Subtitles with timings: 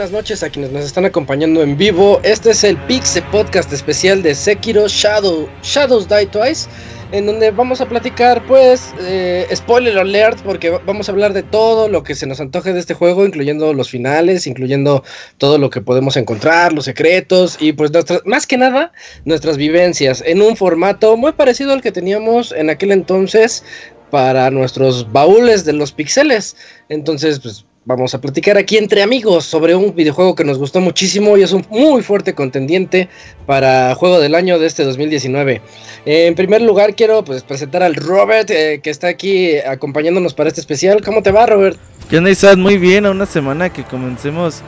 [0.00, 2.20] buenas noches a quienes nos están acompañando en vivo.
[2.22, 6.70] Este es el Pixe Podcast especial de Sekiro Shadow, Shadows Die Twice,
[7.12, 11.86] en donde vamos a platicar, pues, eh, spoiler alert, porque vamos a hablar de todo
[11.90, 15.04] lo que se nos antoje de este juego, incluyendo los finales, incluyendo
[15.36, 17.90] todo lo que podemos encontrar, los secretos y, pues,
[18.24, 18.92] más que nada,
[19.26, 23.64] nuestras vivencias en un formato muy parecido al que teníamos en aquel entonces
[24.10, 26.56] para nuestros baúles de los pixeles.
[26.88, 31.36] Entonces, pues vamos a platicar aquí entre amigos sobre un videojuego que nos gustó muchísimo
[31.36, 33.08] y es un muy fuerte contendiente
[33.46, 35.62] para juego del año de este 2019.
[36.04, 40.60] en primer lugar quiero pues presentar al Robert eh, que está aquí acompañándonos para este
[40.60, 41.02] especial.
[41.02, 41.78] ¿Cómo te va Robert?
[42.08, 42.58] ¿Qué onda Isaac?
[42.58, 44.62] Muy bien, a una semana que comencemos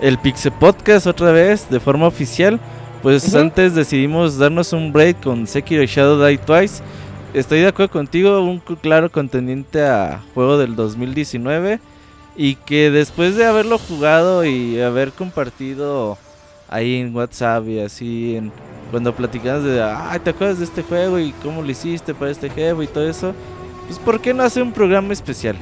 [0.00, 2.58] el Pixel Podcast otra vez de forma oficial.
[3.02, 6.82] Pues antes decidimos darnos un break con Sekiro Shadow Die Twice.
[7.34, 11.78] Estoy de acuerdo contigo, un claro contendiente a juego del 2019
[12.36, 16.18] y que después de haberlo jugado y haber compartido
[16.68, 18.52] ahí en WhatsApp y así, en,
[18.90, 22.50] cuando platicamos de, ay, ¿te acuerdas de este juego y cómo lo hiciste para este
[22.50, 23.34] juego y todo eso?
[23.86, 25.56] Pues, ¿por qué no hacer un programa especial?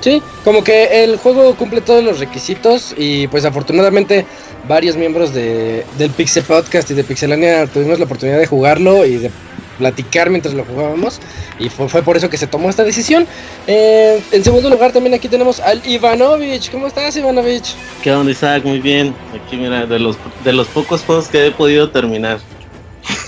[0.00, 4.26] Sí, como que el juego cumple todos los requisitos y pues afortunadamente
[4.68, 9.16] varios miembros de, del Pixel Podcast y de Pixelania tuvimos la oportunidad de jugarlo y
[9.16, 9.30] de
[9.78, 11.20] platicar mientras lo jugábamos
[11.58, 13.26] y fue, por eso que se tomó esta decisión.
[13.66, 16.70] Eh, en segundo lugar también aquí tenemos al Ivanovich.
[16.70, 17.74] ¿Cómo estás Ivanovich?
[18.02, 18.64] ¿Qué onda Isaac?
[18.64, 19.14] Muy bien.
[19.34, 22.38] Aquí mira, de los, de los pocos juegos que he podido terminar.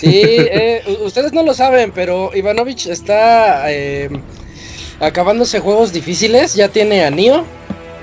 [0.00, 4.10] Sí, eh, ustedes no lo saben, pero Ivanovich está eh,
[5.00, 6.54] acabándose juegos difíciles.
[6.54, 7.44] Ya tiene a Nio,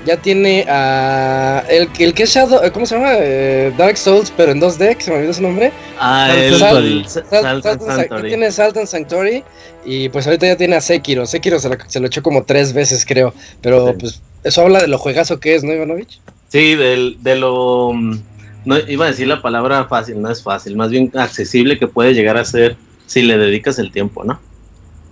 [0.04, 1.64] ya tiene a.
[1.68, 2.60] El, el que es Shadow.
[2.72, 3.12] ¿Cómo se llama?
[3.18, 5.72] Eh, Dark Souls, pero en 2D, que se me olvidó su nombre.
[5.98, 9.44] Ah, el Sal, Sal, Tiene Salt and Sanctuary.
[9.84, 11.26] Y pues ahorita ya tiene a Sekiro.
[11.26, 13.34] Sekiro se lo, se lo echó como tres veces, creo.
[13.60, 16.20] Pero pues eso habla de lo juegazo que es, ¿no, Ivanovich?
[16.48, 17.92] Sí, del, de lo.
[17.92, 18.20] Mm,
[18.64, 20.76] no iba a decir la palabra fácil, no es fácil.
[20.76, 22.76] Más bien accesible que puede llegar a ser
[23.06, 24.40] si le dedicas el tiempo, ¿no?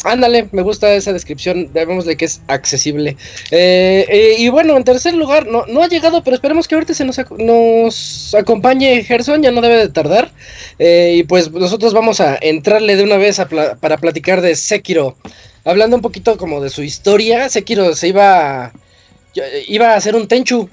[0.04, 3.16] Ándale, me gusta esa descripción, de que es accesible.
[3.50, 6.94] Eh, eh, y bueno, en tercer lugar, no, no ha llegado, pero esperemos que ahorita
[6.94, 7.18] se nos,
[8.34, 10.32] acompañe Gerson, ya no debe de tardar.
[10.78, 13.40] Eh, y pues nosotros vamos a entrarle de una vez
[13.80, 15.16] para platicar de Sekiro.
[15.64, 18.72] Hablando un poquito como de su historia, Sekiro se iba,
[19.68, 20.68] iba a hacer un Tenchu.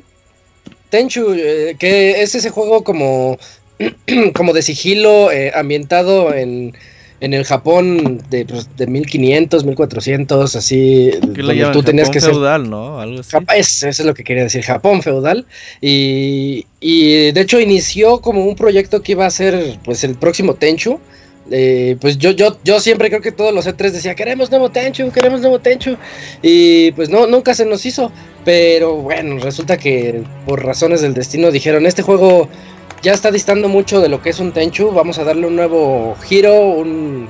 [0.89, 1.35] Tenchu,
[1.77, 3.37] que es ese juego como,
[4.33, 6.73] como de sigilo ambientado en
[7.21, 11.11] en el Japón de, pues, de 1500, 1400, así.
[11.35, 12.99] Que tú tenías que feudal, ¿no?
[12.99, 13.37] Algo así.
[13.55, 15.45] eso es lo que quería decir, Japón feudal.
[15.81, 20.55] Y, y de hecho inició como un proyecto que iba a ser pues el próximo
[20.55, 20.99] Tenchu.
[21.51, 25.11] Eh, pues yo, yo, yo siempre creo que todos los E3 decía, queremos nuevo Tenchu,
[25.11, 25.97] queremos nuevo Tenchu.
[26.41, 28.11] Y pues no, nunca se nos hizo.
[28.45, 32.47] Pero bueno, resulta que por razones del destino dijeron, este juego
[33.01, 34.91] ya está distando mucho de lo que es un Tenchu.
[34.91, 36.53] Vamos a darle un nuevo giro.
[36.55, 37.29] Un,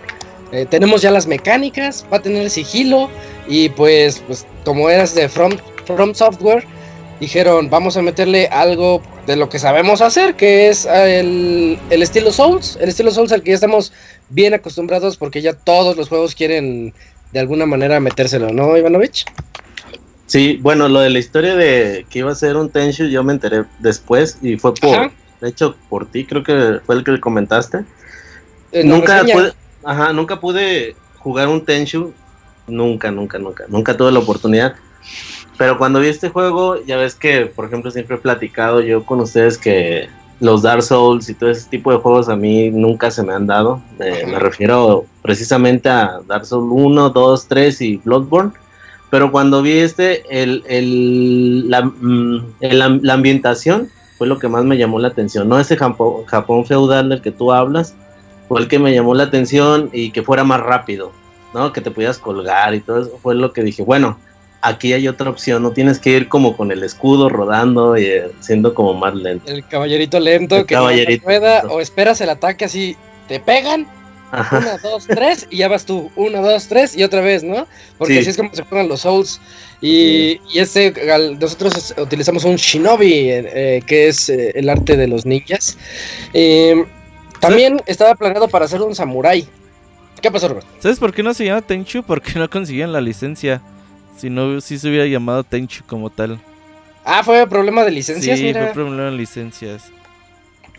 [0.52, 3.10] eh, tenemos ya las mecánicas, va a tener sigilo.
[3.48, 5.54] Y pues, pues como eras de From,
[5.86, 6.66] From Software,
[7.20, 12.02] dijeron, vamos a meterle algo de lo que sabemos hacer, que es eh, el, el
[12.02, 12.78] estilo Souls.
[12.82, 13.94] El estilo Souls al que ya estamos
[14.30, 16.94] bien acostumbrados porque ya todos los juegos quieren
[17.32, 19.26] de alguna manera metérselo, ¿no, Ivanovich?
[20.26, 23.34] Sí, bueno, lo de la historia de que iba a ser un Tenchu yo me
[23.34, 25.12] enteré después y fue por,
[25.42, 27.86] de hecho por ti, creo que fue el que le comentaste.
[28.72, 29.54] Eh, nunca pude,
[29.84, 32.14] ajá, nunca pude jugar un Tenchu,
[32.68, 34.76] nunca, nunca, nunca, nunca tuve la oportunidad.
[35.58, 39.20] Pero cuando vi este juego, ya ves que, por ejemplo, siempre he platicado yo con
[39.20, 40.08] ustedes que
[40.40, 43.46] los Dark Souls y todo ese tipo de juegos a mí nunca se me han
[43.46, 43.82] dado.
[43.98, 48.52] me refiero precisamente a Dark Souls 1, 2, 3 y Bloodborne.
[49.10, 53.90] Pero cuando vi este, el, el, la, mm, la ambientación
[54.20, 55.48] fue lo que más me llamó la atención.
[55.48, 57.96] No ese Japón, Japón feudal del que tú hablas,
[58.50, 61.14] fue el que me llamó la atención y que fuera más rápido,
[61.54, 61.72] ¿no?
[61.72, 63.18] Que te pudieras colgar y todo eso.
[63.24, 64.20] Fue lo que dije, bueno,
[64.62, 68.32] aquí hay otra opción, no tienes que ir como con el escudo rodando y eh,
[68.42, 69.50] siendo como más lento.
[69.50, 72.98] El caballerito lento que caballerito no o esperas el ataque así,
[73.30, 73.88] te pegan.
[74.32, 76.12] Una, dos, tres, y ya vas tú.
[76.16, 77.68] Una, dos, tres, y otra vez, ¿no?
[77.98, 79.42] Porque así es como se juegan los Souls.
[79.82, 80.94] Y, y este,
[81.40, 85.78] nosotros utilizamos un shinobi, eh, que es eh, el arte de los ninjas.
[86.34, 86.86] Eh,
[87.40, 89.48] también estaba planeado para hacer un samurai.
[90.22, 90.68] ¿Qué pasó, Robert?
[90.80, 92.04] ¿Sabes por qué no se llama Tenchu?
[92.08, 93.62] Porque no consiguieron la licencia.
[94.18, 96.40] Si no, si se hubiera llamado Tenchu como tal.
[97.06, 98.38] Ah, fue problema de licencias.
[98.38, 99.92] Sí, fue problema de licencias.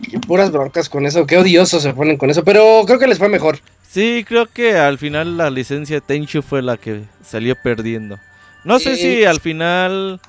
[0.02, 3.18] Y puras broncas con eso, qué odiosos se ponen con eso, pero creo que les
[3.18, 3.58] fue mejor.
[3.88, 8.18] Sí, creo que al final la licencia Tenchu fue la que salió perdiendo.
[8.64, 10.20] No sé si al final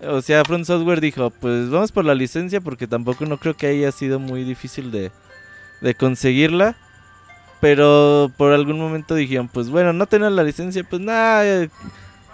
[0.00, 3.66] O sea, Front Software dijo, pues vamos por la licencia porque tampoco no creo que
[3.68, 5.10] haya sido muy difícil de,
[5.80, 6.76] de conseguirla.
[7.60, 11.68] Pero por algún momento dijeron, pues bueno, no tener la licencia, pues nada,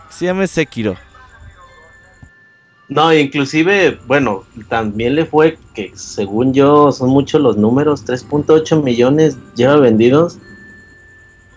[0.08, 0.96] se llame Sekiro.
[2.90, 9.37] No, inclusive, bueno, también le fue que según yo son muchos los números, 3.8 millones
[9.54, 10.38] lleva vendidos.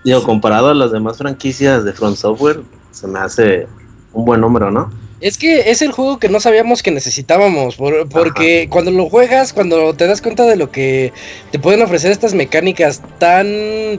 [0.06, 3.68] Digo, comparado a las demás franquicias de Front Software, se me hace
[4.14, 4.92] un buen número, ¿no?
[5.22, 9.96] Es que es el juego que no sabíamos que necesitábamos, porque cuando lo juegas, cuando
[9.96, 11.14] te das cuenta de lo que
[11.50, 13.48] te pueden ofrecer estas mecánicas tan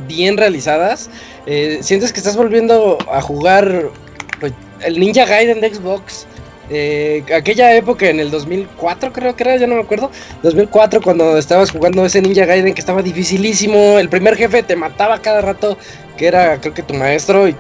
[0.06, 1.10] bien realizadas,
[1.46, 3.90] eh, sientes que estás volviendo a jugar
[4.38, 4.52] pues,
[4.84, 6.28] el Ninja Gaiden de Xbox.
[6.70, 10.11] Eh, aquella época en el 2004 creo que era, ya no me acuerdo,
[10.43, 15.20] 2004 cuando estabas jugando ese Ninja Gaiden que estaba dificilísimo, el primer jefe te mataba
[15.20, 15.76] cada rato,
[16.16, 17.55] que era creo que tu maestro y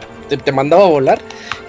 [0.44, 1.20] te, mandaba a volar.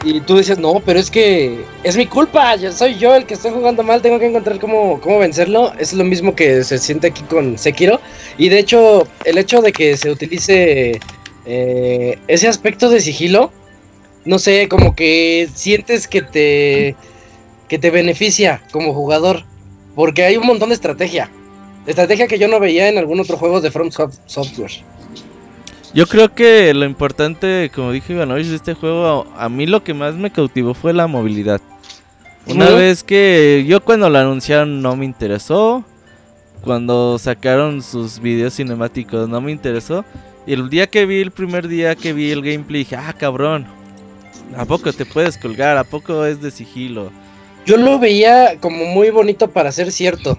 [0.04, 3.34] Y tú decías, no, pero es que es mi culpa, yo soy yo el que
[3.34, 5.74] estoy jugando mal, tengo que encontrar cómo, cómo vencerlo.
[5.80, 8.00] Es lo mismo que se siente aquí con Sekiro.
[8.38, 11.00] Y de hecho, el hecho de que se utilice
[11.46, 13.52] eh, ese aspecto de sigilo,
[14.26, 16.96] no sé, como que sientes que te,
[17.68, 19.44] que te beneficia como jugador.
[19.96, 21.30] Porque hay un montón de estrategia.
[21.86, 24.72] Estrategia que yo no veía en algún otro juego de From Software.
[25.94, 29.94] Yo creo que lo importante, como dije Ivanovich, de este juego, a mí lo que
[29.94, 31.62] más me cautivó fue la movilidad.
[32.48, 35.86] Una vez que yo cuando lo anunciaron no me interesó,
[36.62, 40.04] cuando sacaron sus videos cinemáticos no me interesó,
[40.46, 43.66] y el día que vi, el primer día que vi el gameplay, dije, ah, cabrón,
[44.58, 45.78] ¿a poco te puedes colgar?
[45.78, 47.10] ¿A poco es de sigilo?
[47.66, 50.38] Yo lo veía como muy bonito para ser cierto.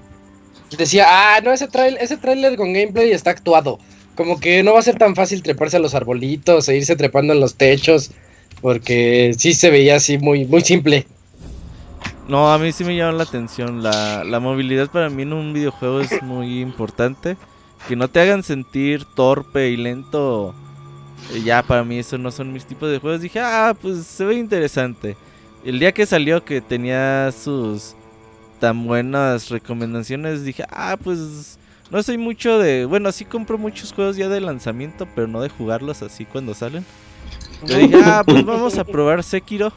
[0.76, 3.78] Decía, ah, no, ese trailer, ese trailer con gameplay está actuado
[4.16, 7.34] como que no va a ser tan fácil treparse a los arbolitos e irse trepando
[7.34, 8.10] en los techos,
[8.62, 11.06] porque sí se veía así muy, muy simple.
[12.26, 13.82] No, a mí sí me llama la atención.
[13.82, 17.36] La, la movilidad para mí en un videojuego es muy importante.
[17.86, 20.52] Que no te hagan sentir torpe y lento.
[21.32, 23.20] Eh, ya para mí eso no son mis tipos de juegos.
[23.20, 25.14] Dije, ah, pues se ve interesante.
[25.66, 27.96] El día que salió que tenía sus
[28.60, 31.58] tan buenas recomendaciones, dije, ah, pues
[31.90, 32.84] no soy mucho de.
[32.84, 36.86] Bueno, sí compro muchos juegos ya de lanzamiento, pero no de jugarlos así cuando salen.
[37.64, 39.72] Yo dije, ah, pues vamos a probar Sekiro.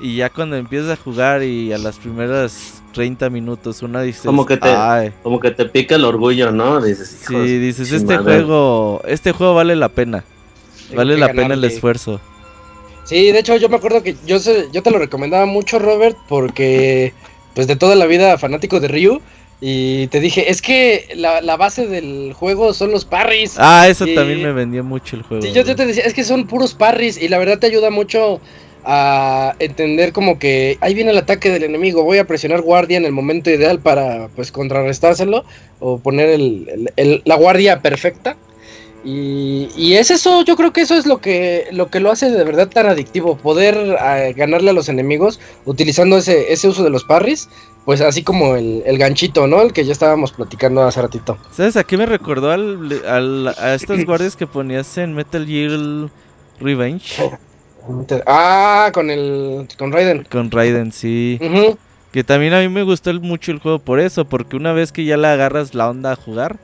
[0.00, 4.46] Y ya cuando empiezas a jugar y a las primeras 30 minutos una dice como
[4.46, 6.80] que te como que te pica el orgullo, ¿no?
[6.80, 10.24] Dices, sí, dices, este juego este juego vale la pena.
[10.96, 12.18] vale la pena el esfuerzo.
[13.04, 14.38] Sí, de hecho yo me acuerdo que yo
[14.72, 17.12] yo te lo recomendaba mucho, Robert, porque
[17.54, 19.20] pues de toda la vida fanático de Ryu
[19.64, 23.54] y te dije, es que la, base del juego son los parries.
[23.58, 25.40] Ah, eso también me vendió mucho el juego.
[25.40, 28.40] Sí, yo, te decía, es que son puros parries y la verdad te ayuda mucho
[28.84, 33.04] a entender como que ahí viene el ataque del enemigo, voy a presionar guardia en
[33.04, 35.44] el momento ideal para pues contrarrestárselo
[35.78, 36.40] o poner
[37.24, 38.36] la guardia perfecta.
[39.04, 42.44] Y, es eso, yo creo que eso es lo que, lo que lo hace de
[42.44, 47.04] verdad tan adictivo, poder eh, ganarle a los enemigos utilizando ese, ese uso de los
[47.04, 47.48] parries
[47.84, 49.60] pues así como el, ganchito, ¿no?
[49.60, 51.36] El que ya estábamos platicando hace ratito.
[51.50, 51.76] ¿Sabes?
[51.76, 56.08] Aquí me recordó al, a estos guardias que ponías en Metal Gear
[56.60, 57.20] Revenge.
[58.26, 59.66] Ah, con el.
[59.76, 60.24] con Raiden.
[60.30, 61.40] Con Raiden, sí.
[62.12, 65.04] Que también a mí me gustó mucho el juego por eso, porque una vez que
[65.04, 66.58] ya le agarras la onda a jugar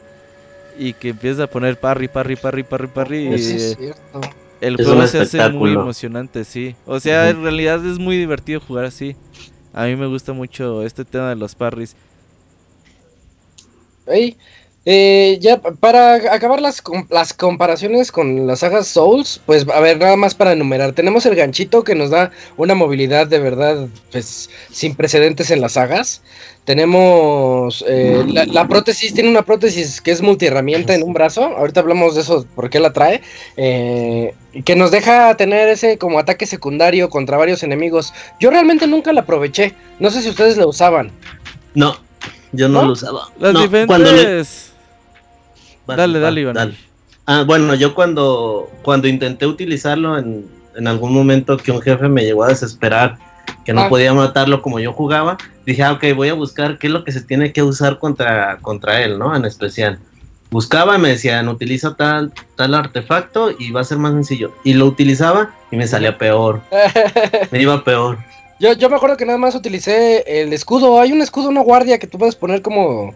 [0.79, 3.29] y que empiezas a poner parry, parry, parry, parry, parry.
[4.61, 6.75] El juego se hace muy emocionante, sí.
[6.87, 9.17] O sea, en realidad es muy divertido jugar así.
[9.73, 11.95] A mí me gusta mucho este tema de los parries.
[14.91, 20.17] Eh, ya para acabar las, las comparaciones con las sagas Souls, pues a ver, nada
[20.17, 20.95] más para enumerar.
[20.95, 25.73] Tenemos el ganchito que nos da una movilidad de verdad pues, sin precedentes en las
[25.73, 26.23] sagas.
[26.65, 31.45] Tenemos eh, la, prótesis, tiene una prótesis que es multiherramienta en un brazo.
[31.45, 33.21] Ahorita hablamos de eso, por qué la trae.
[33.59, 34.33] Eh,
[34.65, 38.15] que nos deja tener ese como ataque secundario contra varios enemigos.
[38.41, 39.75] Yo realmente nunca la aproveché.
[39.99, 41.11] No sé si ustedes la usaban.
[41.75, 41.95] No,
[42.53, 43.29] yo no, lo usaba.
[43.39, 44.68] Las diferentes.
[45.97, 46.77] Dale, dale, Iván.
[47.27, 52.25] Ah, bueno, yo cuando, cuando intenté utilizarlo en, en algún momento que un jefe me
[52.25, 53.19] llegó a desesperar
[53.65, 53.89] que no ah.
[53.89, 57.13] podía matarlo como yo jugaba, dije, ah, ok, voy a buscar qué es lo que
[57.13, 59.37] se tiene que usar contra, contra él, ¿no?
[59.37, 59.99] En especial.
[60.51, 64.55] Buscaba y me decían, utiliza tal, tal artefacto y va a ser más sencillo.
[64.65, 66.63] Y lo utilizaba y me salía peor.
[67.51, 68.17] me iba peor.
[68.59, 71.01] Yo, yo me acuerdo que nada más utilicé el escudo.
[71.01, 73.13] Hay un escudo, una guardia que tú puedes poner como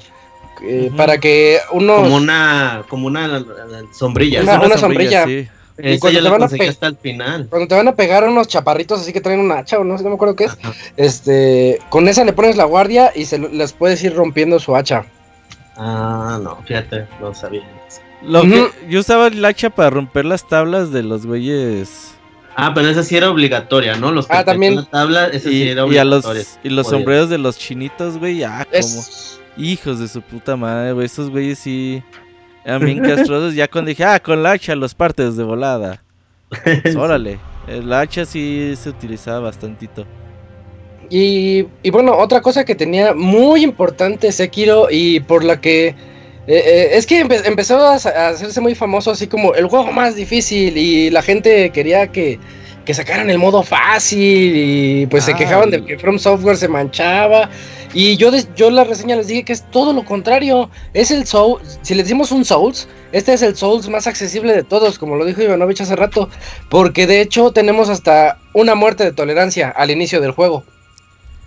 [0.64, 3.44] eh, para que uno como una como una
[3.92, 5.26] sombrilla una, sombrilla,
[5.78, 7.46] y cuando te van a hasta el final.
[7.48, 10.04] Cuando te van a pegar unos chaparritos así que traen un hacha o no sé,
[10.04, 10.58] no me acuerdo qué es.
[10.96, 15.04] Este, con esa le pones la guardia y se les puedes ir rompiendo su hacha.
[15.76, 17.62] Ah, no, fíjate, no sabía.
[18.22, 22.14] Lo que, yo usaba el hacha para romper las tablas de los güeyes.
[22.54, 24.12] Ah, pero esa sí era obligatoria, ¿no?
[24.12, 24.76] Los ah, también.
[24.76, 26.44] La tabla, esa y, sí era obligatoria.
[26.62, 29.02] Y, los, sombreros de los chinitos, güey, ah, como.
[29.56, 31.06] Hijos de su puta madre, güey.
[31.06, 32.02] Esos güeyes sí.
[32.64, 33.54] Eran bien castrosos.
[33.54, 36.02] ya cuando dije, ah, con la hacha los partes de volada.
[36.48, 37.38] Pues, órale.
[37.66, 40.06] El hacha sí se utilizaba bastantito.
[41.10, 45.94] Y, y, bueno, otra cosa que tenía muy importante Sekiro y por la que
[46.46, 50.76] eh, eh, es que empezó a, hacerse muy famoso así como el juego más difícil
[50.76, 52.40] y la gente quería que,
[52.84, 57.48] que sacaran el modo fácil y pues se quejaban de que From Software se manchaba
[57.94, 60.70] y yo, yo la reseña les dije que es todo lo contrario.
[60.94, 61.60] Es el Soul.
[61.82, 65.24] Si le decimos un Souls, este es el Souls más accesible de todos, como lo
[65.24, 66.30] dijo Ivanovich hace rato.
[66.70, 70.64] Porque de hecho tenemos hasta una muerte de tolerancia al inicio del juego.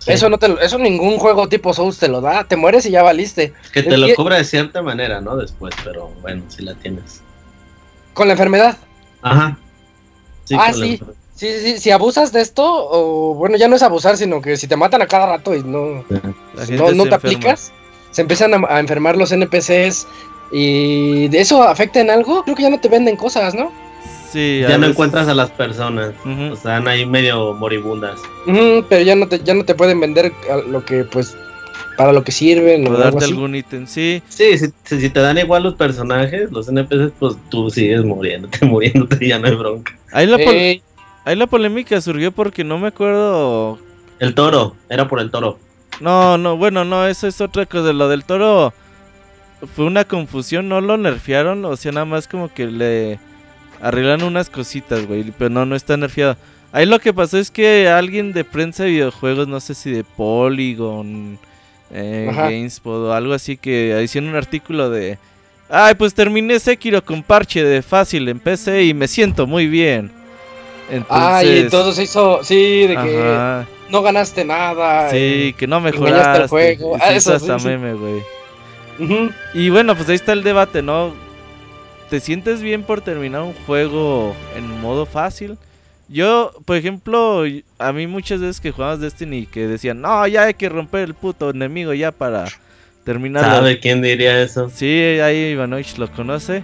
[0.06, 3.02] Eso no te eso ningún juego tipo Souls te lo da, te mueres y ya
[3.02, 3.52] valiste.
[3.72, 5.36] Que te lo cobra de cierta manera, ¿no?
[5.36, 7.22] Después, pero bueno, si la tienes.
[8.14, 8.76] Con la enfermedad.
[9.22, 9.58] Ajá.
[10.56, 11.00] ah, sí.
[11.36, 14.66] Sí, sí, si abusas de esto, o bueno, ya no es abusar, sino que si
[14.66, 16.02] te matan a cada rato y no,
[16.94, 17.72] no, te aplicas,
[18.10, 20.06] se empiezan a, enfermar los NPCs
[20.50, 23.70] y de eso afecta en algo, creo que ya no te venden cosas, ¿no?
[24.32, 28.18] Sí, ya no encuentras a las personas, o sea, están ahí medio moribundas.
[28.88, 30.32] pero ya no te, ya no te pueden vender
[30.68, 31.36] lo que pues
[31.96, 32.86] para lo que sirven.
[32.88, 34.22] O darte algún ítem, sí.
[34.28, 39.28] Sí, si, te dan igual los personajes, los NPCs, pues tú sigues muriéndote, muriéndote y
[39.28, 39.92] ya no hay bronca.
[40.12, 40.82] Ahí la, eh,
[41.26, 43.80] Ahí la polémica surgió porque no me acuerdo.
[44.20, 45.58] El toro, era por el toro.
[45.98, 47.92] No, no, bueno, no, eso es otra cosa.
[47.92, 48.72] Lo del toro
[49.74, 53.18] fue una confusión, no lo nerfearon, o sea, nada más como que le
[53.82, 56.36] arreglan unas cositas, güey, pero no, no está nerfeado.
[56.70, 60.04] Ahí lo que pasó es que alguien de prensa de videojuegos, no sé si de
[60.04, 61.40] Polygon,
[61.90, 65.18] eh, GameSpot o algo así, que hicieron un artículo de...
[65.68, 70.12] Ay, pues terminé Sekiro con parche de fácil en PC y me siento muy bien.
[70.90, 75.10] Entonces, ah, y entonces se hizo, sí, de que no ganaste nada.
[75.10, 76.42] Sí, que no mejoraste.
[76.42, 76.96] el juego.
[77.00, 78.22] Ah, eso hasta meme, güey.
[79.54, 81.12] Y bueno, pues ahí está el debate, ¿no?
[82.08, 85.58] ¿Te sientes bien por terminar un juego en modo fácil?
[86.08, 87.42] Yo, por ejemplo,
[87.78, 91.14] a mí muchas veces que jugamos Destiny que decían, no, ya hay que romper el
[91.14, 92.46] puto enemigo ya para
[93.04, 93.44] terminar.
[93.44, 94.70] ¿Sabe quién diría eso?
[94.72, 96.62] Sí, ahí Ivanovich lo conoce.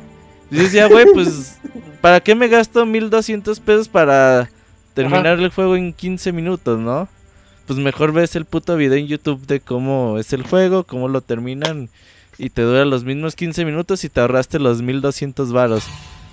[0.52, 1.56] Y decía, güey, pues,
[2.02, 4.50] ¿para qué me gasto 1200 pesos para
[4.92, 7.08] terminar el juego en 15 minutos, no?
[7.66, 11.22] Pues mejor ves el puto video en YouTube de cómo es el juego, cómo lo
[11.22, 11.88] terminan
[12.36, 15.84] y te dura los mismos 15 minutos y te ahorraste los 1200 varos.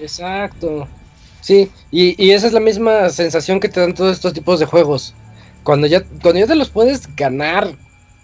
[0.02, 0.86] Exacto.
[1.40, 4.66] Sí, y, y, esa es la misma sensación que te dan todos estos tipos de
[4.66, 5.16] juegos.
[5.64, 7.74] Cuando ya, cuando ya te los puedes ganar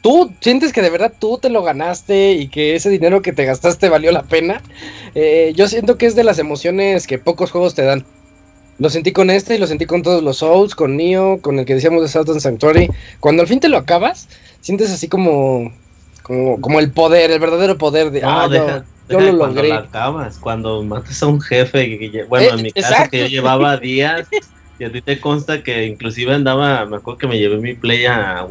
[0.06, 3.44] tú sientes que de verdad tú te lo ganaste y que ese dinero que te
[3.44, 4.62] gastaste valió la pena,
[5.16, 8.06] eh, yo siento que es de las emociones que pocos juegos te dan.
[8.78, 11.66] Lo sentí con este y lo sentí con todos los Souls, con Neo, con el
[11.66, 12.88] que decíamos de Southern Sanctuary.
[13.20, 14.28] Cuando al fin te lo acabas,
[14.62, 15.74] sientes así como,
[16.22, 18.48] como, el poder, el verdadero poder de, ah,
[19.10, 19.70] yo, lo logré.
[19.70, 23.78] Cuando acabas, cuando matas a un jefe, que, bueno, en mi caso que yo llevaba
[23.78, 24.28] días
[24.80, 28.06] y a ti te consta que inclusive andaba, me acuerdo que me llevé mi play
[28.06, 28.46] a,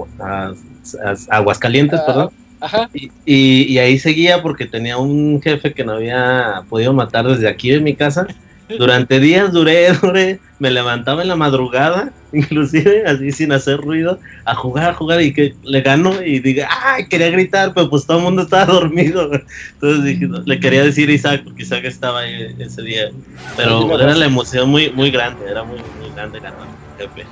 [1.29, 2.31] Aguascalientes, ah, perdón.
[2.61, 2.91] Ajá.
[2.95, 7.71] Y, y, ahí seguía porque tenía un jefe que no había podido matar desde aquí
[7.71, 8.27] de mi casa.
[8.69, 14.55] Durante días duré, duré, me levantaba en la madrugada, inclusive así sin hacer ruido, a
[14.55, 18.19] jugar, a jugar y que le gano y diga, ay, quería gritar, pero pues todo
[18.19, 19.31] el mundo estaba dormido.
[19.75, 23.11] Entonces dije, le quería decir a Isaac, porque Isaac estaba ahí ese día.
[23.57, 27.27] Pero era la emoción muy, muy grande, era muy, muy grande ganar jefe.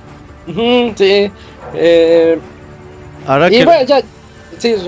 [0.96, 1.30] sí.
[1.74, 2.38] Eh,
[3.26, 3.62] ahora, que,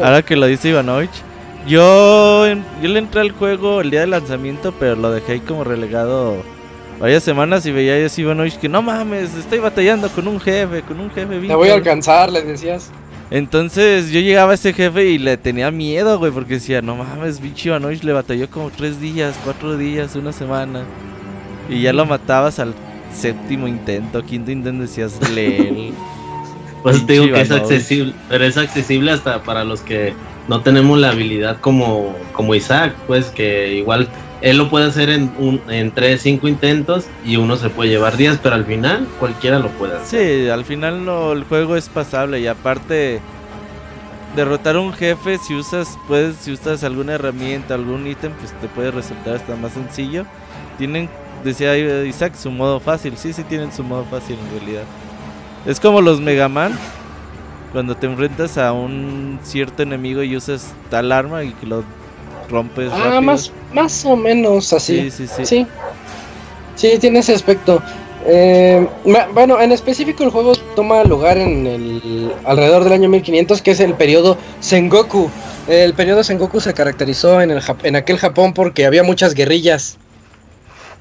[0.02, 1.22] ahora que lo dice Ivanovich,
[1.66, 5.64] yo, yo le entré al juego el día del lanzamiento, pero lo dejé ahí como
[5.64, 6.36] relegado
[7.00, 11.00] varias semanas y veía a Ivanovich que no mames, estoy batallando con un jefe, con
[11.00, 11.40] un jefe.
[11.40, 12.90] Te voy a alcanzar, le decías.
[13.30, 17.40] Entonces yo llegaba a ese jefe y le tenía miedo, güey, porque decía, no mames,
[17.40, 20.84] bicho Ivanovich le batalló como tres días, cuatro días, una semana.
[21.68, 22.74] Y ya lo matabas al
[23.12, 25.94] séptimo intento, quinto intento, decías, leel.
[26.82, 30.12] pues digo que es accesible, pero es accesible hasta para los que
[30.48, 34.08] no tenemos la habilidad como, como Isaac, pues que igual
[34.40, 38.16] él lo puede hacer en, un, en 3, 5 intentos y uno se puede llevar
[38.16, 40.44] 10, pero al final cualquiera lo puede hacer.
[40.44, 43.20] Sí, al final el juego es pasable y aparte
[44.36, 48.90] derrotar un jefe si usas puedes si usas alguna herramienta, algún ítem, pues te puede
[48.90, 50.26] resultar hasta más sencillo.
[50.76, 51.08] Tienen
[51.44, 53.16] decía Isaac, su modo fácil.
[53.16, 54.84] Sí, sí tienen su modo fácil en realidad.
[55.66, 56.78] Es como los Mega Man.
[57.74, 61.84] Cuando te enfrentas a un cierto enemigo y usas tal arma y que lo
[62.48, 62.90] rompes.
[62.94, 65.10] Ah, más, más o menos así.
[65.10, 65.44] Sí, sí, sí.
[65.44, 65.66] Sí,
[66.76, 67.82] sí tiene ese aspecto.
[68.26, 68.86] Eh,
[69.34, 73.80] bueno, en específico el juego toma lugar en el alrededor del año 1500, que es
[73.80, 75.28] el periodo Sengoku.
[75.68, 79.98] El periodo Sengoku se caracterizó en, el, en aquel Japón porque había muchas guerrillas.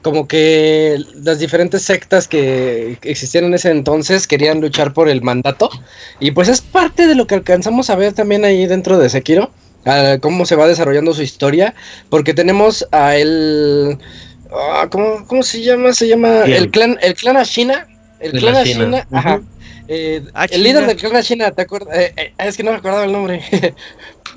[0.04, 5.70] Como que las diferentes sectas que existían en ese entonces querían luchar por el mandato.
[6.20, 9.52] Y pues es parte de lo que alcanzamos a ver también ahí dentro de Sekiro.
[10.22, 11.74] cómo se va desarrollando su historia.
[12.10, 13.98] Porque tenemos a él
[14.54, 15.94] Ah, ¿cómo, se llama?
[15.94, 17.88] Se llama el clan, el clan Ashina.
[18.20, 19.42] El clan Ashina, ajá.
[19.88, 21.98] Eh, el líder del clan Ashina, ¿te acuerdas?
[21.98, 23.42] Eh, eh, es que no me acordaba el nombre.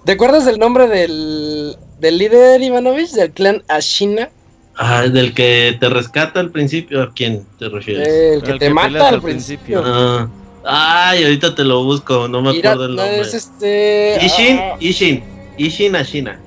[0.04, 4.30] ¿Te acuerdas del nombre del, del líder Ivanovich del clan Ashina?
[4.78, 8.06] Ah, del que te rescata al principio, ¿a quién te refieres?
[8.08, 9.82] el que te mata al principio.
[9.84, 10.28] Ah.
[10.68, 13.20] Ay, ahorita te lo busco, no me acuerdo el nombre.
[13.20, 14.76] Es este, Ishin, ah.
[14.80, 15.22] Ishin,
[15.56, 16.40] Ishin Ashina.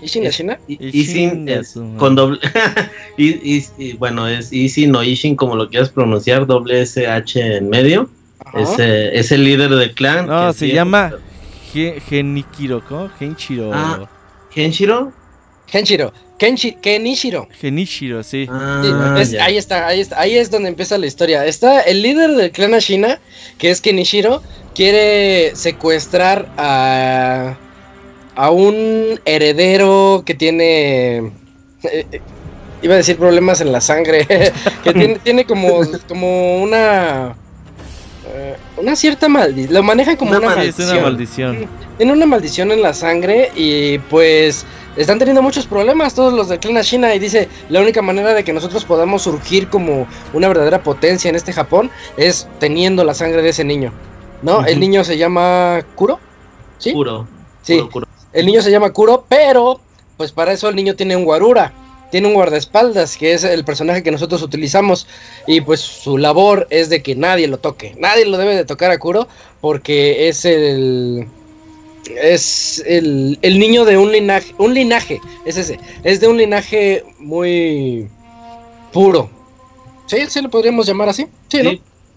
[0.00, 0.58] ¿Ishin Ashina?
[0.68, 2.38] Ishin es con doble.
[3.16, 8.08] y, bueno, es Ishin o Ishin, como lo quieras pronunciar, doble SH en medio.
[8.54, 10.26] Es, el líder del clan.
[10.26, 11.12] No, se llama
[12.08, 13.10] Genikiro, ¿cómo?
[13.18, 13.70] Genshiro.
[13.74, 14.08] Ah,
[14.50, 15.12] ¿Genshiro?
[15.68, 16.12] Genshiro.
[16.38, 17.48] Kenichiro.
[17.58, 18.46] Genichiro, sí.
[18.50, 21.46] Ah, ahí está, ahí está, ahí es donde empieza la historia.
[21.46, 23.18] Está el líder del clan Ashina,
[23.58, 24.42] que es Kenichiro,
[24.74, 27.56] quiere secuestrar a
[28.36, 31.32] a un heredero que tiene...
[31.82, 32.20] Eh,
[32.82, 34.26] iba a decir problemas en la sangre,
[34.84, 37.34] que tiene, tiene como, como una...
[38.38, 40.90] Eh, una cierta maldición, lo maneja como una, maldición.
[40.90, 41.66] una maldición.
[41.96, 46.58] Tiene una maldición en la sangre y pues están teniendo muchos problemas todos los de
[46.58, 50.82] Clan China y dice la única manera de que nosotros podamos surgir como una verdadera
[50.82, 53.90] potencia en este Japón es teniendo la sangre de ese niño,
[54.42, 54.66] ¿no?
[54.66, 56.20] El niño se llama Kuro,
[56.76, 56.92] ¿sí?
[56.92, 57.26] Kuro.
[57.62, 57.80] Sí.
[57.90, 58.06] Kuro.
[58.34, 59.80] El niño se llama Kuro, pero
[60.18, 61.72] pues para eso el niño tiene un guarura,
[62.10, 65.06] tiene un guardaespaldas, que es el personaje que nosotros utilizamos.
[65.46, 67.94] Y pues su labor es de que nadie lo toque.
[67.98, 69.28] Nadie lo debe de tocar a Kuro
[69.60, 71.26] porque es el...
[72.22, 78.08] Es el, niño de un linaje, un linaje, es ese, es de un linaje muy
[78.92, 79.28] puro.
[80.06, 81.26] Sí, sí lo podríamos llamar así.
[81.48, 81.70] Sí, ¿no?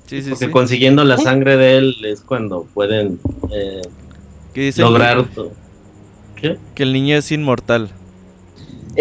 [0.06, 3.20] Sí, sí, Porque consiguiendo la sangre de él es cuando pueden
[3.52, 3.82] eh,
[4.78, 5.54] lograr todo.
[6.36, 7.90] Que el niño es inmortal.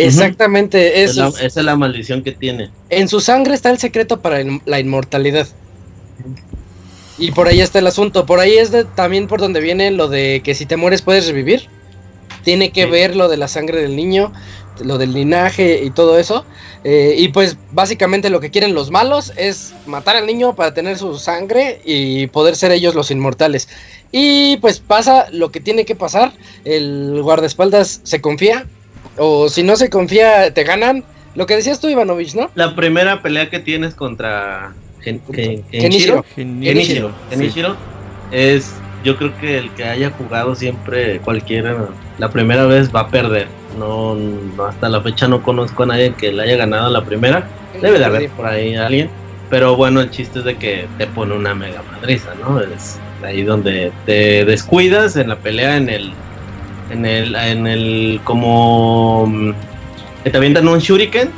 [0.06, 1.28] Exactamente, eso.
[1.28, 2.70] esa es la maldición que tiene.
[2.90, 5.48] En su sangre está el secreto para la inmortalidad.
[7.18, 8.24] Y por ahí está el asunto.
[8.26, 11.66] Por ahí es también por donde viene lo de que si te mueres puedes revivir.
[12.44, 14.32] Tiene que ver lo de la sangre del niño,
[14.80, 16.44] lo del linaje y todo eso.
[16.84, 20.96] Eh, y pues básicamente lo que quieren los malos es matar al niño para tener
[20.96, 23.68] su sangre y poder ser ellos los inmortales.
[24.12, 26.32] Y pues pasa lo que tiene que pasar.
[26.64, 28.66] El guardaespaldas se confía.
[29.18, 31.04] O si no se confía, te ganan.
[31.34, 32.50] Lo que decías tú, Ivanovich, ¿no?
[32.54, 36.24] La primera pelea que tienes contra Genichiro.
[36.34, 37.76] Genichiro.
[38.30, 38.72] Es,
[39.04, 41.76] yo creo que el que haya jugado siempre, cualquiera,
[42.18, 43.46] la primera vez va a perder.
[43.78, 44.16] No,
[44.66, 47.48] hasta la fecha no conozco a nadie que le haya ganado la primera.
[47.80, 49.08] Debe de haber por ahí alguien.
[49.50, 52.60] Pero bueno, el chiste es de que te pone una mega madriza, ¿no?
[52.60, 56.12] Es, ahí donde te descuidas en la pelea en el
[56.90, 59.52] en el en el como mm,
[60.24, 61.30] que te avientan un shuriken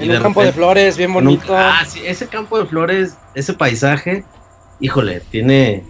[0.00, 1.56] en un campo de flores bien bonito.
[1.56, 4.24] ah sí ese campo de flores ese paisaje
[4.80, 5.84] híjole tiene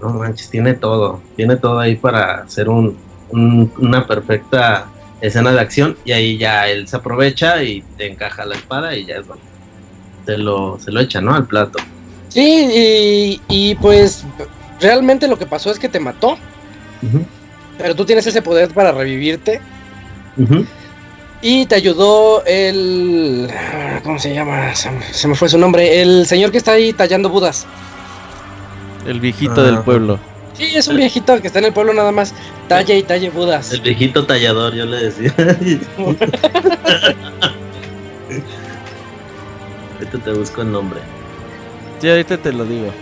[0.00, 2.96] no manches tiene todo tiene todo ahí para hacer un,
[3.30, 4.88] una perfecta
[5.20, 9.06] escena de acción y ahí ya él se aprovecha y te encaja la espada y
[9.06, 9.42] ya es bueno.
[10.26, 11.78] Se lo se lo echa no al plato.
[12.28, 14.24] Sí, y, y, pues
[14.80, 16.36] realmente lo que pasó es que te mató.
[17.78, 19.60] Pero tú tienes ese poder para revivirte.
[21.40, 23.48] Y te ayudó el.
[24.02, 24.74] ¿Cómo se llama?
[24.74, 24.90] Se,
[25.28, 26.02] me fue su nombre.
[26.02, 27.66] El señor que está ahí tallando Budas.
[29.06, 30.18] El viejito del pueblo.
[30.54, 32.34] Sí, es un viejito que está en el pueblo nada más.
[32.66, 33.72] Talla y talle Budas.
[33.72, 35.32] El viejito tallador, yo le decía.
[39.94, 41.00] Ahorita te busco el nombre.
[42.00, 42.92] Sí, ahorita te lo digo.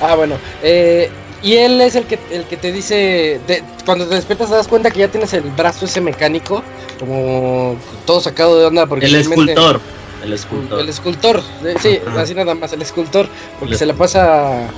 [0.00, 0.36] Ah, bueno.
[0.62, 1.10] Eh,
[1.42, 3.40] y él es el que, el que te dice,
[3.84, 6.62] cuando te despiertas te das cuenta que ya tienes el brazo ese mecánico,
[6.98, 8.86] como todo sacado de onda.
[8.86, 9.80] Porque el escultor.
[10.22, 10.80] El escultor.
[10.80, 11.42] El escultor,
[11.80, 13.28] sí, así nada más, el escultor,
[13.60, 14.68] porque se la pasa...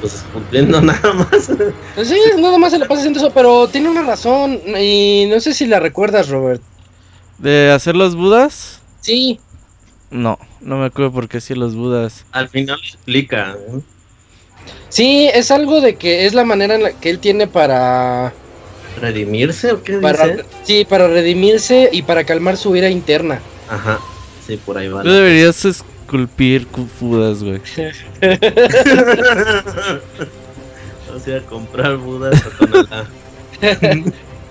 [0.00, 1.50] Pues esculpiendo nada más.
[1.94, 5.38] Pues sí, nada más se la pasa haciendo eso, pero tiene una razón y no
[5.40, 6.62] sé si la recuerdas, Robert.
[7.38, 8.80] ¿De hacer los budas?
[9.00, 9.38] Sí.
[10.10, 12.24] No, no me acuerdo por qué hacía los budas.
[12.32, 13.54] Al final explica.
[13.58, 13.80] ¿eh?
[14.88, 18.32] Sí, es algo de que es la manera en la que él tiene para...
[19.00, 20.44] ¿Redimirse o qué para, dice?
[20.62, 23.40] Sí, para redimirse y para calmar su ira interna.
[23.68, 23.98] Ajá,
[24.46, 25.02] sí, por ahí va.
[25.02, 26.66] Tú deberías esculpir
[26.98, 27.56] budas, güey.
[31.14, 33.06] o sea, comprar budas o con la...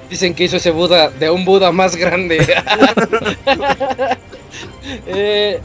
[0.10, 2.38] Dicen que hizo ese Buda de un Buda más grande.
[5.08, 5.60] eh,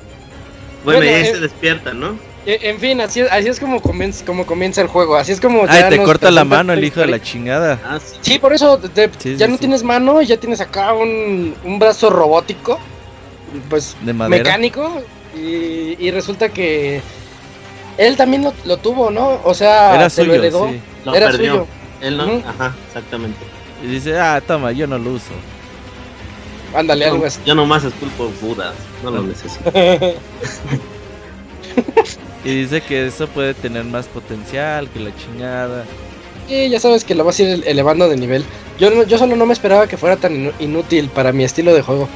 [0.84, 2.18] bueno, y ahí eh, se despierta, ¿no?
[2.46, 5.16] Eh, en fin, así, así es como comienza, como comienza el juego.
[5.16, 5.64] Así es como.
[5.68, 7.79] Ay, te corta la mano el hijo de la chingada.
[7.85, 8.38] Ah, sí.
[8.38, 12.09] por eso te, sí, ya sí, no tienes mano, ya tienes acá un, un brazo
[12.09, 12.79] robótico.
[13.68, 14.42] Pues ¿De madera?
[14.42, 15.03] mecánico.
[15.37, 17.03] Y, y, resulta que
[17.98, 19.40] él también lo, lo, tuvo, ¿no?
[19.44, 20.68] O sea, Era se suyo, lo heredó.
[20.70, 20.81] sí.
[21.05, 21.53] Lo Era perdió.
[21.53, 21.66] suyo.
[22.00, 23.38] Él no, ajá, exactamente.
[23.83, 25.33] Y dice, ah, toma, yo no lo uso.
[26.74, 27.40] Ándale, algo así.
[27.44, 28.74] yo nomás esculpo budas,
[29.05, 29.70] no lo necesito.
[32.44, 35.85] Y dice que eso puede tener más potencial que la chingada.
[36.48, 38.44] Sí, ya sabes que lo vas a ir elevando de nivel.
[38.78, 41.83] Yo, no- yo solo no me esperaba que fuera tan inútil para mi estilo de
[41.83, 42.09] juego.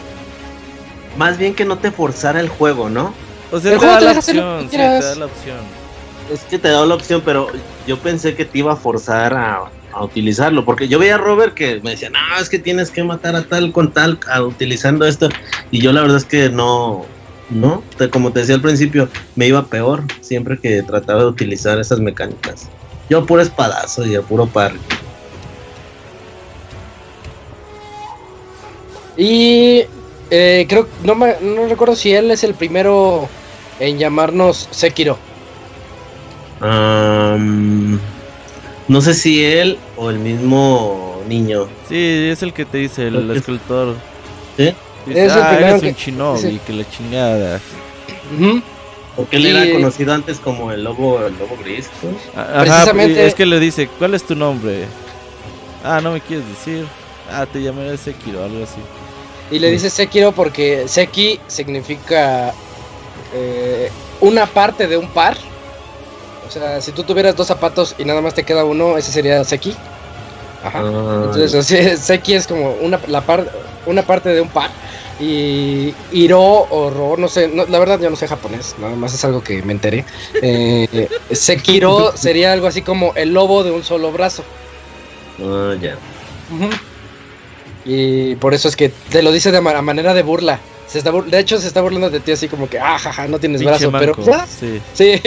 [1.19, 3.13] Más bien que no te forzara el juego, ¿no?
[3.53, 5.59] O sea, El te juego da te la opción, sí, te da la opción.
[6.33, 7.49] Es que te da la opción, pero
[7.87, 11.53] yo pensé que te iba a forzar a, a utilizarlo, porque yo veía a Robert
[11.55, 15.05] que me decía, no, es que tienes que matar a tal con tal a- utilizando
[15.07, 15.29] esto,
[15.71, 17.05] y yo la verdad es que no,
[17.51, 21.79] no, Te- como te decía al principio, me iba peor siempre que trataba de utilizar
[21.79, 22.69] esas mecánicas.
[23.11, 24.79] Yo puro espadazo y a puro parry.
[29.17, 29.83] Y
[30.31, 33.29] eh, creo, no, me, no recuerdo si él es el primero
[33.79, 35.19] en llamarnos Sekiro.
[38.89, 41.67] No sé si él o el mismo niño.
[41.89, 43.95] Sí, es el que te dice, el que- escultor.
[44.57, 44.73] ¿Sí?
[45.07, 47.61] Dice, Es el ah, eres que- un shinobi, el- que la chingada.
[48.39, 48.63] Ujú.
[49.17, 51.89] Porque él Y- era conocido antes como el lobo, el lobo gris.
[52.03, 52.41] ¿no?
[52.41, 54.87] Ajá, Precisamente- es que le dice, ¿cuál es tu nombre?
[55.85, 56.87] Ah, no me quieres decir.
[57.31, 58.81] Ah, te llamaré Sekiro, algo así.
[59.51, 62.53] Y le dice Sekiro porque Seki significa
[63.35, 63.91] eh,
[64.21, 65.37] una parte de un par.
[66.47, 69.43] O sea, si tú tuvieras dos zapatos y nada más te queda uno, ese sería
[69.45, 69.75] Seki.
[70.65, 70.81] Ajá.
[70.83, 73.47] Ah, Entonces, así, Seki es como una, la par,
[73.87, 74.71] una parte de un par.
[75.21, 79.15] Y Hiro o Ro, no sé, no, la verdad yo no sé japonés, nada más
[79.15, 80.05] es algo que me enteré.
[80.43, 84.43] Eh, Sekiro sería algo así como el lobo de un solo brazo.
[85.41, 85.97] ah, ya.
[87.85, 90.59] Y por eso es que te lo dice de ma- manera de burla.
[90.89, 93.29] Se está bur- de hecho, se está burlando de ti así como que, ah, jaja,
[93.29, 94.81] no tienes Pinche brazo, pero Sí.
[94.95, 95.21] sí.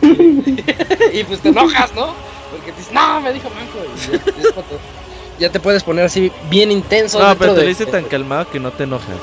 [1.12, 2.14] y pues te enojas, ¿no?
[2.50, 3.78] Porque dices, no, me dijo manco.
[4.38, 4.50] Y ya,
[5.38, 7.18] ya te puedes poner así bien intenso.
[7.18, 9.16] No, pero te lo dice tan calmado que no te enojas.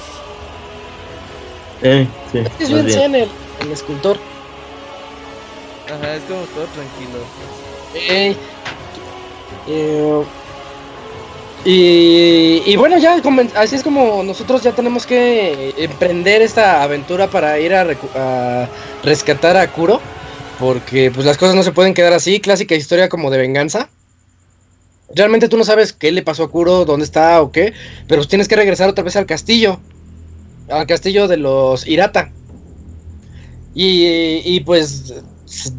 [1.81, 2.99] Eh, sí, Es que es bien bien.
[2.99, 3.29] zen el,
[3.61, 4.17] el escultor.
[5.88, 7.19] Ajá, es como todo tranquilo.
[7.93, 8.35] Eh,
[11.63, 13.19] y, y bueno, ya
[13.55, 18.67] así es como nosotros ya tenemos que emprender esta aventura para ir a, recu- a
[19.03, 19.99] rescatar a Kuro.
[20.59, 23.89] Porque pues las cosas no se pueden quedar así, clásica historia como de venganza.
[25.13, 27.73] Realmente tú no sabes qué le pasó a Kuro, dónde está o qué,
[28.07, 29.79] pero pues tienes que regresar otra vez al castillo.
[30.69, 32.31] Al castillo de los Irata.
[33.73, 35.13] Y, y pues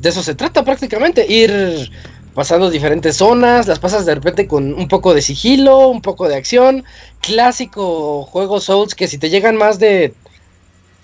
[0.01, 1.91] de eso se trata prácticamente, ir
[2.35, 6.37] pasando diferentes zonas, las pasas de repente con un poco de sigilo, un poco de
[6.37, 6.85] acción,
[7.21, 10.13] clásico juego Souls que si te llegan más de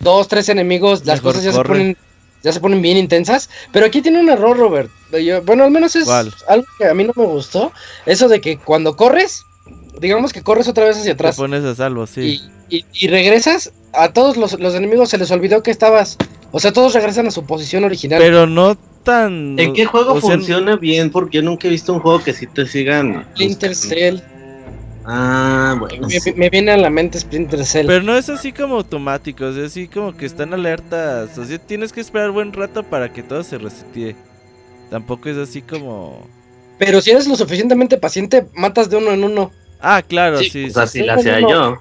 [0.00, 1.62] dos, tres enemigos, las cosas ya corre.
[1.62, 1.96] se ponen
[2.42, 4.90] ya se ponen bien intensas, pero aquí tiene un error, Robert.
[5.22, 6.32] Yo- bueno, al menos es ¿Cuál?
[6.48, 7.72] algo que a mí no me gustó,
[8.06, 9.44] eso de que cuando corres,
[10.00, 12.40] digamos que corres otra vez hacia Te atrás pones a salvo, sí.
[12.70, 16.16] y, y- y regresas, a todos los, los enemigos se les olvidó que estabas,
[16.50, 18.20] o sea, todos regresan a su posición original.
[18.20, 19.58] Pero no tan...
[19.58, 21.10] ¿En qué juego o sea, funciona bien?
[21.10, 23.26] Porque yo nunca he visto un juego que sí te sigan.
[23.34, 24.20] Splinter Cell.
[25.04, 26.06] Ah, bueno.
[26.06, 26.32] Me, sí.
[26.34, 27.86] me viene a la mente Splinter Cell.
[27.86, 31.36] Pero no es así como automático, es así como que están alertas.
[31.38, 34.14] O sea, tienes que esperar buen rato para que todo se resetee.
[34.90, 36.26] Tampoco es así como...
[36.78, 39.50] Pero si eres lo suficientemente paciente, matas de uno en uno.
[39.80, 40.64] Ah, claro, Sí, sí.
[40.66, 41.78] O sea, sí, si la hacía yo.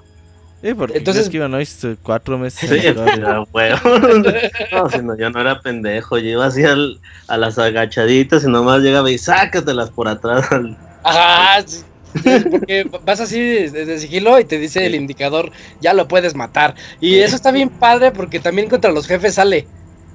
[0.62, 1.66] Sí, porque Entonces- es que iban hoy
[2.02, 2.70] cuatro meses.
[2.70, 2.92] Sí, ya,
[3.52, 3.78] huevo.
[4.72, 6.18] No, si no, yo no era pendejo.
[6.18, 10.50] Yo iba así al- a las agachaditas y nomás llegaba y sácatelas por atrás.
[10.52, 11.82] al- Ajá, sí,
[12.50, 16.74] porque vas así desde sigilo y te dice el indicador, ya lo puedes matar.
[17.00, 19.68] Y eso está bien padre porque también contra los jefes sale.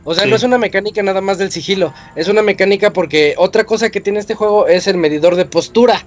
[0.03, 0.29] O sea, Sí.
[0.29, 4.01] no es una mecánica nada más del sigilo, es una mecánica porque otra cosa que
[4.01, 6.05] tiene este juego es el medidor de postura.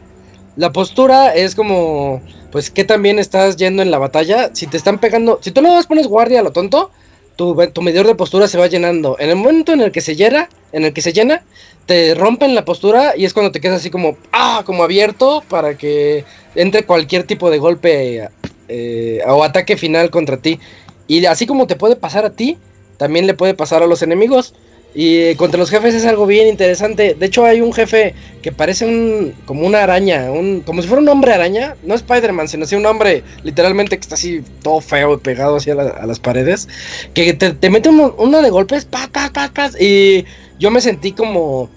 [0.57, 4.51] la postura es como, pues, que también estás yendo en la batalla.
[4.55, 6.91] Si te están pegando, si tú no pones guardia a lo tonto,
[7.37, 9.17] tu, tu, medidor de postura se va llenando.
[9.19, 11.43] En el momento en el que se llena, en el que se llena,
[11.91, 15.77] te rompen la postura y es cuando te quedas así como, ah, como abierto para
[15.77, 16.25] que
[16.55, 18.29] entre cualquier tipo de golpe
[18.69, 20.61] eh, o ataque final contra ti.
[21.09, 22.59] Y así como te puede pasar a ti,
[22.97, 24.55] también le puede pasar a los enemigos.
[24.95, 27.17] Y contra los jefes es algo bien interesante.
[27.19, 31.03] De hecho, hay un jefe que parece un, como una araña, un, como si fuera
[31.03, 31.75] un hombre araña.
[31.83, 35.73] No Spider-Man, sino así un hombre literalmente que está así todo feo y pegado así
[35.73, 36.69] a, las paredes.
[37.15, 40.25] Que te, mete uno, de golpes, pa, pa, pa, pa, y
[40.61, 41.69] yo me sentí como,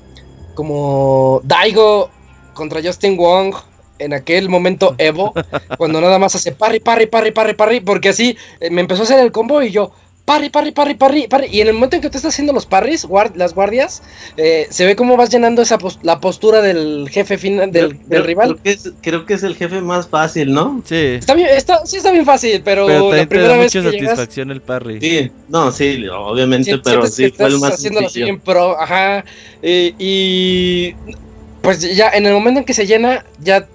[0.54, 2.10] como Daigo
[2.54, 3.56] contra Justin Wong
[4.00, 5.34] en aquel momento Evo,
[5.78, 9.06] cuando nada más hace parry, parry, parry, parry, parry, porque así eh, me empezó a
[9.06, 9.92] hacer el combo y yo,
[10.26, 11.48] parry, parry, parry, parry, parry.
[11.52, 14.02] Y en el momento en que te estás haciendo los parries, las guardias,
[14.38, 18.58] eh, se ve cómo vas llenando esa la postura del jefe final del, rival.
[18.62, 20.82] Creo que, es, creo que, es, el jefe más fácil, ¿no?
[20.86, 21.18] Sí.
[21.20, 25.00] Está bien, está, sí está bien fácil, pero, la primera vez mucha satisfacción el parry.
[25.02, 29.24] Sí, no, sí, obviamente, pero sí fue el más haciéndolo así bien pro, ajá.
[29.62, 30.94] y
[31.62, 33.68] pues ya en el momento en que se llena, ya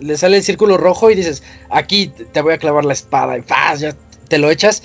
[0.00, 3.42] le sale el círculo rojo y dices, aquí te voy a clavar la espada y
[3.42, 3.80] ¡faz!
[3.80, 3.96] ya
[4.28, 4.82] te lo echas.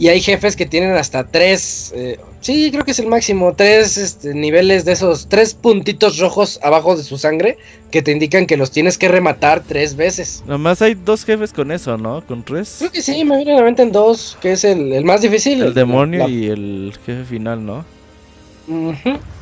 [0.00, 3.98] Y hay jefes que tienen hasta tres, eh, sí, creo que es el máximo, tres
[3.98, 7.58] este, niveles de esos, tres puntitos rojos abajo de su sangre
[7.90, 10.42] que te indican que los tienes que rematar tres veces.
[10.46, 12.26] Nomás hay dos jefes con eso, ¿no?
[12.26, 12.76] Con tres.
[12.78, 15.62] Creo que sí, me viene a la mente en dos, que es el, más difícil.
[15.62, 17.84] El, demonio y el jefe final, ¿no?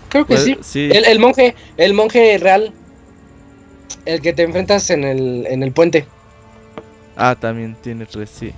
[0.09, 0.91] Creo que pues, sí.
[0.93, 2.73] El, el, monje, el monje real,
[4.07, 6.05] el que te enfrentas en el, en el puente.
[7.21, 8.53] Ah, también tiene tres, sí.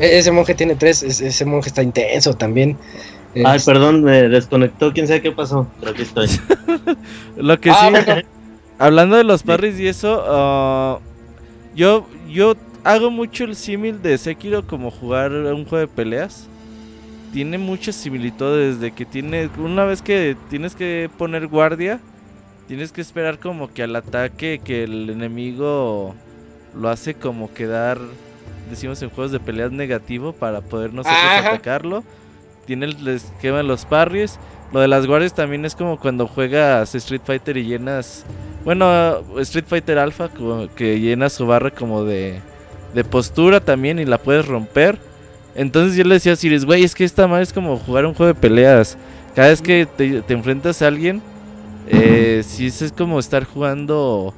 [0.00, 2.76] E-, ese monje tiene tres, ese monje está intenso también.
[3.44, 6.26] Ay, perdón, me desconectó, quién sabe qué pasó, pero aquí estoy.
[7.36, 8.26] Lo que ah, sí,
[8.78, 10.98] hablando de los parries y eso, uh,
[11.76, 16.48] yo, yo hago mucho el símil de Sekiro como jugar un juego de peleas.
[17.34, 22.00] Tiene muchas similitudes de que tiene, una vez que tienes que poner guardia,
[22.66, 26.14] tienes que esperar como que al ataque que el enemigo
[26.78, 27.98] lo hace como quedar,
[28.70, 32.04] decimos en juegos de peleas negativo para poder nosotros atacarlo.
[32.66, 34.38] Tiene el esquema de los parries.
[34.72, 38.24] Lo de las guardias también es como cuando juegas Street Fighter y llenas,
[38.64, 40.28] bueno, Street Fighter Alpha
[40.74, 42.40] que llenas su barra como de,
[42.92, 44.98] de postura también y la puedes romper.
[45.54, 48.14] Entonces yo le decía a Siris, güey, es que esta madre es como jugar un
[48.14, 48.98] juego de peleas.
[49.34, 51.22] Cada vez que te, te enfrentas a alguien,
[51.88, 54.34] eh, sí, es como estar jugando.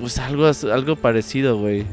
[0.00, 1.84] Pues algo, algo parecido, güey.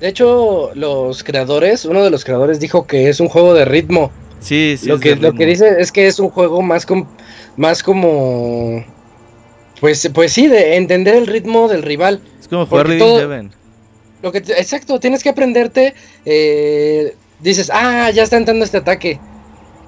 [0.00, 4.10] De hecho, los creadores, uno de los creadores dijo que es un juego de ritmo.
[4.40, 4.88] Sí, sí.
[4.88, 6.86] Lo, que, lo que dice es que es un juego más,
[7.56, 8.84] más como.
[9.80, 12.20] Pues, pues sí, de entender el ritmo del rival.
[12.40, 13.50] Es como jugar Reading
[14.22, 15.94] Lo que, exacto, tienes que aprenderte.
[16.24, 19.20] Eh, dices, ah, ya está entrando este ataque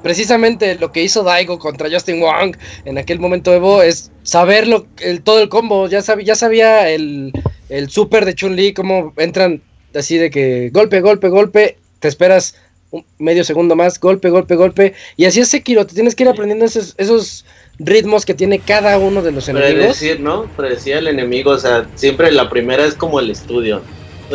[0.04, 4.68] precisamente lo que hizo Daigo contra Justin Wong en aquel momento Evo es saber
[5.00, 5.88] el, todo el combo.
[5.88, 7.32] Ya, sabía, ya sabía el,
[7.70, 9.62] el super de Chun-Li, cómo entran
[9.94, 12.54] así de que golpe, golpe, golpe, te esperas
[12.90, 14.92] un medio segundo más, golpe, golpe, golpe.
[15.16, 17.46] Y así es Sekiro, te tienes que ir aprendiendo esos, esos
[17.78, 19.74] ritmos que tiene cada uno de los enemigos.
[19.74, 20.44] Predecir, ¿no?
[20.54, 23.80] Predecir el enemigo, o sea, siempre la primera es como el estudio.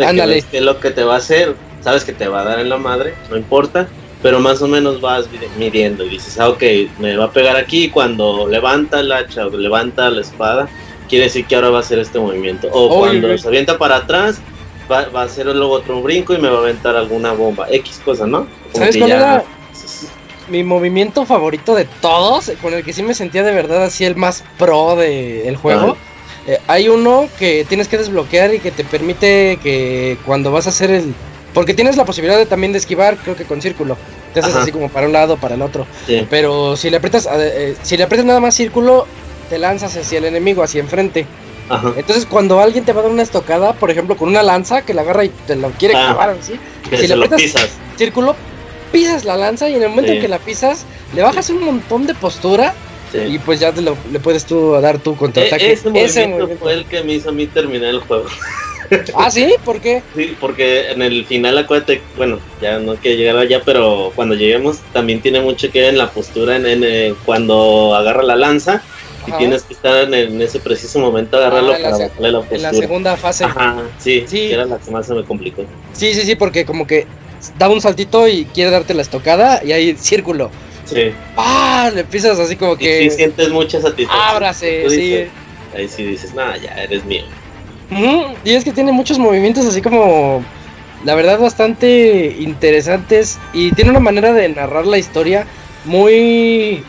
[0.03, 0.41] Ándale.
[0.41, 2.69] Que es lo que te va a hacer, sabes que te va a dar en
[2.69, 3.87] la madre, no importa
[4.21, 5.27] pero más o menos vas
[5.57, 6.63] midiendo y dices, ah, ok,
[6.99, 10.67] me va a pegar aquí cuando levanta el hacha o levanta la espada,
[11.07, 12.67] quiere decir que ahora va a hacer este movimiento.
[12.71, 14.41] O cuando se avienta para atrás,
[14.91, 18.27] va, a hacer luego otro brinco y me va a aventar alguna bomba, X cosa,
[18.27, 18.47] ¿no?
[18.73, 19.43] ¿Sabes cuál era
[20.49, 22.51] mi movimiento favorito de todos?
[22.61, 25.95] Con el que sí me sentía de verdad así el más pro del juego.
[26.47, 30.69] Eh, hay uno que tienes que desbloquear y que te permite que cuando vas a
[30.69, 31.13] hacer el
[31.53, 33.97] porque tienes la posibilidad de, también de esquivar, creo que con círculo.
[34.33, 35.87] Te haces así como para un lado, para el otro.
[36.29, 39.07] Pero si le aprietas, eh, si le aprietas nada más círculo,
[39.49, 41.25] te lanzas hacia el enemigo, hacia enfrente.
[41.97, 44.93] Entonces, cuando alguien te va a dar una estocada, por ejemplo, con una lanza que
[44.93, 46.59] la agarra y te lo quiere ah, clavar así,
[46.89, 47.41] si le aprietas
[47.95, 48.35] círculo,
[48.91, 52.07] pisas la lanza y en el momento en que la pisas, le bajas un montón
[52.07, 52.73] de postura
[53.13, 55.69] y pues ya te lo, le puedes tú dar tu contraataque.
[55.69, 58.25] E-, ese, movimiento fue el que me hizo a mí terminar el juego.
[59.15, 59.53] ¿Ah, sí?
[59.63, 60.01] ¿Por qué?
[60.15, 64.79] Sí, porque en el final, acuérdate, bueno, ya no quiero llegar allá, pero cuando lleguemos
[64.93, 68.81] también tiene mucho que ver en la postura, en, eh, cuando agarra la lanza
[69.27, 72.57] y tienes que estar en, ese preciso momento agarrarlo ah, para bajarle la postura.
[72.57, 73.43] En la segunda fase.
[73.43, 74.51] Ajá, sí, sí.
[74.51, 75.63] era la que más se me complicó.
[75.93, 77.05] Sí, sí, sí, porque como que
[77.57, 80.49] da un saltito y quiere darte la estocada y hay círculo.
[80.89, 81.11] Sí.
[81.37, 81.91] ¡Ah!
[81.93, 83.09] Le pisas así como que.
[83.09, 84.35] Sí, sientes mucha satisfacción.
[84.35, 85.27] Ábrase, sí.
[85.75, 87.23] ahí sí dices, nada, ya eres mío.
[88.43, 90.43] Y es que tiene muchos movimientos así como,
[91.03, 95.47] la verdad, bastante interesantes y tiene una manera de narrar la historia
[95.85, 96.83] muy,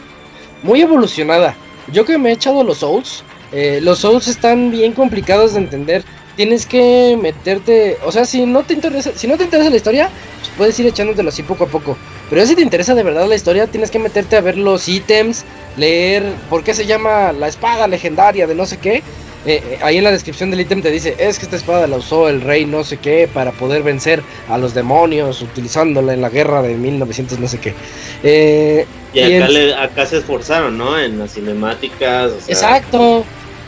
[0.62, 1.56] muy evolucionada.
[1.92, 6.04] Yo que me he echado los Souls, eh, los Souls están bien complicados de entender.
[6.36, 10.10] Tienes que meterte, o sea, si no te interesa, si no te interesa la historia,
[10.56, 11.96] puedes ir echándotelo así poco a poco.
[12.28, 15.44] Pero si te interesa de verdad la historia, tienes que meterte a ver los ítems,
[15.76, 19.02] leer por qué se llama la espada legendaria de no sé qué.
[19.46, 21.96] Eh, eh, ahí en la descripción del ítem te dice, es que esta espada la
[21.96, 26.28] usó el rey no sé qué para poder vencer a los demonios utilizándola en la
[26.28, 27.74] guerra de 1900 no sé qué.
[28.22, 29.34] Eh, y,
[29.72, 30.98] acá, se esforzaron, ¿no?
[30.98, 32.32] En las cinemáticas.
[32.48, 33.24] exacto.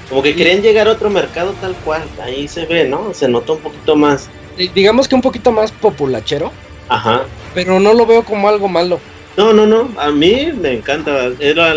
[0.09, 3.15] Como que querían llegar a otro mercado tal cual, ahí se ve, ¿no?
[3.15, 4.29] Se nota un poquito más.
[4.75, 6.53] Digamos que un poquito más populachero.
[6.93, 7.25] Ajá.
[7.55, 9.01] Pero no lo veo como algo malo.
[9.37, 11.31] No, no, no, a mí me encanta.
[11.41, 11.75] Era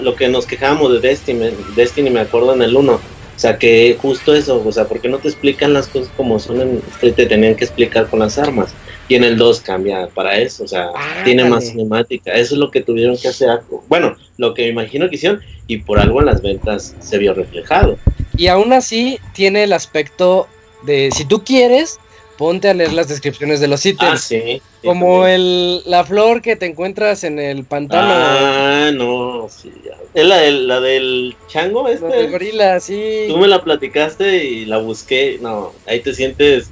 [0.00, 2.92] lo que nos quejábamos de Destiny, Destiny me acuerdo en el 1.
[2.92, 3.00] O
[3.42, 6.82] sea, que justo eso, o sea, porque no te explican las cosas como son, en,
[7.00, 8.74] que te tenían que explicar con las armas.
[9.08, 10.90] Y en el 2 cambia para eso, o sea,
[11.24, 12.32] tiene más cinemática.
[12.32, 13.60] Eso es lo que tuvieron que hacer.
[13.88, 17.32] Bueno, lo que me imagino que hicieron, y por algo en las ventas se vio
[17.32, 17.96] reflejado.
[18.36, 20.46] Y aún así tiene el aspecto
[20.82, 21.98] de si tú quieres,
[22.40, 24.12] ponte a leer las descripciones de los ítems.
[24.12, 28.08] Ah, sí, como el, la flor que te encuentras en el pantano.
[28.10, 29.70] Ah, no, sí.
[30.14, 32.08] ¿Es la del, la del chango este?
[32.08, 33.26] La del gorila, sí.
[33.28, 35.36] Tú me la platicaste y la busqué.
[35.42, 36.70] No, ahí te sientes,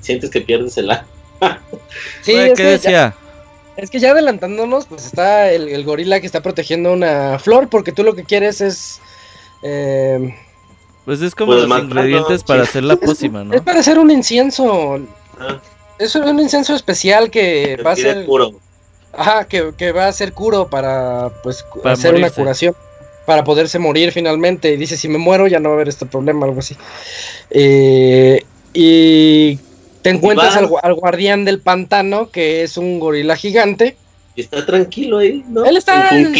[0.00, 1.06] sientes que pierdes el alma.
[2.22, 2.90] sí, ¿qué decía?
[2.90, 3.16] Ya,
[3.76, 8.04] es que ya adelantándonos, pues está el, gorila que está protegiendo una flor, porque tú
[8.04, 9.00] lo que quieres es...
[9.62, 10.34] Eh,
[11.04, 13.54] pues es como pues los ingredientes para hacer la pócima, ¿no?
[13.54, 14.98] Es para hacer un incienso.
[15.38, 15.58] Ah.
[15.98, 18.24] Es un incienso especial que va a ser.
[18.26, 18.52] Curo.
[19.12, 22.74] Ajá, que, va a ser curo para pues hacer una curación.
[23.26, 24.72] Para poderse morir finalmente.
[24.72, 26.76] Y dice, si me muero ya no va a haber este problema, algo así.
[27.50, 29.58] Eh, y
[30.02, 33.96] te encuentras al, al, guardián del pantano, que es un gorila gigante
[34.36, 35.64] está tranquilo ahí, ¿no?
[35.64, 36.34] Él está en,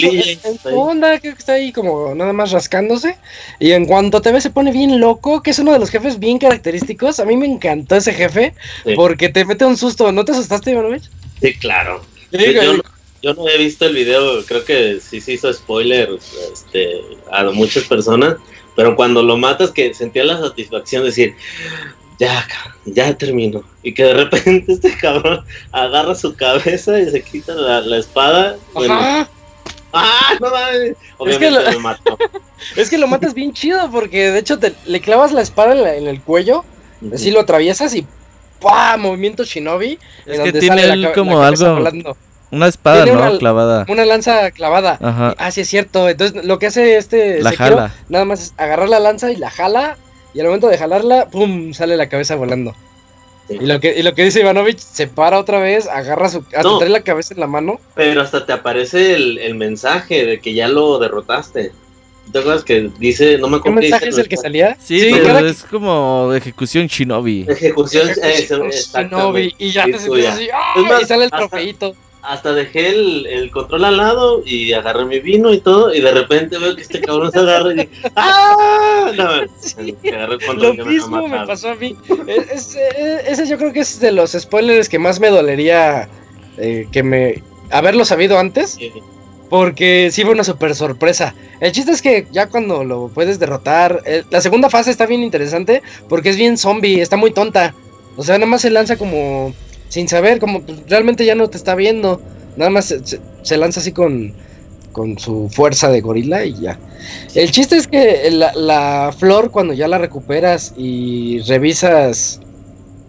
[0.72, 3.16] onda, creo que está ahí como nada más rascándose.
[3.58, 6.18] Y en cuanto te ve se pone bien loco, que es uno de los jefes
[6.18, 7.20] bien característicos.
[7.20, 8.54] A mí me encantó ese jefe
[8.94, 10.12] porque te mete un susto.
[10.12, 11.10] ¿No te asustaste, Ivanovich?
[11.40, 12.02] Sí, claro.
[12.30, 16.10] yo, no, he visto el video, creo que sí se hizo spoiler
[16.52, 17.00] este,
[17.30, 18.36] a muchas personas.
[18.76, 21.34] Pero cuando lo matas, que sentía la satisfacción de decir,
[22.20, 22.46] ya,
[22.84, 23.64] ya termino.
[23.82, 28.56] Y que de repente este cabrón agarra su cabeza y se quita la, espada.
[29.92, 30.34] ¡Ah!
[30.38, 30.96] No mames.
[31.16, 31.80] Obviamente es que lo...
[31.80, 32.18] mató.
[32.76, 36.06] es que lo matas bien chido porque de hecho te, le clavas la espada en,
[36.06, 36.64] el cuello,
[37.12, 38.06] así lo atraviesas y
[38.60, 38.96] ¡pah!
[38.98, 39.98] Movimiento shinobi.
[40.26, 41.82] Es que tiene como algo.
[42.52, 43.38] Una espada, ¿no?
[43.38, 43.86] clavada.
[43.88, 44.98] Una lanza clavada.
[45.00, 45.34] Ajá.
[45.38, 46.08] Ah, sí, es cierto.
[46.08, 47.42] Entonces, lo que hace este.
[47.42, 47.94] La jala.
[48.08, 49.96] Nada más es agarrar la lanza y la jala
[50.34, 51.72] y al momento de jalarla, ¡pum!
[51.72, 52.74] sale la cabeza volando.
[53.48, 56.44] Y, lo que, y lo que dice Ivanovich, se para otra vez, agarra su.
[56.54, 57.80] hasta trae la cabeza en la mano.
[57.96, 61.72] Pero hasta te aparece el, mensaje de que ya lo derrotaste.
[62.30, 64.76] ¿Te acuerdas que dice, no me acuerdo ¿Qué mensaje es el que salía?
[64.78, 67.46] Sí, pero es como ejecución shinobi.
[67.48, 69.52] Ejecución, shinobi.
[69.58, 71.00] Y ya te sientes así, ¡ah!
[71.02, 75.60] y sale el trofeito hasta dejé el, control al lado y agarré mi vino y
[75.60, 79.12] todo, y de repente veo que este cabrón se agarra y ¡ah!
[79.16, 79.24] No,
[80.14, 81.96] agarré el control Lo mismo me, pasó a mí.
[82.26, 82.46] E,
[83.26, 86.08] ese yo creo que es de los spoilers que más me dolería
[86.58, 88.78] eh, que me haberlo sabido antes.
[89.48, 91.34] Porque sí fue una super sorpresa.
[91.58, 95.24] El chiste es que ya cuando lo puedes derrotar, eh, la segunda fase está bien
[95.24, 97.74] interesante porque es bien zombie, está muy tonta.
[98.16, 99.52] O sea, nada más se lanza como
[99.90, 102.22] sin saber, como pues, realmente ya no te está viendo.
[102.56, 102.94] Nada más
[103.42, 104.32] se, lanza así con,
[104.92, 106.78] con su fuerza de gorila y ya.
[107.34, 112.40] El chiste es que la, flor, cuando ya la recuperas y revisas.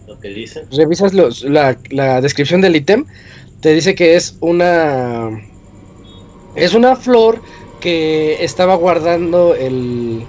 [0.07, 0.63] Lo que dice.
[0.71, 3.05] Revisas los, la, la descripción del ítem,
[3.61, 5.29] te dice que es una.
[6.55, 7.41] Es una flor
[7.79, 10.23] que estaba guardando el,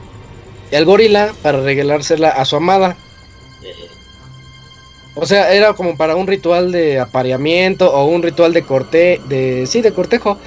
[0.71, 2.97] el gorila para regalársela a su amada.
[5.15, 9.67] O sea, era como para un ritual de apareamiento o un ritual de corte, de
[9.67, 10.39] sí, de cortejo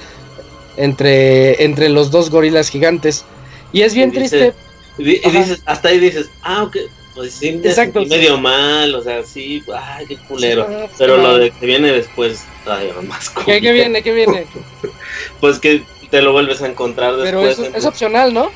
[0.77, 3.25] entre entre los dos gorilas gigantes.
[3.71, 4.53] Y es bien triste.
[4.97, 6.77] Y dices, hasta ahí dices, ah, ok,
[7.15, 7.61] pues sí,
[8.09, 10.67] medio mal, o sea, sí, ay, qué culero.
[10.97, 14.01] Pero lo de que viene después, ay, más ¿Qué, ¿Qué, viene?
[14.01, 14.45] ¿Qué viene?
[15.41, 17.57] pues que te lo vuelves a encontrar después.
[17.57, 18.51] Pero es opcional, ¿no?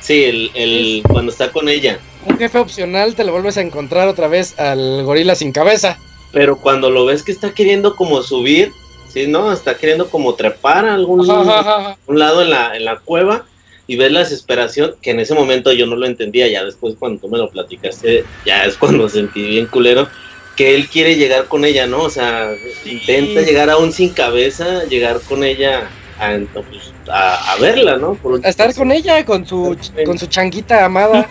[0.00, 2.00] Sí, el, el cuando está con ella.
[2.26, 5.98] Un jefe opcional te lo vuelves a encontrar otra vez al gorila sin cabeza.
[6.32, 8.72] Pero cuando lo ves que está queriendo como subir,
[9.12, 9.52] sí, ¿no?
[9.52, 13.44] Está queriendo como trepar a algún un lado en la, en la cueva.
[13.86, 17.20] y ves la desesperación, que en ese momento yo no lo entendía, ya después cuando
[17.20, 20.08] tú me lo platicaste, ya es cuando sentí bien culero,
[20.56, 22.02] que él quiere llegar con ella, ¿no?
[22.02, 22.54] O sea,
[22.84, 25.90] intenta llegar aún sin cabeza, llegar con ella
[26.22, 28.16] a, pues, a, verla, ¿no?
[28.44, 31.28] a estar con ella, con su, con su changuita amada.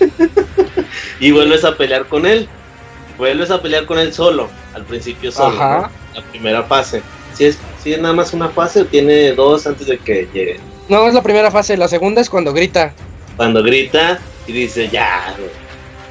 [1.20, 2.48] y vuelves a pelear con él.
[3.16, 5.90] Vuelves a pelear con él solo, al principio solo, la
[6.30, 7.02] primera fase.
[7.34, 10.60] Si es, si es nada más una fase o tiene dos antes de que llegue.
[10.88, 12.92] No, es la primera fase, la segunda es cuando grita.
[13.36, 15.34] Cuando grita y dice, ya,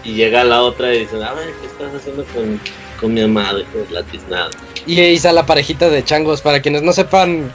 [0.04, 2.60] y llega la otra y dice, a ver, ¿qué estás haciendo con,
[3.00, 3.60] con mi amado?
[3.60, 4.50] Y la tiznada.
[4.88, 7.52] Y ahí está la parejita de changos, para quienes no sepan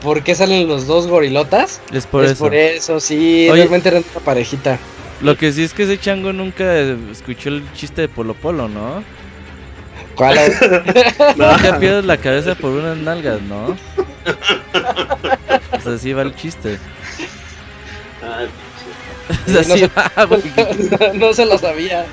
[0.00, 1.80] por qué salen los dos gorilotas.
[1.92, 2.44] Es por es eso.
[2.44, 4.78] por eso, sí, realmente eran una parejita.
[5.20, 6.80] Lo que sí es que ese chango nunca
[7.12, 9.02] escuchó el chiste de Polo Polo, ¿no?
[10.14, 10.36] ¿Cuál?
[11.36, 13.76] no te pierdes la cabeza por unas nalgas, ¿no?
[15.72, 16.78] o sea, sí va el chiste.
[18.22, 18.46] Ah,
[19.46, 19.90] no, se,
[21.14, 22.06] no, se lo sabía.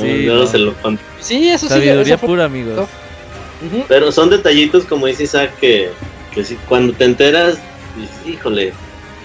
[0.00, 0.74] Sí, no, se lo
[1.20, 2.88] Sí, eso Sabiduría pura, amigos.
[3.88, 5.90] Pero son detallitos, como dice Isaac, que,
[6.36, 7.58] que si, cuando te enteras,
[7.96, 8.72] dices, híjole,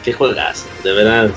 [0.03, 1.29] qué juegas, de verdad.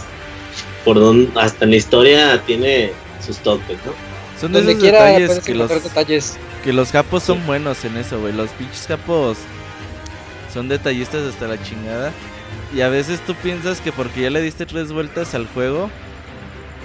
[0.85, 2.93] Por donde, hasta en la historia tiene
[3.25, 3.93] sus toques, ¿no?
[4.41, 8.33] Son de esos detalles que los, detalles que los japos son buenos en eso, güey.
[8.33, 9.39] Los pinches capos
[10.53, 12.13] son detallistas hasta la chingada.
[12.73, 15.91] Y a veces tú piensas que porque ya le diste tres vueltas al juego,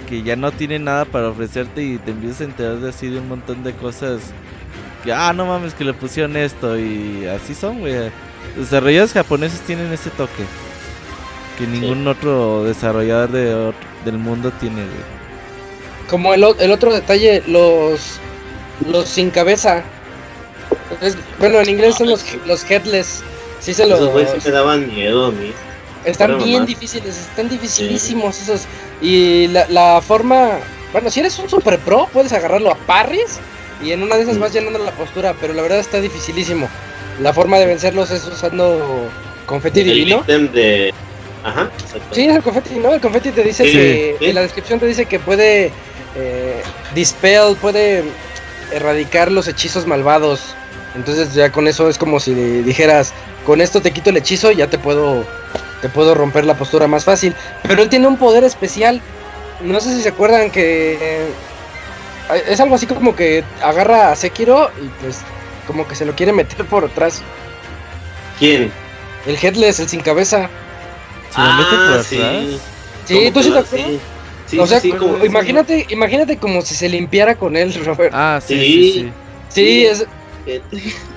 [0.08, 3.20] que ya no tiene nada para ofrecerte y te empiezas a enterar de así de
[3.20, 4.20] un montón de cosas.
[5.04, 6.76] Que, ah, no mames, que le pusieron esto.
[6.76, 8.10] Y así son, güey.
[8.56, 10.44] Los desarrolladores japoneses tienen ese toque.
[11.58, 13.72] Que ningún otro desarrollador de,
[14.04, 15.20] del mundo tiene, güey.
[16.08, 18.18] Como el, el otro detalle, los,
[18.90, 19.82] los sin cabeza.
[21.38, 23.22] bueno, en inglés son los, los headless.
[23.60, 24.00] Sí se los...
[24.00, 25.52] Esos me daban miedo a mí.
[26.04, 28.62] Están bien difíciles, están dificilísimos esos.
[29.02, 30.58] Y la, la, forma,
[30.92, 33.38] bueno, si eres un super pro, puedes agarrarlo a parries
[33.82, 36.68] y en una de esas vas llenando la postura, pero la verdad está dificilísimo.
[37.20, 39.08] La forma de vencerlos es usando
[39.46, 40.22] confeti divino.
[40.26, 40.92] de...
[41.42, 41.70] Ajá,
[42.12, 42.92] Sí, es el confeti, ¿no?
[42.92, 45.70] El confeti te dice que, en la descripción te dice que puede
[46.16, 46.62] eh,
[46.94, 48.04] dispel, puede
[48.72, 50.54] erradicar los hechizos malvados.
[50.94, 53.12] Entonces ya con eso es como si dijeras,
[53.46, 55.24] con esto te quito el hechizo y ya te puedo
[55.80, 57.34] te puedo romper la postura más fácil.
[57.62, 59.00] Pero él tiene un poder especial.
[59.62, 64.70] No sé si se acuerdan que eh, es algo así como que agarra a Sekiro
[64.82, 65.20] y pues
[65.66, 67.22] como que se lo quiere meter por atrás.
[68.38, 68.70] ¿Quién?
[69.26, 70.48] El Headless, el sin cabeza.
[71.34, 72.60] ¿Se lo mete por ah, Sí,
[73.04, 73.90] sí tú sí te acuerdas.
[74.46, 74.80] Sí, o sea,
[75.24, 78.12] imagínate, imagínate como si se limpiara con él, Robert.
[78.14, 78.58] Ah, sí.
[78.58, 79.12] Sí, sí.
[79.50, 80.06] sí es...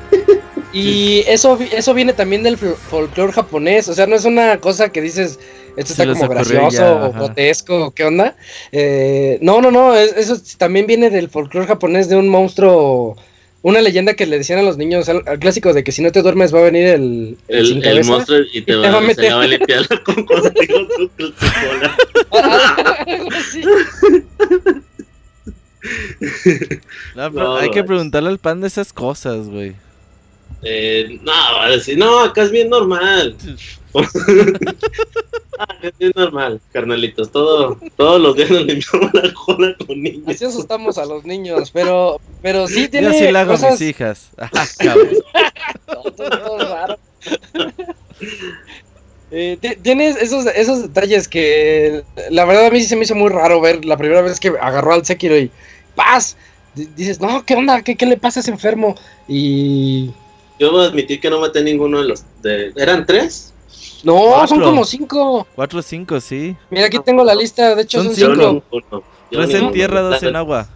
[0.73, 5.01] Y eso, eso viene también del folclore japonés, o sea, no es una cosa que
[5.01, 5.39] dices,
[5.77, 8.35] esto está como gracioso o grotesco, ¿qué onda?
[8.71, 13.15] Eh, no, no, no, eso también viene del folclore japonés de un monstruo,
[13.63, 16.21] una leyenda que le decían a los niños, al, clásico de que si no te
[16.21, 19.31] duermes va a venir el, el, el, monstruo y te, va, a meter.
[19.31, 20.53] a limpiar con cosas
[27.15, 29.73] no, hay que preguntarle al pan de esas cosas, güey.
[30.65, 33.35] Eh, no, va a decir, no, acá es bien normal.
[35.59, 37.31] ah, es bien normal, carnalitos.
[37.31, 40.27] Todo, todos los días nos limpiamos la cola con niños.
[40.27, 43.07] Así asustamos a los niños, pero, pero sí tiene.
[43.07, 44.29] Yo sí la hago a mis hijas.
[49.35, 53.29] Eh, tienes esos, esos detalles que la verdad a mí sí se me hizo muy
[53.29, 55.49] raro ver la primera vez que agarró al Sekiro y
[55.95, 56.37] ¡paz!
[56.75, 57.81] Dices, no, ¿qué onda?
[57.81, 58.95] ¿Qué, qué le pasa a ese enfermo?
[59.27, 60.11] Y
[60.59, 62.23] yo voy a admitir que no maté ninguno de los.
[62.41, 62.71] De...
[62.75, 63.53] ¿Eran tres?
[64.03, 65.47] No, son como cinco.
[65.55, 66.55] Cuatro o cinco, sí.
[66.69, 68.63] Mira, aquí tengo la lista, de hecho son, cinco.
[69.31, 70.69] Tres en tierra, dos en agua.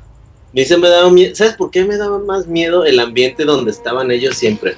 [0.54, 1.36] Me me daba miedo.
[1.36, 4.76] ¿Sabes por qué me daba más miedo el ambiente donde estaban ellos siempre?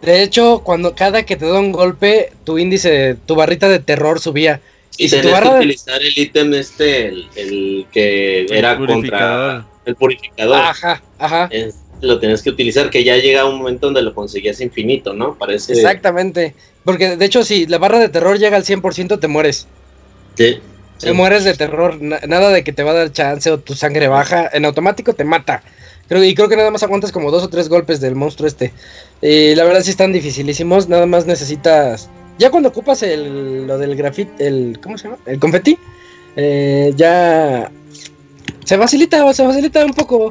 [0.00, 4.20] De hecho, cuando cada que te da un golpe, tu índice, tu barrita de terror
[4.20, 4.60] subía.
[4.96, 10.56] Y, si tenías que utilizar el ítem este, el, que era contra el purificador.
[10.56, 11.50] Ajá, ajá
[12.00, 15.36] lo tienes que utilizar, que ya llega un momento donde lo conseguías infinito, ¿no?
[15.36, 15.72] Parece.
[15.72, 16.54] Exactamente.
[16.84, 19.66] Porque de hecho, si la barra de terror llega al 100%, te mueres.
[20.36, 20.58] Sí.
[20.98, 22.00] Te mueres de terror.
[22.00, 24.48] nada de que te va a dar chance o tu sangre baja.
[24.52, 25.62] En automático te mata.
[26.08, 28.72] Creo, y creo que nada más aguantas como dos o tres golpes del monstruo este.
[29.20, 30.88] Y la verdad sí están dificilísimos.
[30.88, 32.08] Nada más necesitas.
[32.38, 34.78] Ya cuando ocupas el, lo del grafit, el.
[34.82, 35.18] ¿Cómo se llama?
[35.26, 35.78] El confeti.
[36.36, 37.70] Eh, ya.
[38.64, 40.30] Se facilita, se facilita un poco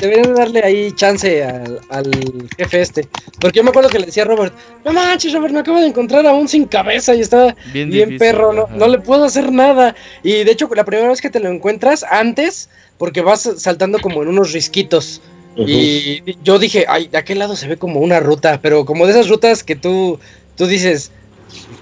[0.00, 3.08] deberían darle ahí chance al, jefe este.
[3.40, 5.86] Porque yo me acuerdo que le decía a Robert, no manches, Robert, me acabo de
[5.86, 9.94] encontrar aún sin cabeza y está bien, perro, no, no, le puedo hacer nada.
[10.22, 14.22] Y de hecho, la primera vez que te lo encuentras, antes, porque vas saltando como
[14.22, 15.20] en unos risquitos.
[15.56, 19.12] Y yo dije, ay, de aquel lado se ve como una ruta, pero como de
[19.12, 20.18] esas rutas que tú,
[20.56, 21.10] tú dices,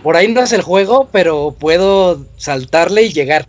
[0.02, 3.46] por ahí no es el juego, pero puedo saltarle y llegar.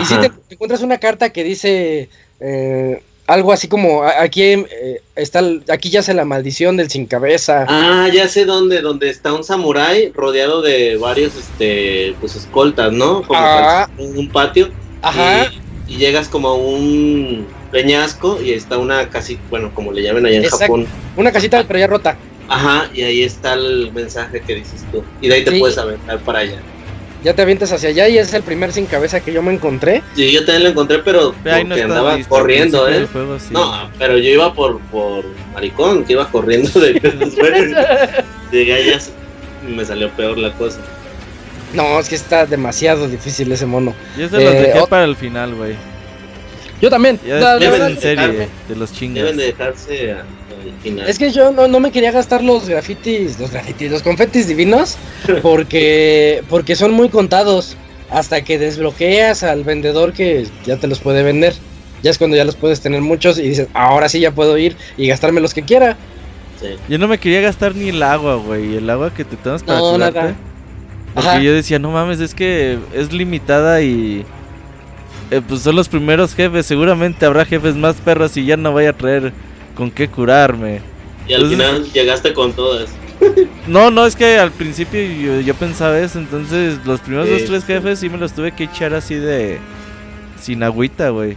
[0.00, 2.08] Y si te, encuentras una carta que dice
[2.40, 7.66] eh, algo así como aquí eh, está aquí ya se la maldición del sin cabeza.
[7.68, 13.22] Ah, ya sé dónde, donde está un samurái rodeado de varios este pues escoltas, ¿no?
[13.22, 13.88] Como ah.
[13.98, 14.70] en un patio.
[15.02, 15.52] Ajá.
[15.86, 20.38] Y, llegas como a un peñasco y está una casita, bueno, como le llaman allá
[20.38, 20.86] en Japón.
[21.16, 22.16] Una casita pero ya rota.
[22.48, 25.04] Ajá, y ahí está el mensaje que dices tú.
[25.20, 26.60] Y de ahí te puedes aventar para allá
[27.22, 30.02] ya te avientas hacia allá y es el primer sin cabeza que yo me encontré.
[30.14, 33.06] Sí, yo también lo encontré, pero, porque andaba corriendo, ¿eh?
[33.50, 38.98] No, pero yo iba por, por maricón, que iba corriendo de Llegué allá
[39.66, 40.80] y me salió peor la cosa.
[41.74, 43.94] No, es que está demasiado difícil ese mono.
[44.16, 45.74] Yo se los eh, dejé para el final, güey.
[46.80, 47.18] Yo también.
[47.26, 49.24] Ya en serie de los chingas.
[49.24, 50.16] Deben de dejarse
[51.06, 54.96] es que yo no, me quería gastar los grafitis, los grafitis, los confetis divinos,
[55.42, 57.76] porque, porque son muy contados.
[58.10, 61.52] Hasta que desbloqueas al vendedor que ya te los puede vender.
[62.02, 64.76] Ya es cuando ya los puedes tener muchos y dices, ahora sí ya puedo ir
[64.96, 65.94] y gastarme los que quiera.
[66.88, 68.76] Yo no me quería gastar ni el agua, güey.
[68.76, 70.34] El agua que te tomas para no, nada.
[71.14, 74.24] Porque yo decía, no mames, es que es limitada y...
[75.30, 76.66] Eh, pues son los primeros jefes.
[76.66, 79.32] Seguramente habrá jefes más perros y ya no voy a traer
[79.74, 80.80] con qué curarme.
[81.26, 82.90] Y al final llegaste con todas.
[83.66, 85.00] No, no, es que al principio
[85.40, 88.94] yo, pensaba eso, entonces los primeros dos, tres jefes sí me los tuve que echar
[88.94, 89.58] así de...
[90.40, 91.36] sin agüita, güey.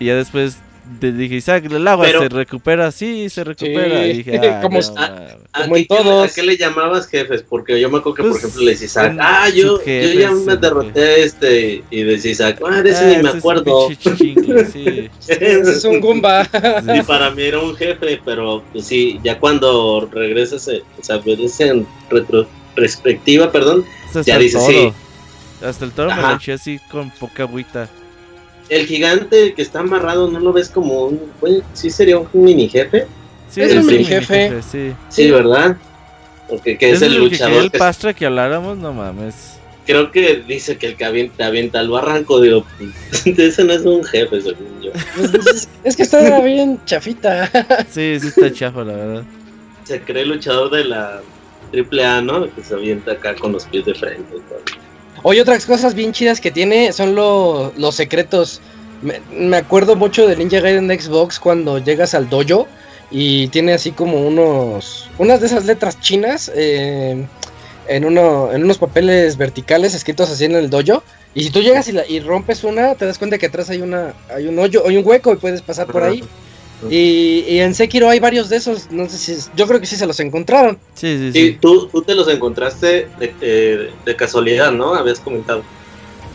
[0.00, 0.58] Y ya después
[1.00, 4.06] te dije, Isaac, el agua se recupera, sí, se recupera.
[4.06, 6.30] Y dije, ah, como, como en todos.
[6.30, 7.42] ¿A qué le llamabas jefes?
[7.42, 10.30] Porque yo me acuerdo que, por pues, ejemplo, le decía Isaac, ah, yo, yo ya
[10.30, 11.84] me derroté este.
[11.90, 13.88] Y decía Isaac, ah, de ese ah, ni me acuerdo.
[13.90, 14.34] sí.
[15.28, 16.48] es un Goomba.
[16.94, 21.60] Y para mí era un jefe, pero pues sí, ya cuando regresas, o sea, ves
[21.60, 23.84] en retrospectiva, perdón,
[24.24, 24.92] ya dices sí.
[25.64, 27.88] Hasta el toro me lo eché así con poca agüita
[28.68, 31.20] el gigante que está amarrado, ¿no lo ves como un.
[31.72, 33.06] sí sería un mini jefe?
[33.50, 34.60] Sí, es un mini jefe.
[34.70, 34.92] sí.
[35.08, 35.30] sí.
[35.30, 35.76] ¿verdad?
[36.48, 37.64] Porque que es, el, luchador.
[37.64, 39.58] el pastre que habláramos, no mames.
[39.84, 42.64] Creo que dice que el que avienta, avienta al barranco, digo,
[43.24, 44.90] ese no es un jefe, según yo.
[45.16, 47.50] Pues, es, que está bien chafita.
[47.90, 49.24] sí, sí está chafo, la verdad.
[49.84, 51.20] Se cree luchador de la
[51.70, 52.52] triple A, ¿no?
[52.52, 54.36] Que se avienta acá con los pies de frente.
[55.22, 58.60] Oye, otras cosas bien chidas que tiene son los secretos.
[59.02, 62.66] Me, acuerdo mucho de Ninja Gaiden de Xbox cuando llegas al dojo
[63.10, 65.08] y tiene así como unos.
[65.18, 67.26] unas de esas letras chinas eh,
[67.88, 71.02] en, uno, en unos papeles verticales escritos así en el dojo.
[71.34, 74.14] Y si tú llegas y, y rompes una, te das cuenta que atrás hay una
[74.34, 76.24] hay un hoyo, hay un hueco y puedes pasar por ahí.
[76.90, 80.06] Y, en Sekiro hay varios de esos, no sé si, yo creo que sí se
[80.06, 80.78] los encontraron.
[80.94, 81.38] Sí, sí, sí.
[81.38, 84.94] Y tú, tú te los encontraste de, de, casualidad, ¿no?
[84.94, 85.62] Habías comentado.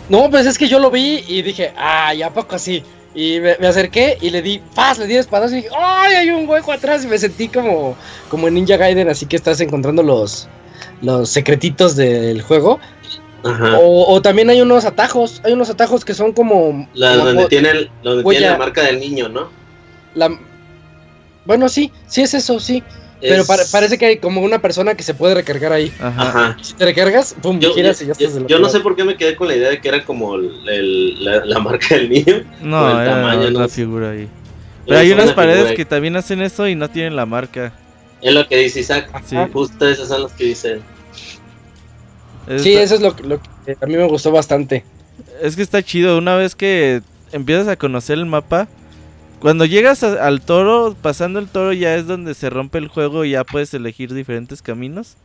[0.09, 2.83] No, pues es que yo lo vi y dije, ay, ¿a poco así?
[3.13, 6.49] Y me, acerqué y le di, paz, le di espadazo y dije, ¡ay, hay un
[6.49, 7.03] hueco atrás!
[7.03, 7.95] Y me sentí como,
[8.29, 10.47] como en Ninja Gaiden, así que estás encontrando los,
[11.01, 12.79] los secretitos del juego.
[13.43, 13.77] Ajá.
[13.79, 16.87] O, también hay unos atajos, hay unos atajos que son como...
[16.93, 19.60] La, donde, tiene, donde tiene la marca del niño, ¿no?
[20.15, 20.37] La...
[21.45, 22.83] Bueno, sí, sí es eso, sí.
[23.21, 25.93] Pero parece que hay como una persona que se puede recargar ahí.
[25.99, 26.57] Ajá.
[26.61, 29.15] Si te recargas, pum, yo, giras y ya estás Yo no sé por qué me
[29.15, 32.43] quedé con la idea de que era como la, marca del niño.
[32.61, 34.27] No, el tamaño, la figura ahí.
[34.87, 37.73] Pero hay unas paredes que también hacen eso y no tienen la marca.
[38.21, 39.09] Es lo que dice Isaac.
[39.25, 39.35] Sí.
[39.53, 40.81] Justo esas son las que dicen.
[42.57, 44.83] Sí, eso es lo, lo que a mí me gustó bastante.
[45.41, 46.17] Es que está chido.
[46.17, 47.01] Una vez que
[47.31, 48.67] empiezas a conocer el mapa,
[49.41, 53.31] cuando llegas al toro, pasando el toro ya es donde se rompe el juego y
[53.31, 55.17] ya puedes elegir diferentes caminos.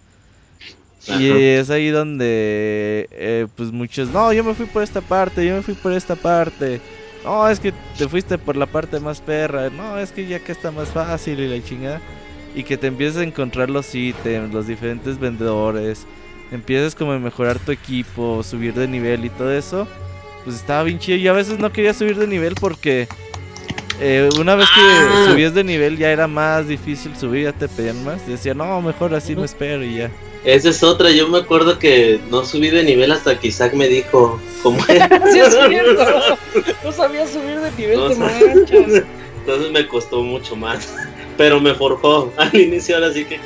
[1.07, 5.55] Y es ahí donde, eh, pues muchos, no, yo me fui por esta parte, yo
[5.55, 6.81] me fui por esta parte.
[7.25, 9.69] No, es que te fuiste por la parte más perra.
[9.69, 12.01] No, es que ya que está más fácil y la chingada.
[12.55, 16.07] Y que te empieces a encontrar los ítems, los diferentes vendedores.
[16.51, 19.87] Empiezas como a mejorar tu equipo, subir de nivel y todo eso.
[20.45, 21.19] Pues estaba bien chido.
[21.19, 23.09] Yo a veces no quería subir de nivel porque
[24.01, 25.27] eh, una vez que ah.
[25.31, 28.27] subías de nivel ya era más difícil subir, ya te pedían más.
[28.27, 30.11] Decía, no, mejor así me espero y ya.
[30.45, 33.89] Esa es otra, yo me acuerdo que no subí de nivel hasta que Isaac me
[33.89, 36.39] dijo cómo sí, es cierto.
[36.85, 39.03] No sabía subir de nivel, no, manchas.
[39.41, 40.95] Entonces me costó mucho más.
[41.37, 43.39] Pero me forjó al inicio, ahora sí que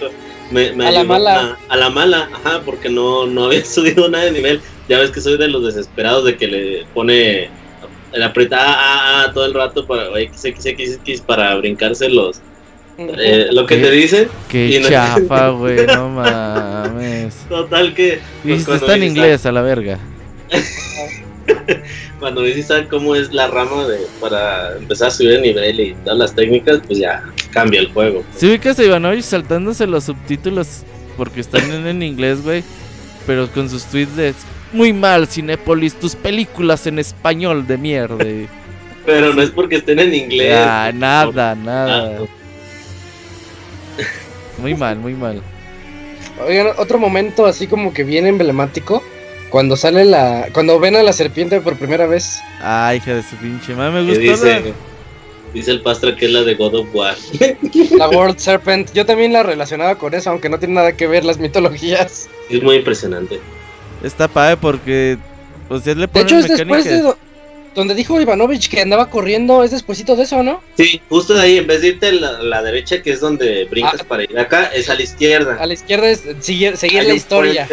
[0.51, 1.59] me, a la mala.
[1.69, 4.61] A, la mala, ajá, porque no, no había subido nada de nivel.
[4.89, 7.51] Ya ves que soy de los desesperados de que le pone
[8.13, 12.41] el apretar a, a, todo el rato para X, X, X, X para brincarse los.
[12.99, 14.29] Eh, lo que te dicen.
[14.49, 17.35] Qué chafa, güey, no mames.
[17.49, 18.21] Total que.
[18.43, 19.99] Pues, está en inglés, a la verga.
[22.21, 25.95] cuando dices saben cómo es la rama de para empezar a subir el nivel y
[26.05, 28.23] todas las técnicas, pues ya cambia el juego.
[28.37, 30.83] Si ubicas a Ivanovich saltándose los subtítulos
[31.17, 32.63] porque están en, inglés, güey,
[33.27, 34.35] pero con sus tweets de
[34.73, 38.25] muy mal, Cinepolis, tus películas en español de mierda.
[39.07, 40.55] pero no es porque estén en inglés.
[40.57, 42.21] Ah, nada, nada.
[44.59, 45.43] Muy mal, muy mal.
[46.47, 49.03] Oigan, otro momento así como que bien emblemático
[49.51, 50.49] cuando sale la.
[50.53, 52.41] Cuando ven a la serpiente por primera vez.
[52.61, 54.21] Ay, hija de su pinche madre, me gustó.
[54.21, 54.73] Dice,
[55.53, 57.17] dice el pastor que es la de God of War.
[57.99, 58.93] La World Serpent.
[58.93, 62.29] Yo también la relacionaba con eso, aunque no tiene nada que ver las mitologías.
[62.49, 63.41] Es muy impresionante.
[64.03, 65.19] Está padre porque.
[65.69, 67.15] Pues le de hecho, es después de,
[67.75, 70.61] donde dijo Ivanovich que andaba corriendo, es despuésito de eso, ¿no?
[70.77, 74.01] Sí, justo de ahí, en vez de irte a la, derecha, que es donde brincas
[74.01, 74.05] ah.
[74.09, 75.57] para ir acá, es a la izquierda.
[75.61, 76.75] A la izquierda es seguir,
[77.05, 77.69] la historia.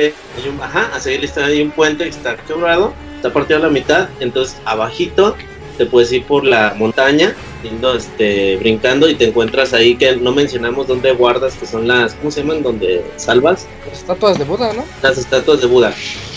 [0.62, 3.70] ajá, a seguir la historia hay un puente que está quebrado, está partido a la
[3.70, 5.36] mitad, entonces abajito
[5.78, 10.32] te puedes ir por la montaña, yendo, este, brincando y te encuentras ahí que no
[10.32, 12.64] mencionamos dónde guardas, que son las, ¿cómo se llaman?
[12.64, 13.68] Donde salvas.
[13.88, 14.84] Las estatuas de Buda, ¿no?
[15.02, 15.94] Las estatuas de Buda.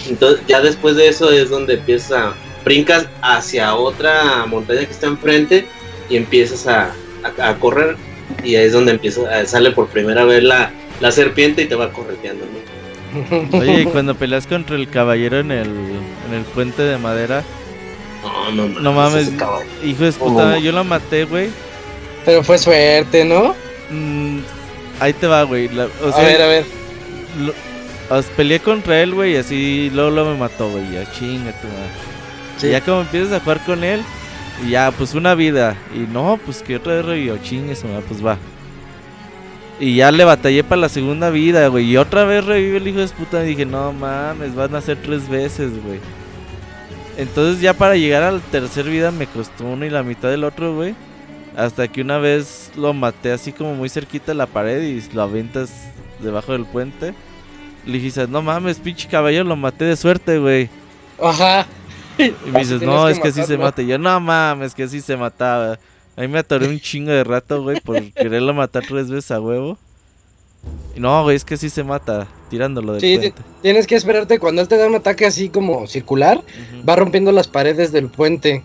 [0.08, 2.34] Entonces ya después de eso es donde empieza
[2.64, 5.66] brincas hacia otra montaña que está enfrente
[6.08, 6.94] y empiezas a,
[7.58, 7.96] correr
[8.44, 11.92] y ahí es donde empieza, sale por primera vez la, la serpiente y te va
[11.92, 12.44] correteando.
[13.52, 17.44] Oye, y cuando peleas contra el caballero en el, en el puente de madera.
[18.22, 19.32] No, no, no mames.
[19.84, 21.50] Hijo de puta, yo lo maté, güey.
[22.24, 23.54] Pero fue suerte, ¿no?
[23.90, 24.40] Mm,
[25.00, 25.68] ahí te va, güey.
[25.68, 26.64] a ver, a ver.
[28.36, 30.92] peleé contra él, güey, y así luego, lo me mató, güey.
[30.92, 31.90] Ya chinga tu madre.
[32.62, 34.02] Y ya como empiezas a jugar con él,
[34.64, 35.76] y ya, pues una vida.
[35.94, 38.36] Y no, pues que otra vez revivió, chingues, pues va.
[39.78, 41.86] Y ya le batallé para la segunda vida, güey.
[41.86, 43.42] Y otra vez revive el hijo de puta.
[43.42, 46.00] Y dije, no mames, van a ser tres veces, güey.
[47.16, 50.44] Entonces ya para llegar a la tercera vida me costó uno y la mitad del
[50.44, 50.94] otro, güey.
[51.56, 55.22] Hasta que una vez lo maté así como muy cerquita de la pared y lo
[55.22, 55.70] aventas
[56.20, 57.14] debajo del puente.
[57.84, 60.68] Le dije, no mames, pinche caballo, lo maté de suerte, güey.
[61.20, 61.66] Ajá.
[62.18, 63.82] Y me dices, no, es que así se mata.
[63.82, 65.78] Y yo, no mames, que así se mataba.
[66.16, 69.40] A mí me atoré un chingo de rato, güey, por quererlo matar tres veces a
[69.40, 69.78] huevo.
[70.94, 73.32] Y no, güey, es que sí se mata, tirándolo de Sí,
[73.62, 76.42] tienes que esperarte cuando él te da un ataque así como circular,
[76.86, 78.62] va rompiendo las paredes del puente.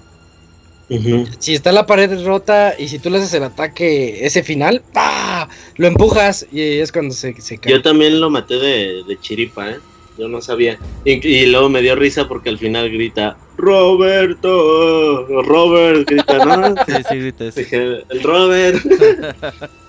[1.40, 5.48] Si está la pared rota y si tú le haces el ataque ese final, ¡pah!
[5.78, 7.72] Lo empujas y es cuando se, se cae.
[7.72, 9.78] Yo también lo maté de, de chiripa, ¿eh?
[10.18, 10.78] Yo no sabía.
[11.04, 16.76] Y, luego me dio risa porque al final grita, Roberto, Robert, grita, ¿no?
[16.86, 17.60] Sí, sí, grita eso.
[17.60, 18.82] Dije, el Robert.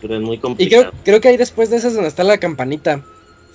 [0.00, 0.92] pero es muy complicado.
[0.92, 3.02] Y creo, que ahí después de esas donde está la campanita.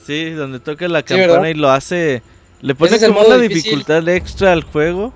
[0.06, 2.22] Sí, donde toca la campana y lo hace...
[2.62, 5.14] Le pone como una dificultad extra al juego.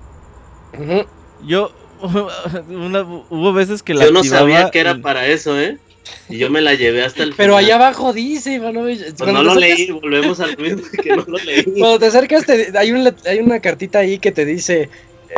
[1.46, 1.72] Yo...
[2.04, 5.78] hubo veces que la Yo no sabía que era para eso, ¿eh?
[6.28, 9.14] Y yo me la llevé hasta el Pero allá abajo dice, Ivanovich.
[9.16, 11.64] Pues no lo leí, volvemos al mismo que no lo leí.
[11.64, 12.92] Cuando te acercas, hay,
[13.26, 14.90] hay una cartita ahí que te dice.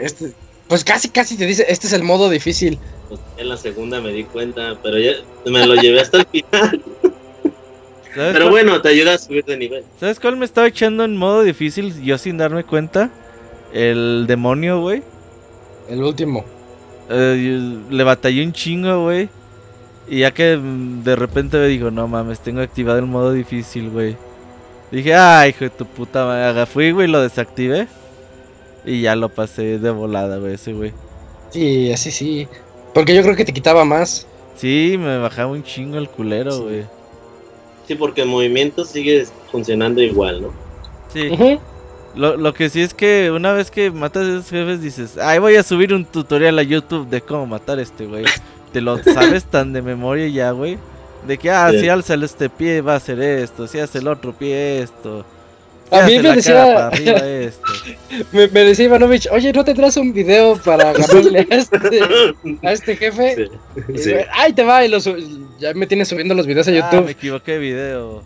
[0.03, 0.33] Este,
[0.69, 2.79] pues casi, casi te dice: Este es el modo difícil.
[3.09, 5.13] Pues en la segunda me di cuenta, pero ya
[5.45, 6.83] me lo llevé hasta el final.
[8.17, 9.85] Pero bueno, te ayuda a subir de nivel.
[10.01, 13.11] ¿Sabes cuál me estaba echando en modo difícil yo sin darme cuenta?
[13.75, 15.03] El demonio, güey.
[15.91, 16.43] El último.
[17.11, 19.29] Eh, le batallé un chingo, güey.
[20.09, 23.91] Y ya que mm, de repente me dijo, no mames, tengo activado el modo difícil,
[23.91, 24.17] güey.
[24.91, 26.65] Dije, ay, hijo de tu puta madre.
[26.65, 27.87] Fui, güey, lo desactivé.
[28.87, 30.93] Y ya lo pasé de volada, güey, ese güey.
[31.51, 32.49] Sí, así sí.
[32.95, 34.27] Porque yo creo que te quitaba más.
[34.57, 36.85] Sí, me bajaba un chingo el culero, güey.
[37.87, 37.95] Sí.
[37.95, 40.53] porque el movimiento sigue funcionando igual, ¿no?
[41.13, 41.31] Sí.
[42.15, 45.39] lo, lo, que sí es que una vez que matas a esos jefes dices, ay,
[45.39, 48.25] voy a subir un tutorial a YouTube de cómo matar a este güey
[48.77, 50.77] te lo sabes tan de memoria ya, güey.
[51.27, 54.35] De que, ah, si alza este pie va a hacer esto, si hace el otro
[54.35, 55.25] pie esto.
[55.91, 56.91] A mí me decía,
[58.33, 62.01] me, decía Ivanovich, oye, ¿no tendrás un video para ganarle a este,
[62.63, 63.51] a este jefe?
[63.97, 64.91] Sí, Ay, te va, y
[65.59, 67.05] ya me tienes subiendo los videos a ah, YouTube.
[67.05, 68.23] me equivoqué de video.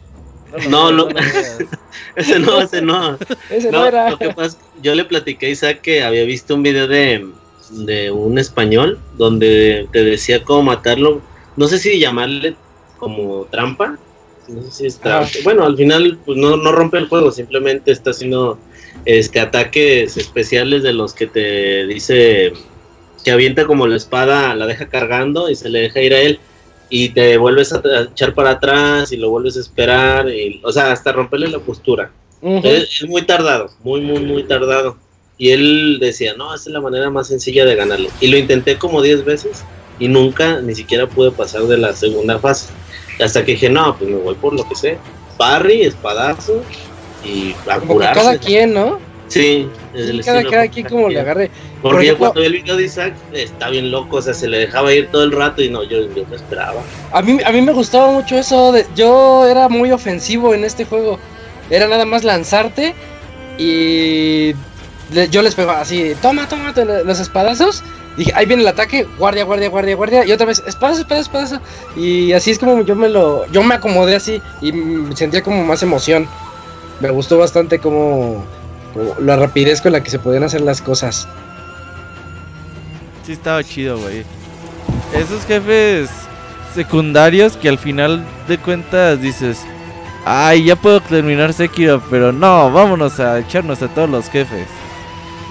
[0.68, 1.08] No, no,
[2.16, 3.16] ese no, ese no.
[3.50, 4.10] ese no, era.
[4.10, 7.24] Lo que pasa, yo le platiqué a Isaac que había visto un video de
[7.70, 11.22] de un español donde te decía cómo matarlo.
[11.56, 12.56] No sé si llamarle
[12.98, 13.98] como trampa.
[14.54, 15.26] No sé si está.
[15.44, 18.58] Bueno, al final pues no, no rompe el juego, simplemente está haciendo
[19.04, 22.52] este ataques especiales de los que te dice
[23.24, 26.40] que avienta como la espada, la deja cargando y se le deja ir a él
[26.90, 27.80] y te vuelves a
[28.10, 32.10] echar para atrás y lo vuelves a esperar, y, o sea, hasta romperle la postura.
[32.42, 34.96] es, muy tardado, muy, muy, muy tardado.
[35.38, 38.10] Y él decía, no, esa es la manera más sencilla de ganarle.
[38.20, 39.64] Y lo intenté como 10 veces
[39.98, 42.72] y nunca, ni siquiera pude pasar de la segunda fase.
[43.22, 44.98] Hasta que dije, no, pues me voy por lo que sé.
[45.36, 46.62] Parry, espadazo
[47.24, 48.20] y a curarse.
[48.20, 48.98] Cada quien, ¿no?
[49.28, 49.68] Sí,
[50.24, 51.50] cada, cada quien como le agarre.
[51.82, 54.58] Porque yo cuando vi el video de Isaac, está bien loco, o sea, se le
[54.58, 56.82] dejaba ir todo el rato y no, yo, yo me esperaba.
[57.12, 60.84] A mí, a mí me gustaba mucho eso, de, yo era muy ofensivo en este
[60.84, 61.18] juego.
[61.70, 62.94] Era nada más lanzarte
[63.56, 64.52] y
[65.30, 67.84] yo les pegaba así, toma, toma los espadazos.
[68.16, 70.26] Dije, ahí viene el ataque, guardia, guardia, guardia, guardia.
[70.26, 71.60] Y otra vez, espadazo, espadazo, espadazo.
[71.96, 74.72] Y así es como yo me lo, yo me acomodé así y
[75.14, 76.26] sentía como más emoción.
[77.00, 78.44] Me gustó bastante como
[79.20, 81.28] la rapidez con la que se podían hacer las cosas.
[83.24, 84.24] Sí, estaba chido, güey.
[85.14, 86.10] Esos jefes
[86.74, 89.60] secundarios que al final de cuentas dices,
[90.24, 94.66] ay, ya puedo terminar Sekiro, pero no, vámonos a echarnos a todos los jefes.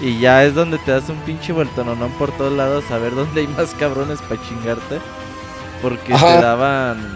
[0.01, 3.41] Y ya es donde te das un pinche vueltononón por todos lados a ver dónde
[3.41, 4.99] hay más cabrones para chingarte.
[5.81, 7.15] Porque te daban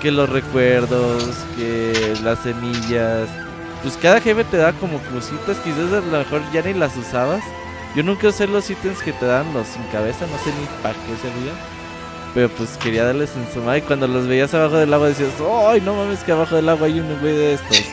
[0.00, 1.24] que los recuerdos,
[1.56, 3.28] que las semillas,
[3.82, 7.42] pues cada jefe te da como cositas, quizás a lo mejor ya ni las usabas.
[7.94, 10.94] Yo nunca usé los ítems que te dan los sin cabeza, no sé ni para
[10.94, 11.56] qué servían.
[12.34, 15.30] Pero pues quería darles en su madre y cuando los veías abajo del agua decías,
[15.68, 17.84] ¡ay, no mames que abajo del agua hay un güey de estos!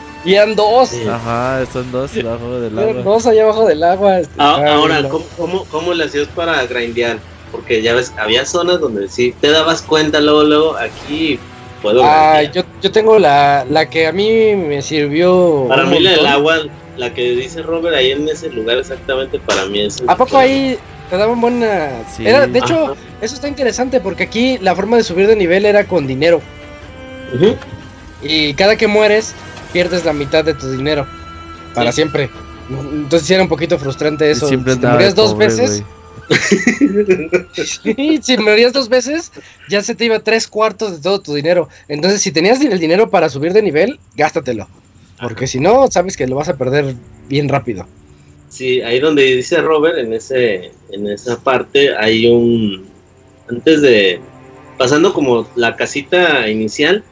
[0.24, 0.92] y eran dos.
[1.08, 2.90] Ajá, son dos abajo del agua.
[2.90, 4.20] Eran dos allá abajo del agua.
[4.38, 7.18] Ah, ahora, ¿cómo, cómo, cómo le hacías para grindear?
[7.52, 11.38] Porque ya ves, había zonas donde sí te dabas cuenta luego, luego, aquí
[12.02, 15.66] Ah, yo, yo tengo la, la que a mí me sirvió.
[15.68, 16.58] Para mí la del agua,
[16.96, 20.02] la que dice Robert ahí en ese lugar exactamente para mí es.
[20.06, 20.78] ¿A poco ahí
[21.10, 21.90] te daban buena?
[22.18, 25.84] Era, de hecho, eso está interesante porque aquí la forma de subir de nivel era
[25.84, 26.40] con dinero.
[28.22, 29.34] Y cada que mueres,
[29.74, 31.04] pierdes la mitad de tu dinero.
[31.74, 32.30] Para siempre.
[32.70, 34.48] Entonces sí era un poquito frustrante eso.
[34.48, 35.82] Si te morías dos veces,
[38.22, 39.32] si morías dos veces,
[39.68, 41.68] ya se te iba tres cuartos de todo tu dinero.
[41.88, 44.68] Entonces, si tenías el dinero para subir de nivel, gástatelo.
[45.20, 46.94] Porque si no, sabes que lo vas a perder
[47.28, 47.86] bien rápido.
[48.48, 52.86] Sí, ahí donde dice Robert, en ese, en esa parte, hay un.
[53.50, 54.20] Antes de.
[54.78, 57.04] Pasando como la casita inicial,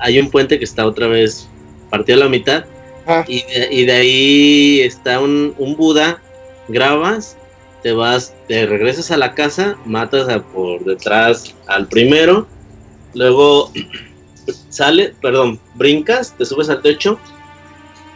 [0.00, 1.48] hay un puente que está otra vez
[1.90, 2.64] partido a la mitad.
[3.06, 3.24] Ah.
[3.26, 6.20] Y, de, ahí está un, un Buda.
[6.68, 7.38] Grabas
[7.82, 12.46] te vas, te regresas a la casa, matas a por detrás al primero,
[13.14, 13.70] luego
[14.68, 17.18] sale, perdón, brincas, te subes al techo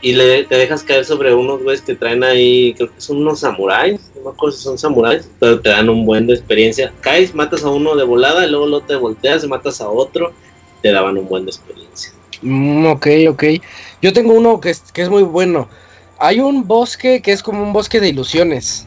[0.01, 3.41] y le, te dejas caer sobre unos güeyes que traen ahí, creo que son unos
[3.41, 6.93] samuráis, no me acuerdo si son samuráis, pero te dan un buen de experiencia.
[7.01, 10.33] Caes, matas a uno de volada, y luego lo te volteas y matas a otro,
[10.83, 12.13] te daban un buen de experiencia.
[12.43, 13.45] Mm, ok, ok.
[14.01, 15.69] Yo tengo uno que es, que es muy bueno.
[16.19, 18.87] Hay un bosque que es como un bosque de ilusiones.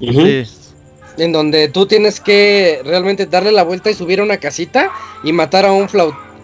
[0.00, 4.90] En donde tú tienes que realmente darle la vuelta y subir a una casita
[5.22, 5.88] y matar a un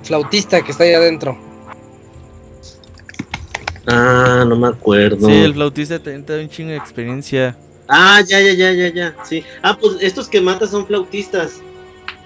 [0.02, 1.36] flautista que está ahí adentro.
[3.86, 5.26] Ah, no me acuerdo.
[5.26, 7.56] Sí, el flautista te da un chingo de experiencia.
[7.88, 9.16] Ah, ya, ya, ya, ya, ya.
[9.24, 9.44] Sí.
[9.62, 11.60] Ah, pues estos que matas son flautistas.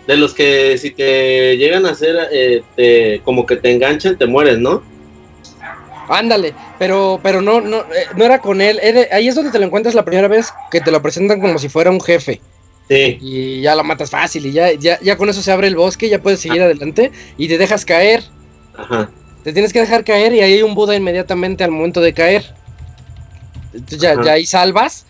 [0.07, 4.59] De los que si te llegan a hacer, eh, como que te enganchan, te mueres,
[4.59, 4.83] ¿no?
[6.09, 8.79] Ándale, pero, pero no, no, eh, no era con él.
[9.11, 11.69] ahí es donde te lo encuentras la primera vez que te lo presentan como si
[11.69, 12.41] fuera un jefe.
[12.89, 13.19] Sí.
[13.21, 16.11] Y ya lo matas fácil y ya, ya, ya con eso se abre el bosque,
[16.11, 18.23] ya puedes seguir adelante y te dejas caer.
[18.77, 19.11] Ajá.
[19.43, 22.45] Te tienes que dejar caer y ahí hay un Buda inmediatamente al momento de caer.
[23.73, 25.07] Entonces ya, ya ahí salvas.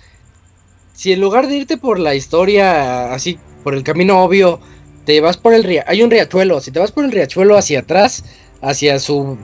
[0.92, 4.60] Si en lugar de irte por la historia, así, por el camino obvio,
[5.04, 8.24] te vas por el hay un riachuelo, si te vas por el riachuelo hacia atrás,
[8.62, 9.36] hacia su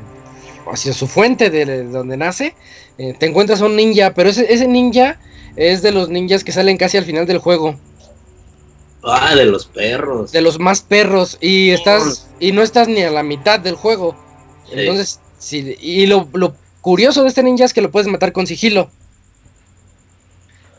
[0.70, 2.54] hacia su fuente de, donde nace,
[2.98, 5.18] eh, te encuentras a un ninja, pero ese, ese ninja
[5.56, 7.76] es de los ninjas que salen casi al final del juego.
[9.02, 10.32] Ah, de los perros.
[10.32, 11.38] De los más perros.
[11.40, 12.28] Y estás.
[12.38, 14.14] Y no estás ni a la mitad del juego.
[14.70, 16.28] Entonces, sí, y lo,
[16.80, 18.90] curioso de este ninja es que lo puedes matar con sigilo.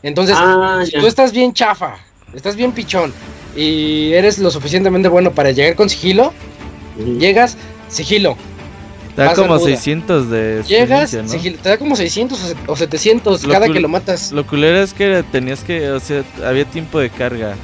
[0.02, 1.96] Entonces, ah, si tú estás bien chafa,
[2.32, 3.12] estás bien pichón,
[3.56, 6.32] y eres lo suficientemente bueno para llegar con sigilo,
[7.18, 7.56] llegas,
[7.88, 8.36] sigilo,
[9.14, 13.88] Te da como 600 de Llegas, te da como 600 o 700 cada que lo
[13.88, 14.32] matas.
[14.32, 17.54] Lo culero es que tenías que, o sea, había tiempo de carga.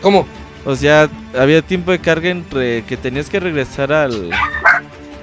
[0.00, 0.26] ¿Cómo?
[0.64, 1.08] O sea,
[1.38, 4.30] había tiempo de carga entre que tenías que regresar al,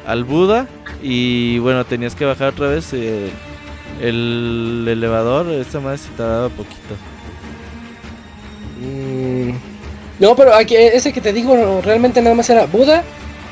[0.06, 0.68] al Buda
[1.02, 3.30] y bueno, tenías que bajar otra vez eh,
[4.02, 5.50] el elevador.
[5.52, 6.96] Esta madre se tardaba poquito.
[8.84, 9.52] Mm,
[10.20, 13.04] no, pero aquí, ese que te digo realmente nada más era Buda.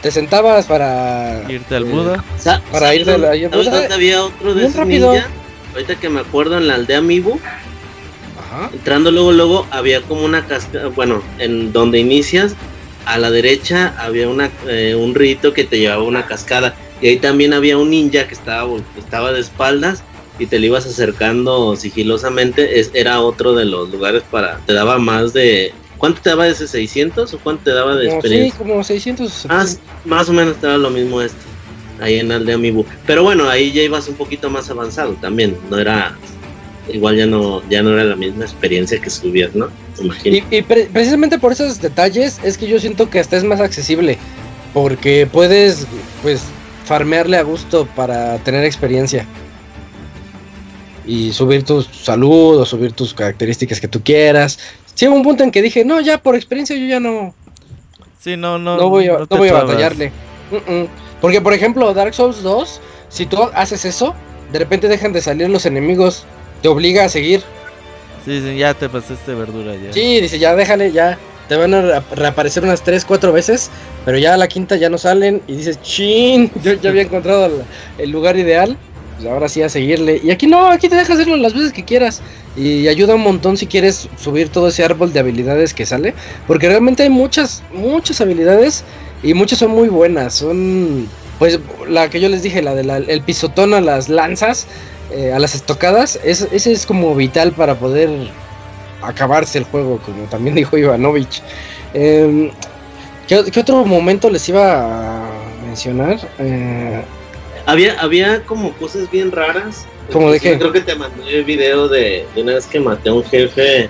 [0.02, 2.24] Te sentabas para irte al Buda.
[2.72, 3.94] para irte al Buda.
[3.94, 5.24] había otro de
[5.74, 7.40] Ahorita que me acuerdo en la aldea Mibu
[8.74, 12.56] Entrando luego, luego había como una cascada, bueno, en donde inicias,
[13.06, 16.76] a la derecha había una, eh, un rito que te llevaba a una cascada.
[17.02, 20.04] Y ahí también había un ninja que estaba, estaba de espaldas
[20.42, 22.80] y te le ibas acercando sigilosamente.
[22.80, 24.58] Es, era otro de los lugares para.
[24.66, 25.72] Te daba más de.
[26.00, 28.52] ¿Cuánto te daba de ese 600 o cuánto te daba de experiencia?
[28.52, 29.46] Sí, como 600.
[29.46, 31.38] Más, más o menos te daba lo mismo este.
[32.00, 32.84] Ahí en Aldea Mibu.
[33.06, 35.56] Pero bueno, ahí ya ibas un poquito más avanzado también.
[35.70, 36.18] No era
[36.92, 39.70] igual ya no, ya no era la misma experiencia que subías, ¿no?
[40.24, 44.18] Y, y precisamente por esos detalles es que yo siento que hasta es más accesible,
[44.74, 45.86] porque puedes,
[46.24, 46.42] pues,
[46.86, 49.28] farmearle a gusto para tener experiencia.
[51.12, 54.60] Y subir tu salud o subir tus características que tú quieras.
[54.94, 57.34] Sí, un punto en que dije, no, ya por experiencia yo ya no...
[58.20, 58.78] Sí, no, no.
[58.78, 60.12] No voy a, no voy a batallarle.
[61.20, 64.16] Porque, por ejemplo, Dark Souls 2, si tú haces eso,
[64.52, 66.26] de repente dejan de salir los enemigos
[66.62, 67.42] te obliga a seguir.
[68.26, 69.92] Sí, sí, ya te pasaste verdura ya.
[69.92, 71.18] Sí, dice, ya déjale, ya.
[71.50, 73.70] Te van a reaparecer unas 3, 4 veces,
[74.06, 77.52] pero ya a la quinta ya no salen y dices, chin, yo ya había encontrado
[77.98, 78.78] el, lugar ideal,
[79.22, 80.20] pues ahora sí a seguirle.
[80.24, 82.22] Y aquí no, aquí te dejas hacerlo las veces que quieras
[82.56, 86.14] y ayuda un montón si quieres subir todo ese árbol de habilidades que sale,
[86.48, 88.84] porque realmente hay muchas, muchas habilidades
[89.24, 91.08] y muchas son muy buenas, son
[91.40, 94.68] pues la que yo les dije, la del pisotón a las lanzas,
[95.12, 98.10] eh, a las estocadas, es, ese es como vital para poder
[99.02, 101.42] acabarse el juego, como también dijo Ivanovich.
[101.94, 102.52] Em,
[103.28, 105.30] ¿qué, otro momento les iba a
[105.66, 106.20] mencionar?
[106.40, 107.02] Eh,
[107.66, 109.86] había, había como cosas bien raras.
[110.12, 110.58] ¿Cómo de qué?
[110.58, 113.90] Creo que te mandé el video de, una vez que maté a un jefe,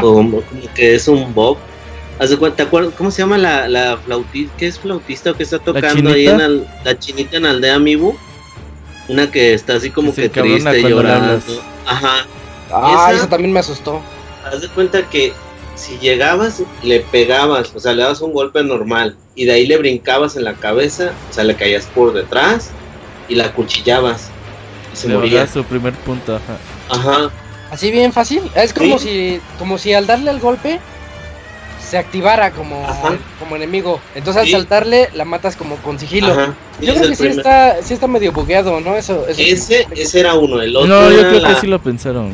[0.00, 0.42] Como,
[0.74, 1.58] que es un Bob.
[2.56, 2.94] ¿Te acuerdas?
[2.96, 4.54] ¿Cómo se llama la, la flautista?
[4.56, 8.16] ¿Qué es flautista o que está tocando ahí en la chinita en Aldea Mibu?
[9.08, 11.42] Una que está así como que, triste, llorando.
[11.84, 12.26] Ajá.
[12.70, 14.00] Ah, eso también me asustó.
[14.44, 15.32] Haz de cuenta que
[15.74, 19.76] si llegabas, le pegabas, o sea, le dabas un golpe normal y de ahí le
[19.78, 22.70] brincabas en la cabeza, o sea, le caías por detrás
[23.28, 24.30] y la cuchillabas
[24.92, 25.46] y se moría.
[25.46, 26.58] su primer punto, ajá.
[26.88, 27.30] Ajá.
[27.70, 28.42] Así bien fácil.
[28.54, 30.78] Es como si como si al darle el golpe
[31.92, 32.86] se activara como,
[33.38, 34.00] como enemigo.
[34.14, 36.34] Entonces al saltarle la matas como con sigilo.
[36.80, 38.96] Yo creo que sí está, sí está medio bugueado, ¿no?
[38.96, 40.88] Eso, ese, ese era uno, el otro.
[40.88, 42.32] No, yo creo que sí lo pensaron.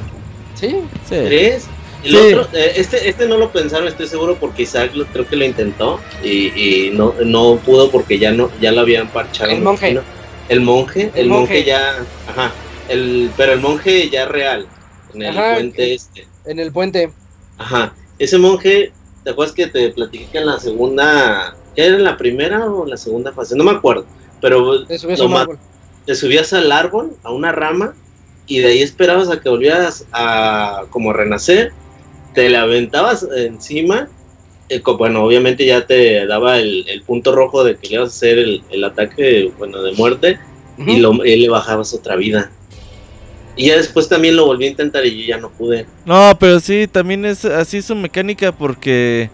[0.54, 0.76] ¿Sí?
[1.08, 1.16] sí.
[1.24, 1.66] ¿Tres?
[2.04, 5.34] El otro, eh, este, este no lo pensaron, estoy seguro, porque Isaac lo, creo que
[5.34, 9.50] lo intentó y, no, no pudo porque ya no, ya lo habían parchado.
[9.50, 10.00] El monje.
[10.48, 11.64] El monje, el, monje.
[11.64, 12.52] ya, ajá,
[12.88, 14.66] el, pero el monje ya real,
[15.14, 16.26] en el puente este.
[16.46, 17.12] En el puente.
[17.58, 18.92] Ajá, ese monje
[19.28, 22.96] ¿Te acuerdas que te platiqué que en la segunda, ¿era en la primera o la
[22.96, 23.54] segunda fase?
[23.56, 24.06] No me acuerdo,
[24.40, 27.94] pero te subías, al árbol, a una rama,
[28.46, 31.72] y de ahí esperabas a que volvieras a como renacer,
[32.32, 34.08] te la aventabas encima,
[34.68, 38.38] eh, bueno, obviamente ya te daba el, punto rojo de que le ibas a hacer
[38.38, 40.38] el, ataque, bueno, de muerte,
[40.86, 42.50] y, lo, y le bajabas otra vida.
[43.56, 45.86] Y ya después también lo volví a intentar y yo ya no pude.
[46.04, 49.30] No, pero sí, también es así su mecánica porque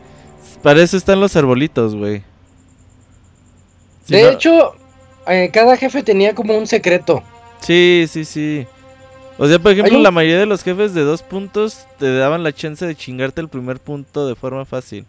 [0.62, 2.22] para eso están los arbolitos, güey.
[4.09, 4.74] de hecho,
[5.26, 7.22] eh, cada jefe tenía como un secreto.
[7.61, 8.66] Sí, sí, sí.
[9.37, 12.53] O sea, por ejemplo, la mayoría de los jefes de dos puntos te daban la
[12.53, 15.05] chance de chingarte el primer punto de forma fácil.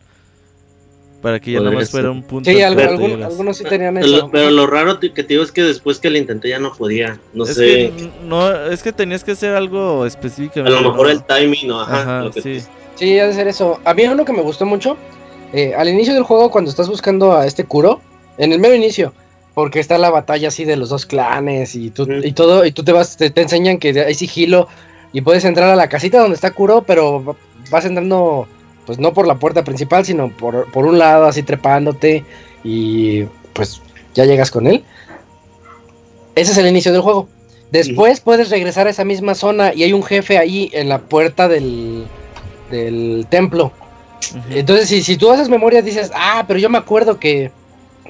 [1.25, 2.51] Para que ya no más fuera un punto.
[2.51, 4.29] Sí, algunos sí tenían eso.
[4.31, 7.19] Pero lo raro que te digo es que después que lo intenté ya no podía.
[7.33, 7.65] No es sé.
[7.65, 10.59] Que, no, es que tenías que hacer algo específico.
[10.59, 11.81] A lo mejor el timing, ¿no?
[11.81, 12.29] Ajá.
[12.31, 12.59] sí.
[12.93, 13.79] sí, ha de ser eso.
[13.85, 14.97] A mí uno que me gustó mucho.
[15.51, 18.01] Eh, al inicio del juego, cuando estás buscando a este Kuro,
[18.37, 19.11] en el mero inicio,
[19.55, 22.83] porque está la batalla así de los dos clanes y, tú, y todo, y tú
[22.83, 24.67] te vas, te, te enseñan que hay sigilo
[25.11, 27.35] y puedes entrar a la casita donde está Kuro, pero
[27.71, 28.47] vas entrando
[28.85, 32.23] pues no por la puerta principal, sino por, un lado, así trepándote
[32.63, 33.23] y
[33.53, 33.81] pues
[34.13, 34.83] ya llegas con él.
[36.35, 37.27] Ese es el inicio del juego.
[37.71, 41.47] Después puedes regresar a esa misma zona y hay un jefe ahí en la puerta
[41.47, 42.05] del,
[42.69, 43.71] del templo.
[44.49, 47.51] Entonces, si, si tú haces memoria, dices, ah, pero yo me acuerdo que,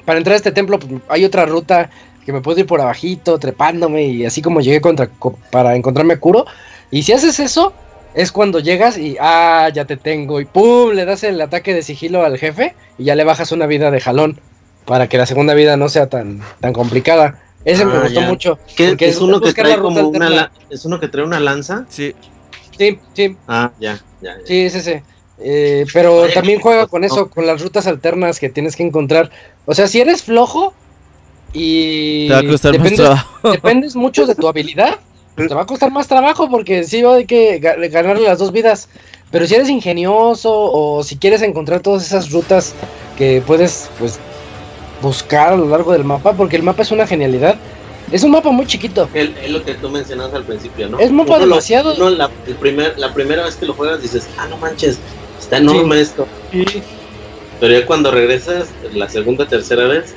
[0.04, 1.90] para entrar a este templo pues, hay otra ruta
[2.24, 5.08] que me puedo ir por abajito, trepándome y así como llegué contra,
[5.50, 6.44] para encontrarme a Kuro.
[6.90, 7.72] Y si haces eso,
[8.16, 11.82] es cuando llegas y, ah, ya te tengo, y pum, le das el ataque de
[11.82, 14.40] sigilo al jefe y ya le bajas una vida de jalón
[14.86, 17.42] para que la segunda vida no sea tan, tan complicada.
[17.66, 18.58] Ese me ah, gustó mucho.
[18.74, 21.84] ¿Qué, es, uno que trae como una, ¿Es uno que trae una lanza?
[21.90, 22.14] Sí.
[22.78, 23.36] Sí, sí.
[23.48, 24.36] Ah, ya, ya.
[24.44, 25.02] Sí, es ese.
[25.38, 29.30] Eh, pero también juega con eso, con las rutas alternas que tienes que encontrar.
[29.66, 30.72] O sea, si eres flojo,
[31.52, 33.08] y te va a costar dependes,
[33.42, 35.00] dependes mucho de tu habilidad,
[35.36, 38.88] te va a costar más trabajo porque sí hay que ganarle las dos vidas.
[39.30, 42.74] Pero si eres ingenioso o si quieres encontrar todas esas rutas
[43.18, 44.18] que puedes pues
[45.02, 47.56] buscar a lo largo del mapa, porque el mapa es una genialidad.
[48.12, 49.08] Es un mapa muy chiquito.
[49.12, 51.00] Es lo que tú mencionabas al principio, ¿no?
[51.00, 51.96] Es un mapa demasiado.
[51.98, 54.98] no, la, el primer, la primera vez que lo juegas dices, ah, no manches,
[55.40, 56.26] está enorme esto.
[57.60, 60.14] Pero ya cuando regresas, la segunda, tercera vez,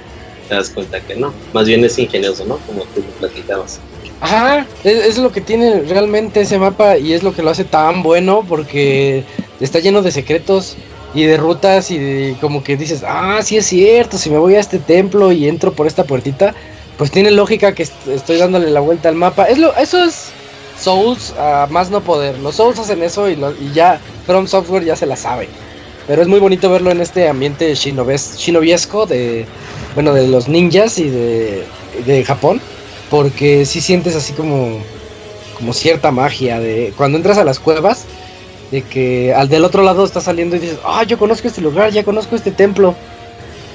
[0.47, 1.33] te das cuenta que no.
[1.51, 2.57] Más bien es ingenioso, ¿no?
[2.57, 3.79] Como tú lo platicabas.
[4.21, 8.03] Ajá, es, lo que tiene realmente ese mapa y es lo que lo hace tan
[8.03, 9.23] bueno porque
[9.61, 10.75] está lleno de secretos
[11.13, 14.55] y de rutas y de, como que dices, ah, sí es cierto, si me voy
[14.55, 16.53] a este templo y entro por esta puertita,
[16.97, 19.45] pues tiene lógica que estoy dándole la vuelta al mapa.
[19.45, 20.31] Es lo, eso es
[20.77, 22.37] Souls a más no poder.
[22.39, 25.47] Los Souls hacen eso y, y ya From Software ya se la sabe.
[26.07, 29.45] Pero es muy bonito verlo en este ambiente shinobiesco de,
[29.95, 32.59] bueno, de los ninjas y de Japón,
[33.09, 34.79] porque si sientes así como,
[35.57, 38.05] como cierta magia de cuando entras a las cuevas,
[38.71, 41.91] de que al del otro lado está saliendo y dices, ah, yo conozco este lugar,
[41.91, 42.95] ya conozco este templo.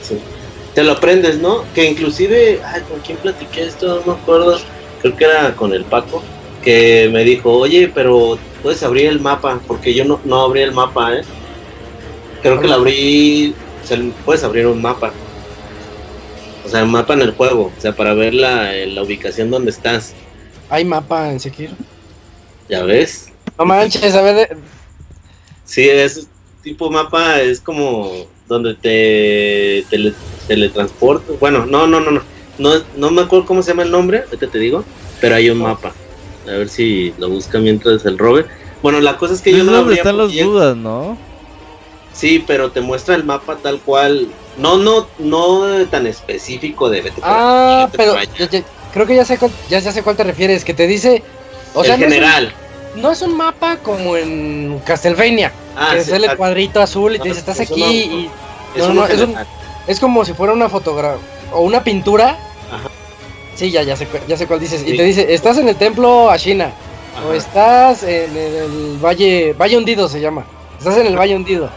[0.02, 0.18] Sí.
[0.74, 1.64] Te lo aprendes, ¿no?
[1.74, 4.02] Que inclusive, ay, ¿con quién platiqué esto?
[4.06, 4.58] No me acuerdo,
[5.02, 6.22] creo que era con el Paco,
[6.62, 10.72] que me dijo, oye, pero puedes abrir el mapa, porque yo no, no abrí el
[10.72, 11.22] mapa, ¿eh?
[12.42, 13.54] Creo que lo abrí.
[14.24, 15.12] Puedes abrir un mapa.
[16.74, 17.70] O sea, mapa en el juego.
[17.76, 20.12] O sea, para ver la, la ubicación donde estás.
[20.68, 21.72] ¿Hay mapa en Sekiro?
[22.68, 23.30] ¿Ya ves?
[23.56, 24.56] No manches, a ver.
[25.64, 26.26] Sí, es
[26.64, 29.86] tipo mapa, es como donde te
[30.48, 31.34] teletransporta.
[31.38, 32.22] Bueno, no, no, no, no.
[32.58, 34.82] No, no me acuerdo cómo se llama el nombre, ahorita te digo,
[35.20, 35.92] pero hay un mapa.
[36.48, 38.46] A ver si lo busca mientras el robe.
[38.82, 39.88] Bueno, la cosa es que yo no.
[39.92, 41.16] Es están las dudas, ¿no?
[42.14, 44.28] Sí, pero te muestra el mapa tal cual.
[44.56, 48.14] No, no, no tan específico de Ah, pero
[48.92, 51.24] creo que ya sé, cuál, ya, sé cuál te refieres, que te dice.
[51.74, 52.54] O sea, general.
[52.94, 57.28] No es, un, mapa como en Castlevania, ah, que es el cuadrito azul y te
[57.28, 58.30] dice, estás aquí y.
[58.76, 59.26] No, no, es,
[59.88, 61.20] es, como si fuera una fotografía
[61.52, 62.38] o una pintura.
[62.70, 62.90] Ajá.
[63.56, 64.84] Sí, ya, ya sé, ya sé cuál dices.
[64.86, 66.70] Y te dice, estás en el templo Ashina.
[67.28, 69.52] O estás en el Valle.
[69.54, 70.44] Valle Hundido se llama.
[70.78, 71.70] Estás en el Valle Hundido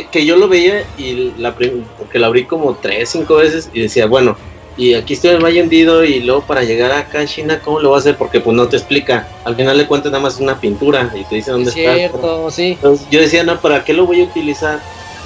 [0.00, 4.06] que, yo lo veía y la porque la abrí como tres, cinco veces y decía,
[4.06, 4.36] bueno,
[4.76, 7.96] y aquí estoy Valle Hundido y luego para llegar acá a China, ¿cómo lo va
[7.96, 8.16] a hacer?
[8.16, 9.28] Porque pues no te explica.
[9.44, 12.72] Al final le cuentas nada más una pintura y te dice dónde es Cierto, sí.
[12.72, 14.80] Entonces yo decía, no, ¿para qué lo voy a utilizar?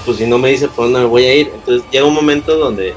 [0.04, 1.52] Pues si no me dice por dónde me voy a ir.
[1.54, 2.94] Entonces llega un momento donde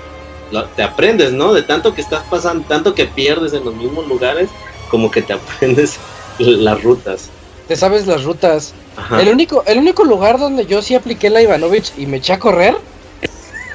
[0.76, 1.54] te aprendes, ¿no?
[1.54, 4.50] De tanto que estás pasando, tanto que pierdes en los mismos lugares,
[4.90, 6.00] como que te aprendes
[6.40, 7.30] las rutas.
[7.70, 8.74] Te sabes las rutas.
[9.20, 12.40] El único, el único lugar donde yo sí apliqué la Ivanovich y me eché a
[12.40, 12.76] correr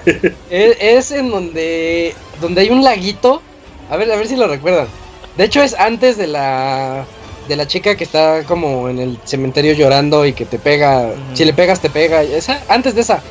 [0.51, 3.41] es, en donde, donde hay un laguito.
[3.89, 4.89] A ver, a ver si lo recuerdan.
[5.37, 7.07] De hecho es antes de la
[7.47, 11.13] de la chica que está como en el cementerio llorando y que te pega.
[11.35, 12.25] Si le pegas te pega.
[12.25, 13.23] Esa, antes de esa.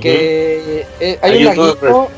[0.00, 2.08] Que eh, hay, un laguito.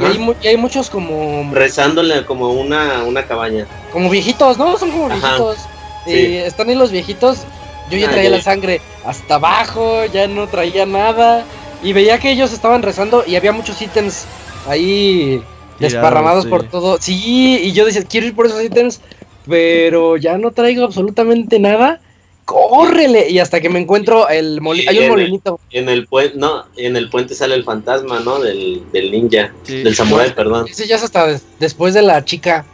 [0.00, 1.50] Y hay, muchos como.
[1.52, 3.66] Rezándole como una, una cabaña.
[3.92, 4.78] Como viejitos, ¿no?
[4.78, 5.58] Son como viejitos.
[6.06, 7.46] Y están ahí los viejitos
[7.90, 11.44] yo ya traía la sangre hasta abajo, ya no traía nada.
[11.82, 14.26] Y veía que ellos estaban rezando y había muchos ítems
[14.68, 15.42] ahí
[15.78, 16.98] desparramados por todo.
[17.00, 19.00] Sí, y yo decía, quiero ir por esos ítems,
[19.48, 22.00] pero ya no traigo absolutamente nada.
[22.44, 23.30] ¡Córrele!
[23.30, 24.90] Y hasta que me encuentro el molinito.
[24.90, 25.60] Hay un molinito.
[25.70, 28.40] en el puente, no, en el puente sale el fantasma, ¿no?
[28.40, 30.66] Del, del ninja, del samurai, perdón.
[30.68, 32.64] Ese ya es hasta después de la chica.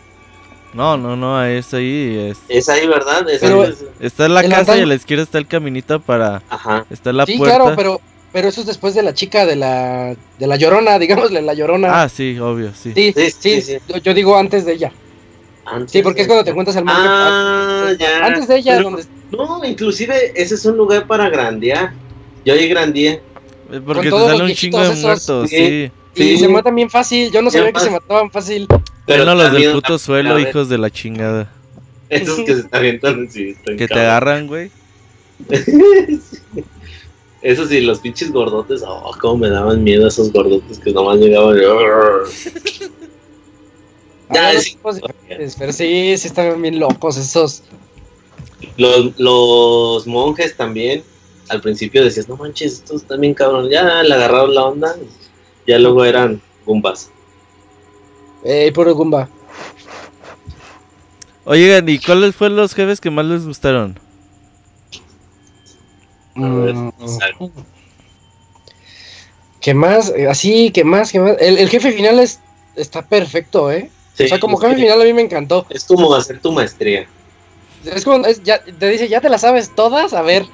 [0.76, 2.30] No, no, no, es ahí.
[2.30, 3.26] Es, es ahí, ¿verdad?
[3.98, 6.42] está en la casa y a la izquierda está el caminito para.
[6.50, 6.84] Ajá.
[6.90, 7.56] Está la sí, puerta.
[7.56, 8.00] claro, pero,
[8.30, 12.02] pero eso es después de la chica de la, de la llorona, digámosle, la llorona.
[12.02, 12.92] Ah, sí, obvio, sí.
[12.94, 13.78] Sí, sí, sí.
[14.02, 14.92] Yo, digo antes de ella.
[15.86, 18.26] sí, porque es cuando te encuentras el Ah, ya.
[18.26, 18.82] Antes de ella.
[18.82, 19.04] donde...
[19.30, 21.94] No, inclusive ese es un lugar para grandear.
[22.44, 23.22] Yo ahí grandeé.
[23.86, 25.90] Porque te sale un chingo de muertos, sí.
[26.16, 27.30] Y se matan bien fácil.
[27.30, 28.66] Yo no sabía que se mataban fácil.
[29.06, 31.52] Pero no los del puto suelo, hijos de la chingada.
[32.08, 34.70] Esos que se avientan sí, Que te agarran, güey.
[37.42, 41.56] Eso sí, los pinches gordotes, oh, cómo me daban miedo esos gordotes que nomás llegaban.
[44.34, 44.76] ya, sí,
[45.56, 47.62] pero sí, sí estaban bien locos esos.
[48.76, 51.04] Los, los monjes también,
[51.48, 53.68] al principio decías, no manches, estos están bien cabrón.
[53.70, 54.96] Ya le agarraron la onda,
[55.66, 57.10] ya luego eran gumbas.
[58.44, 59.28] Eh, puro gumba.
[61.44, 63.98] Oigan, ¿y cuáles fueron los jefes que más les gustaron?
[66.34, 66.90] Mm.
[69.60, 70.12] ¿Qué más?
[70.28, 71.10] Así, ¿qué más?
[71.10, 71.36] ¿Qué más?
[71.40, 72.40] El, jefe final es,
[72.76, 73.90] está perfecto, ¿eh?
[74.18, 75.66] o sea, como jefe final a mí me encantó.
[75.70, 77.06] Es como hacer tu maestría.
[77.84, 80.46] Es como, ya, te dice, ya te la sabes todas, a ver,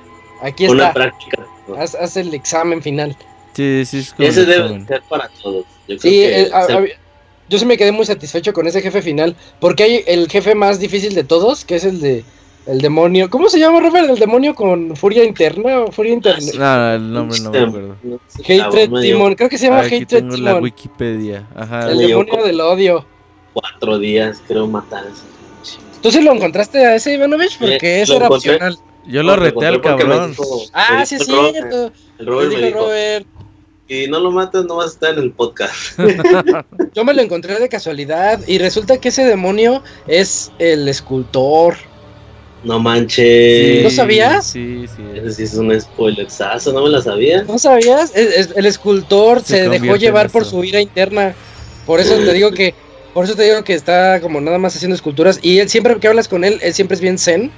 [0.42, 0.74] aquí está.
[0.74, 1.46] Una práctica.
[1.78, 3.16] Haz, el examen final.
[3.52, 5.64] Sí, sí, es Ese debe ser para todos.
[5.88, 6.24] Yo sí,
[7.48, 10.80] yo sí me quedé muy satisfecho con ese jefe final, porque hay el jefe más
[10.80, 12.24] difícil de todos, que es el de
[12.66, 13.28] el demonio.
[13.28, 14.08] ¿Cómo se llama, Robert?
[14.08, 16.52] ¿El demonio con furia interna o furia interna?
[16.56, 17.96] No, el nombre no me acuerdo.
[18.38, 21.46] Hatred Demon, creo que se llama ah, Hatred tengo la Wikipedia.
[21.54, 21.90] Ajá.
[21.90, 23.04] El demonio del odio.
[23.52, 25.24] Cuatro días, creo, matar a ese.
[26.00, 27.58] ¿Tú sí lo encontraste a ese Ivanovich?
[27.58, 28.78] Porque ese era opcional.
[29.06, 30.34] Yo lo reté al cabrón.
[30.72, 31.92] ah, sí, es cierto.
[32.18, 33.26] El Robert me dijo, Robert.
[33.92, 35.98] Y no lo matas, no vas a estar en el podcast.
[36.94, 41.76] Yo me lo encontré de casualidad y resulta que ese demonio es el escultor.
[42.64, 43.84] No manches.
[43.84, 44.46] ¿No sabías?
[44.46, 45.02] Sí, sí.
[45.14, 47.42] Ese sí es un spoilerzazo, no me lo sabía.
[47.42, 48.14] ¿No sabías?
[48.14, 51.34] el escultor se, dejó llevar por su ira interna.
[51.84, 52.74] Por eso te digo que
[53.12, 56.08] por eso te digo que está como nada más haciendo esculturas y él siempre que
[56.08, 57.50] hablas con él, él siempre es bien zen,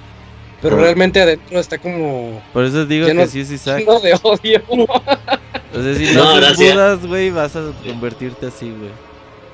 [0.61, 3.85] pero realmente adentro está como Por eso digo que sí es Isaac.
[3.85, 4.63] de odio.
[5.75, 8.91] o sea, si no, no budas, güey, vas a convertirte así, güey.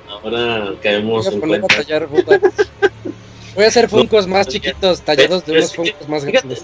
[0.09, 1.67] Ahora caemos en cuenta.
[3.55, 6.63] Voy a hacer funcos más chiquitos, tallados de unos funcos más grandes.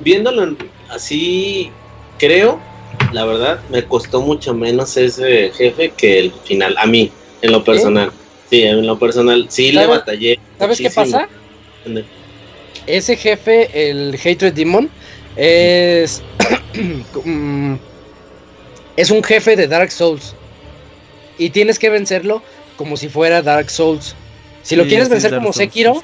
[0.00, 0.56] viéndolo
[0.90, 1.70] así,
[2.18, 2.60] creo,
[3.12, 7.10] la verdad, me costó mucho menos ese jefe que el final, a mí,
[7.42, 8.10] en lo personal.
[8.50, 10.38] Sí, en lo personal, sí le batallé.
[10.58, 11.28] ¿Sabes qué pasa?
[12.86, 14.90] Ese jefe, el Hatred Demon,
[15.36, 16.22] es.
[18.96, 20.34] Es un jefe de Dark Souls.
[21.38, 22.42] Y tienes que vencerlo
[22.76, 24.14] como si fuera Dark Souls.
[24.62, 26.02] Si lo quieres vencer como Sekiro,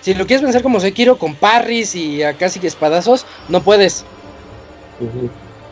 [0.00, 4.04] si lo quieres vencer como Sekiro con parries y a casi espadazos, no puedes.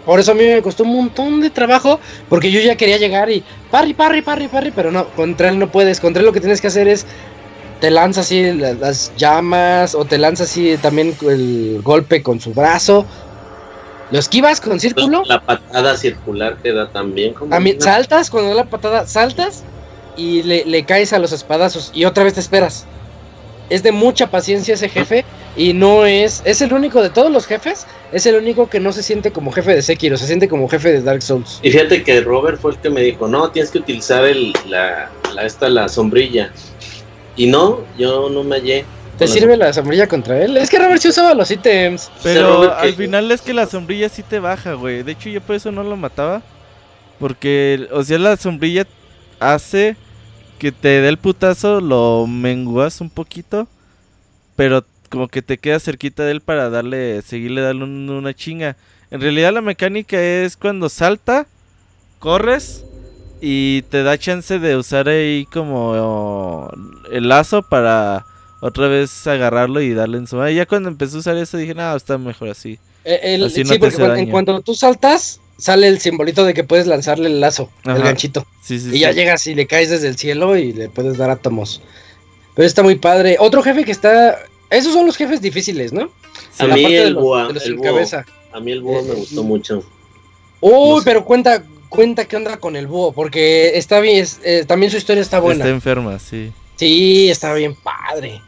[0.04, 3.30] Por eso a mí me costó un montón de trabajo, porque yo ya quería llegar
[3.30, 6.00] y parry, parry, parry, parry, pero no, contra él no puedes.
[6.00, 7.06] Contra él lo que tienes que hacer es
[7.80, 13.06] te lanza así las llamas o te lanza así también el golpe con su brazo.
[14.10, 15.22] ¿Lo esquivas con círculo?
[15.26, 17.34] La patada circular te da también.
[17.34, 19.64] Como a mí, saltas, cuando da la patada, saltas
[20.16, 22.86] y le, caes a los espadazos y otra vez te esperas.
[23.70, 25.26] Es de mucha paciencia ese jefe
[25.56, 28.92] y no es, es el único de todos los jefes, es el único que no
[28.92, 31.60] se siente como jefe de Sekiro, se siente como jefe de Dark Souls.
[31.62, 35.10] Y fíjate que Robert fue el que me dijo, no, tienes que utilizar el, la,
[35.34, 36.50] la, esta, la sombrilla.
[37.36, 38.86] Y no, yo no me hallé.
[39.18, 40.56] ¿Te sirve la sombrilla contra él?
[40.56, 42.10] Es que Robert sí usaba los ítems.
[42.22, 45.02] Pero al final es que la sombrilla sí te baja, güey.
[45.02, 46.42] De hecho, yo por eso no lo mataba.
[47.18, 48.86] Porque, o sea, la sombrilla
[49.40, 49.96] hace
[50.58, 53.68] que te dé el putazo, lo menguas un poquito,
[54.56, 58.76] pero como que te quedas cerquita de él para darle, seguirle dando una chinga.
[59.10, 61.46] En realidad la mecánica es cuando salta,
[62.18, 62.84] corres
[63.40, 66.70] y te da chance de usar ahí como
[67.10, 68.26] el lazo para
[68.60, 70.50] otra vez agarrarlo y darle en su mano.
[70.50, 72.78] Ya cuando empecé a usar eso dije, no, está mejor así.
[73.04, 77.40] Eh, sí, porque en cuanto tú saltas, sale el simbolito de que puedes lanzarle el
[77.40, 78.46] lazo, el ganchito.
[78.68, 81.82] y ya llegas y le caes desde el cielo y le puedes dar átomos.
[82.54, 83.36] Pero está muy padre.
[83.38, 84.38] Otro jefe que está.
[84.70, 86.10] Esos son los jefes difíciles, ¿no?
[86.58, 87.36] A mí el búho.
[87.36, 89.84] A mí el búho me gustó mucho.
[90.60, 94.98] Uy, pero cuenta, cuenta qué onda con el búho, porque está bien, eh, también su
[94.98, 95.64] historia está buena.
[95.64, 96.52] Está enferma, sí.
[96.76, 98.40] Sí, está bien padre.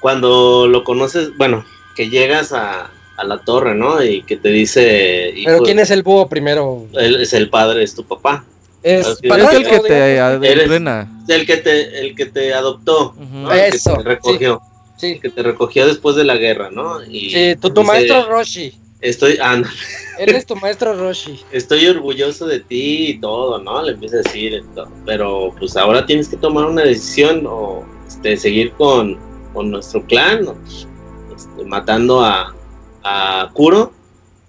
[0.00, 1.64] Cuando lo conoces, bueno,
[1.94, 4.02] que llegas a, a la torre, ¿no?
[4.02, 5.34] Y que te dice...
[5.44, 6.86] Pero ¿quién es el búho primero?
[6.94, 8.44] Él es el padre, es tu papá.
[8.82, 11.22] Es, el que te entrena.
[11.28, 13.14] El que te, el que te adoptó,
[13.52, 14.62] Eso, que te recogió.
[14.96, 15.18] Sí.
[15.18, 17.02] que te recogió después de la guerra, ¿no?
[17.04, 18.74] Y sí, tu, maestro Roshi.
[19.00, 19.62] Estoy, ah,
[20.18, 21.40] Él es tu maestro Roshi.
[21.52, 23.82] Estoy orgulloso de ti y todo, ¿no?
[23.82, 24.62] Le empieza a decir,
[25.06, 29.18] pero pues ahora tienes que tomar una decisión o este, seguir con,
[29.52, 30.46] con nuestro clan,
[31.34, 32.54] este, matando a,
[33.02, 33.92] a Kuro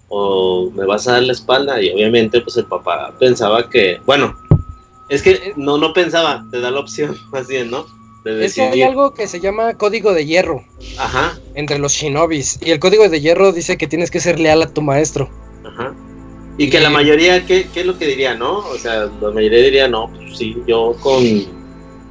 [0.08, 4.36] o me vas a dar la espalda y obviamente pues el papá pensaba que, bueno,
[5.08, 7.86] es que no, no pensaba, te da la opción más bien, ¿no?
[8.24, 10.64] es que hay algo que se llama código de hierro.
[10.96, 11.36] Ajá.
[11.54, 12.58] Entre los shinobis.
[12.64, 15.28] Y el código de hierro dice que tienes que ser leal a tu maestro.
[15.64, 15.92] Ajá.
[16.56, 18.58] Y que la mayoría, ¿qué, ¿qué, es lo que diría, no?
[18.58, 21.24] O sea, la mayoría diría, no, pues sí, yo con,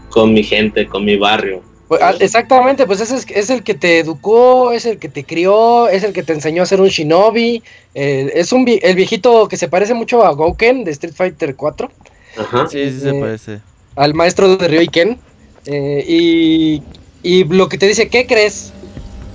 [0.09, 1.61] con mi gente, con mi barrio.
[1.91, 5.89] Pues, ah, exactamente, pues ese es, el que te educó, es el que te crió,
[5.89, 7.61] es el que te enseñó a ser un shinobi.
[7.95, 11.91] Eh, es un el viejito que se parece mucho a Gouken de Street Fighter 4.
[12.37, 12.67] Ajá.
[12.69, 13.59] Sí, sí se eh, parece.
[13.97, 15.19] Al maestro de Ryo Ken.
[15.65, 16.81] Eh, y,
[17.23, 18.71] y lo que te dice, ¿qué crees?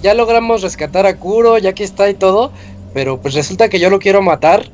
[0.02, 2.52] Ya logramos rescatar a Kuro, ya que está y todo,
[2.94, 4.64] pero pues resulta que yo lo quiero matar,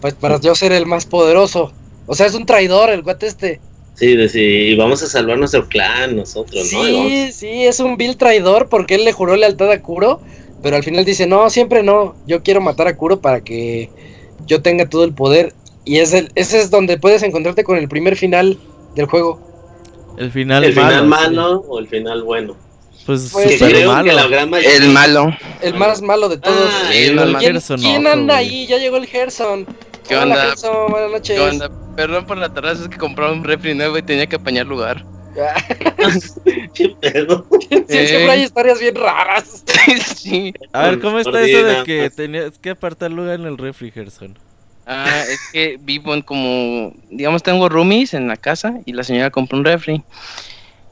[0.00, 1.70] pues para yo ser el más poderoso.
[2.06, 3.60] O sea, es un traidor el guate este.
[3.96, 6.82] Sí, de, sí, y vamos a salvar nuestro clan nosotros, ¿no?
[6.84, 10.20] Sí, sí, es un vil traidor porque él le juró lealtad a Kuro,
[10.62, 13.88] pero al final dice, no, siempre no, yo quiero matar a Kuro para que
[14.46, 15.54] yo tenga todo el poder.
[15.86, 18.58] Y es el, ese es donde puedes encontrarte con el primer final
[18.94, 19.40] del juego.
[20.18, 20.88] El final ¿El malo.
[20.88, 22.56] final malo o el final bueno?
[23.06, 24.22] Pues, pues malo.
[24.58, 25.36] El malo.
[25.62, 26.70] El más malo de todos.
[26.70, 28.66] Ah, el ¿Quién, ¿quién anda ahí?
[28.66, 29.64] Ya llegó el Gerson.
[30.08, 30.54] ¿Qué onda?
[30.88, 31.36] Buenas noches.
[31.36, 31.70] ¿Qué onda?
[31.96, 35.04] Perdón por la terraza, es que compraba un refri nuevo y tenía que apañar lugar.
[36.74, 37.46] ¿Qué pedo?
[37.88, 39.64] siempre hay historias bien raras.
[40.16, 40.54] sí.
[40.72, 44.38] A ver, ¿cómo está eso de que tenías que apartar lugar en el refri, Gerson?
[44.86, 49.30] Ah, es que vivo en como, digamos, tengo roomies en la casa y la señora
[49.30, 50.02] compró un refri.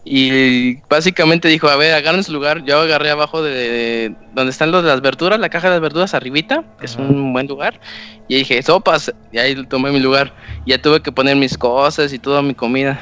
[0.07, 2.63] Y básicamente dijo, a ver, agarren su lugar.
[2.65, 6.13] Yo agarré abajo de, donde están los de las verduras, la caja de las verduras
[6.13, 7.81] arribita, que es un buen lugar.
[8.29, 10.35] Y dije, sopas, y ahí tomé mi lugar.
[10.67, 13.01] Ya tuve que poner mis cosas y toda mi comida.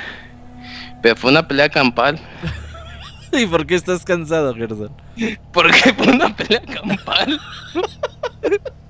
[1.02, 2.20] Pero fue una pelea campal.
[3.32, 4.90] ¿Y por qué estás cansado, Gerson?
[5.52, 7.40] Porque fue una pelea campal.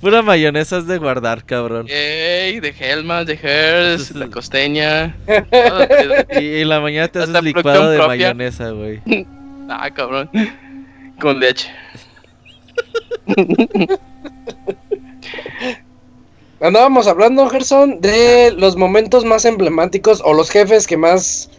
[0.00, 1.86] Pura mayonesa de guardar, cabrón.
[1.88, 5.16] Ey, de Helma, de Hers, la costeña.
[6.40, 9.00] y en la mañana te haces licuado de mayonesa, güey.
[9.68, 10.30] ah, cabrón.
[11.20, 11.68] Con leche.
[16.60, 21.50] Andábamos hablando, Gerson, de los momentos más emblemáticos o los jefes que más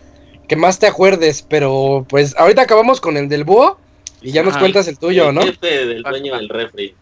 [0.47, 3.77] que más te acuerdes, pero pues ahorita acabamos con el del búho
[4.21, 5.41] y ya nos cuentas el tuyo, ¿no?
[5.41, 6.95] El jefe del dueño del refri.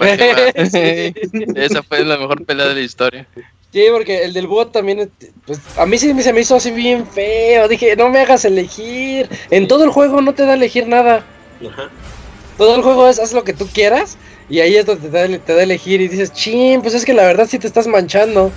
[1.54, 3.26] Esa fue la mejor pelea de la historia.
[3.72, 5.10] Sí, porque el del bot también,
[5.46, 7.68] pues a mí sí se me hizo así bien feo.
[7.68, 9.28] Dije, no me hagas elegir.
[9.50, 11.24] En todo el juego no te da a elegir nada.
[12.56, 14.16] Todo el juego es haz lo que tú quieras.
[14.48, 16.00] Y ahí es donde te da, te da a elegir.
[16.00, 18.50] Y dices, ching, pues es que la verdad sí te estás manchando.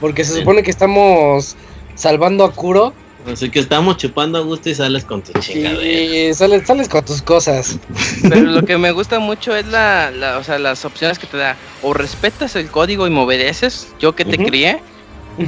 [0.00, 1.56] Porque se supone que estamos
[1.94, 2.92] salvando a Kuro.
[3.30, 5.80] Así que estamos chupando a gusto y sales con tu chingadera.
[5.80, 7.78] Sí, sales, sales con tus cosas.
[8.22, 11.56] Pero lo que me gusta mucho es la, o sea, las opciones que te da.
[11.82, 14.80] O respetas el código y me obedeces, yo que te crié.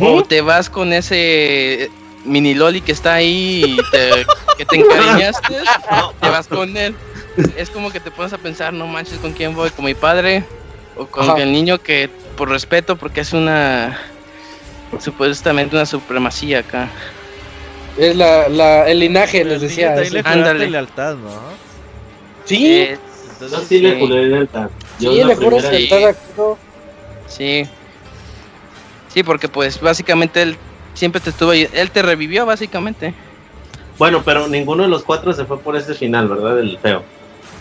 [0.00, 1.90] O te vas con ese
[2.24, 4.26] mini loli que está ahí y te,
[4.56, 5.56] que te encariñaste.
[6.20, 6.94] te vas con él.
[7.56, 9.70] Es como que te pones a pensar, no manches, ¿con quién voy?
[9.70, 10.44] ¿Con mi padre?
[10.96, 13.98] ¿O con el niño que, por respeto, porque es una...
[14.98, 16.88] Supuestamente una supremacía acá.
[17.99, 19.93] Es la, la, el linaje, les decía.
[19.93, 20.70] Ahí le Ándale.
[20.70, 21.31] lealtad, ¿no?
[22.45, 22.66] Sí.
[22.66, 22.99] Eh,
[23.33, 24.70] entonces, sí, le juré lealtad.
[25.01, 26.15] Yo sí, le juré lealtad
[27.27, 27.66] Sí.
[29.12, 30.57] Sí, porque pues básicamente él
[30.95, 31.69] siempre te estuvo ahí.
[31.73, 33.15] Él te revivió, básicamente.
[33.99, 36.61] Bueno, pero ninguno de los cuatro se fue por ese final, ¿verdad?
[36.61, 37.03] El feo.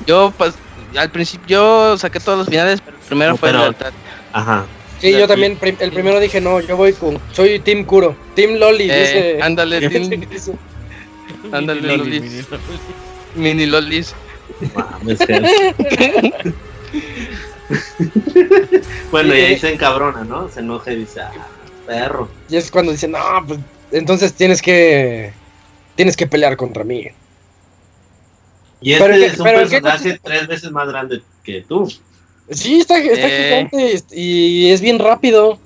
[0.06, 0.54] Yo, pues,
[0.96, 3.92] al principio, yo saqué todos los finales, pero primero fue lealtad.
[4.34, 4.66] Ajá.
[5.00, 8.90] Sí, yo también, el primero dije, no, yo voy con, soy Team Kuro, Team Loli,
[8.90, 9.38] eh, dice.
[9.42, 10.26] Ándale, Team.
[11.52, 12.48] ándale, Lolis.
[13.36, 14.16] Mini Lolis.
[19.12, 20.50] bueno, y ahí se encabrona, ¿no?
[20.50, 21.32] Se enoja y dice, ah,
[21.86, 22.28] perro.
[22.50, 23.60] Y es cuando dice, no, pues
[23.92, 25.34] entonces tienes que,
[25.96, 27.08] tienes que pelear contra mí.
[28.82, 31.92] Y este es un personaje tres veces más grande que tú.
[32.50, 33.68] Sí, está, está eh.
[33.70, 35.60] gigante y es bien rápido.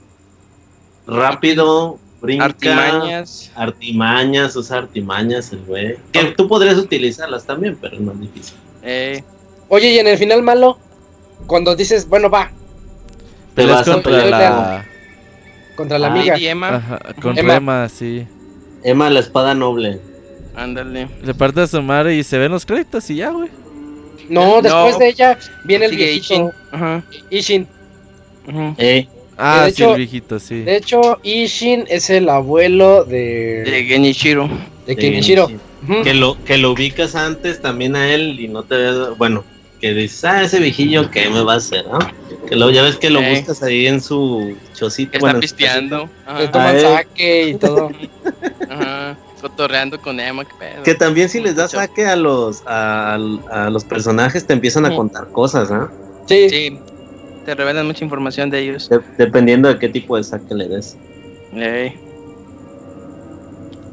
[1.06, 2.46] Rápido, brinca.
[2.46, 3.52] Artimañas.
[3.56, 5.98] Artimañas, usa artimañas el güey.
[6.12, 8.58] Que tú podrías utilizarlas también, pero es más difícil.
[8.84, 9.24] Eh.
[9.70, 10.78] Oye, y en el final malo,
[11.48, 12.52] cuando dices, bueno, va.
[13.56, 14.86] Pero contra la...
[15.76, 16.36] Contra la amiga.
[16.38, 17.00] Emma.
[17.22, 17.90] contra Emma.
[17.90, 18.28] sí.
[18.84, 20.00] Emma, la espada noble.
[20.56, 21.08] Ándale.
[21.24, 23.50] Le parte a su madre y se ven los créditos y ya, güey.
[24.32, 26.34] No, después de ella viene el viejito.
[26.34, 26.52] Ishin.
[26.72, 27.04] Ajá.
[27.30, 27.68] Ishin.
[28.78, 29.08] Eh.
[29.38, 30.62] Ah, sí, el viejito, sí.
[30.62, 33.64] De hecho, Ishin es el abuelo de.
[33.64, 34.50] De Genichiro.
[34.86, 35.50] De Genichiro.
[36.04, 39.18] Que, lo, que lo ubicas antes también a él y no te ves.
[39.18, 39.44] Bueno,
[39.80, 41.86] que dices, ah, ese viejillo, ¿qué me va a hacer?
[41.88, 42.00] ¿no?
[42.48, 45.18] Que lo, ya ves que lo buscas ahí en su chocito.
[45.18, 46.10] Está pisteando.
[46.38, 47.92] Le toman saque y todo.
[48.70, 50.84] Ajá cotorreando con Emma, qué pedo.
[50.84, 53.18] Que también si les das saque a los a,
[53.70, 55.90] los personajes te empiezan a contar cosas, ¿ah?
[56.28, 56.50] Sí.
[56.50, 56.80] sí.
[57.46, 58.90] te revelan mucha información de ellos.
[59.18, 60.96] dependiendo de qué tipo de saque le des.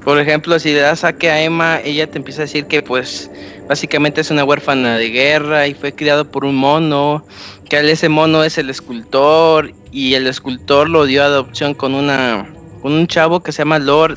[0.05, 3.31] Por ejemplo, si le das saque a Emma, ella te empieza a decir que pues
[3.69, 7.25] básicamente es una huérfana de guerra y fue criado por un mono,
[7.69, 12.47] que ese mono es el escultor y el escultor lo dio a adopción con una
[12.81, 14.17] con un chavo que se llama Lord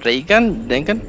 [0.00, 1.02] Reagan, Dengan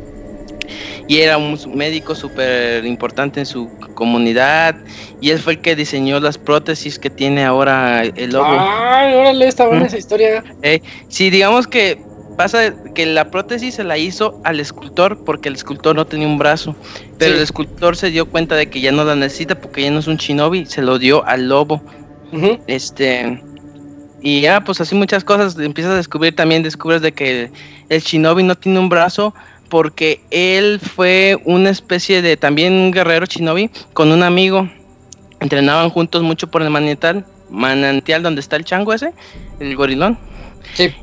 [1.07, 4.77] y era un médico súper importante en su comunidad
[5.19, 8.47] y él fue el que diseñó las prótesis que tiene ahora el lobo.
[8.49, 10.43] Ay, órale, está buena esa historia.
[10.61, 12.01] Eh, sí, digamos que
[12.38, 16.38] pasa que la prótesis se la hizo al escultor porque el escultor no tenía un
[16.38, 16.76] brazo,
[17.18, 19.99] pero el escultor se dio cuenta de que ya no la necesita porque ya no
[19.99, 21.81] es un shinobi, se lo dio al lobo.
[22.68, 23.43] Este
[24.22, 27.52] y ya pues así muchas cosas empiezas a descubrir también descubres de que
[27.89, 29.34] el shinobi no tiene un brazo
[29.72, 34.69] porque él fue una especie de también un guerrero shinobi con un amigo.
[35.39, 39.14] Entrenaban juntos mucho por el manantial, manantial donde está el chango ese,
[39.61, 40.18] el gorilón.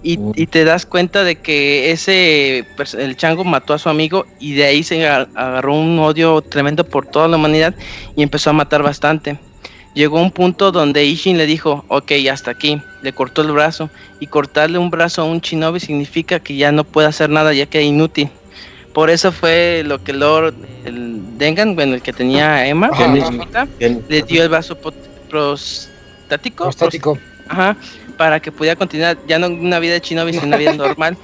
[0.03, 2.67] Y, te das cuenta de que ese
[2.99, 7.07] el chango mató a su amigo y de ahí se agarró un odio tremendo por
[7.07, 7.75] toda la humanidad
[8.17, 9.39] y empezó a matar bastante.
[9.95, 14.27] Llegó un punto donde Ishin le dijo, ok, hasta aquí, le cortó el brazo y
[14.27, 17.81] cortarle un brazo a un shinobi significa que ya no puede hacer nada ya que
[17.81, 18.31] es inútil.
[18.93, 20.55] Por eso fue lo que Lord
[20.85, 22.91] el Dengan, bueno, el que tenía Emma,
[23.79, 24.77] le dio el vaso
[25.29, 26.65] prostático.
[26.65, 27.19] Prostático.
[27.49, 27.77] Ajá,
[28.17, 31.17] para que pudiera continuar ya no una vida de chino, sino una vida normal.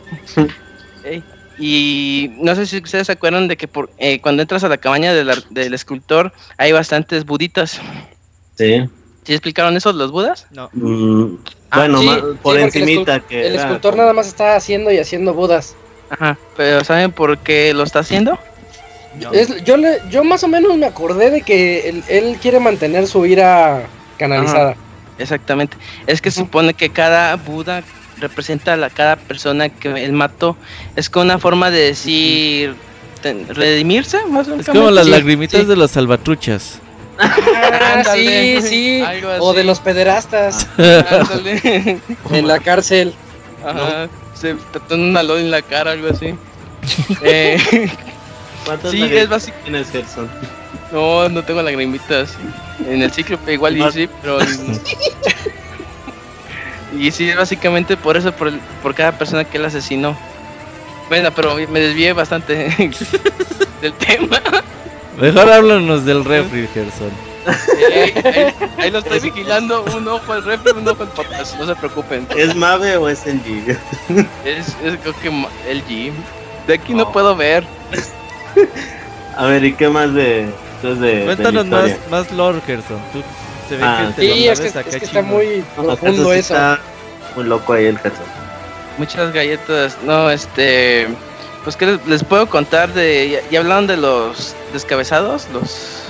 [1.58, 4.76] Y no sé si ustedes se acuerdan de que por, eh, cuando entras a la
[4.76, 7.80] cabaña del escultor hay bastantes buditas.
[8.56, 8.88] Sí.
[9.24, 10.46] ¿Sí explicaron eso los budas?
[10.50, 10.68] No.
[10.72, 11.36] Mm,
[11.74, 13.46] ah, bueno, por encimita que...
[13.46, 15.74] El escultor nada más está haciendo y haciendo budas.
[16.10, 18.38] Ajá, pero ¿saben por qué lo está haciendo?
[19.64, 23.86] yo, le, yo más o menos me acordé de que él, quiere mantener su ira
[24.18, 24.76] canalizada.
[25.18, 25.76] exactamente.
[26.06, 27.82] Es que supone que cada Buda
[28.18, 30.56] representa a la, cada persona que él mató.
[30.96, 32.74] Es como una forma de decir
[33.48, 36.80] redimirse, más Es como las lagrimitas de los salvatruchas.
[37.18, 39.04] Ah, sí, sí.
[39.38, 40.66] O de los pederastas.
[40.78, 43.14] en la cárcel.
[43.64, 46.34] Ajá se trató un alón en la cara, algo así.
[47.22, 47.88] eh,
[48.64, 49.56] ¿Cuántos sí, es básico.
[49.62, 50.28] tienes, Gerson?
[50.92, 52.34] No, no tengo lagrimitas.
[52.86, 54.38] En el ciclo igual y sí, pero.
[56.98, 60.16] y sí, es básicamente por eso, por, por cada persona que él asesinó.
[61.08, 62.54] Bueno, pero me desvié bastante
[63.80, 64.40] del tema.
[65.18, 67.10] Mejor háblanos del refri, Gerson.
[68.78, 72.26] ahí, lo estoy vigilando, un ojo al refri, un ojo al potas, no se preocupen.
[72.36, 73.76] ¿Es Mave o es LG?
[74.44, 76.12] Es, es creo que LG.
[76.66, 77.12] De aquí no oh.
[77.12, 77.64] puedo ver.
[79.36, 80.48] A ver, ¿y qué más de...?
[80.82, 82.98] de Cuéntanos más, más lore, Gerson.
[83.12, 83.22] Tú,
[83.68, 86.54] se ve ah, que sí, es que, es que está muy profundo eso.
[86.54, 86.78] Está
[87.34, 88.26] muy loco ahí el Gerson.
[88.98, 89.96] Muchas galletas.
[90.04, 91.08] No, este...
[91.64, 93.30] Pues que les, puedo contar de...
[93.30, 96.02] Ya, ya hablaron de los descabezados, los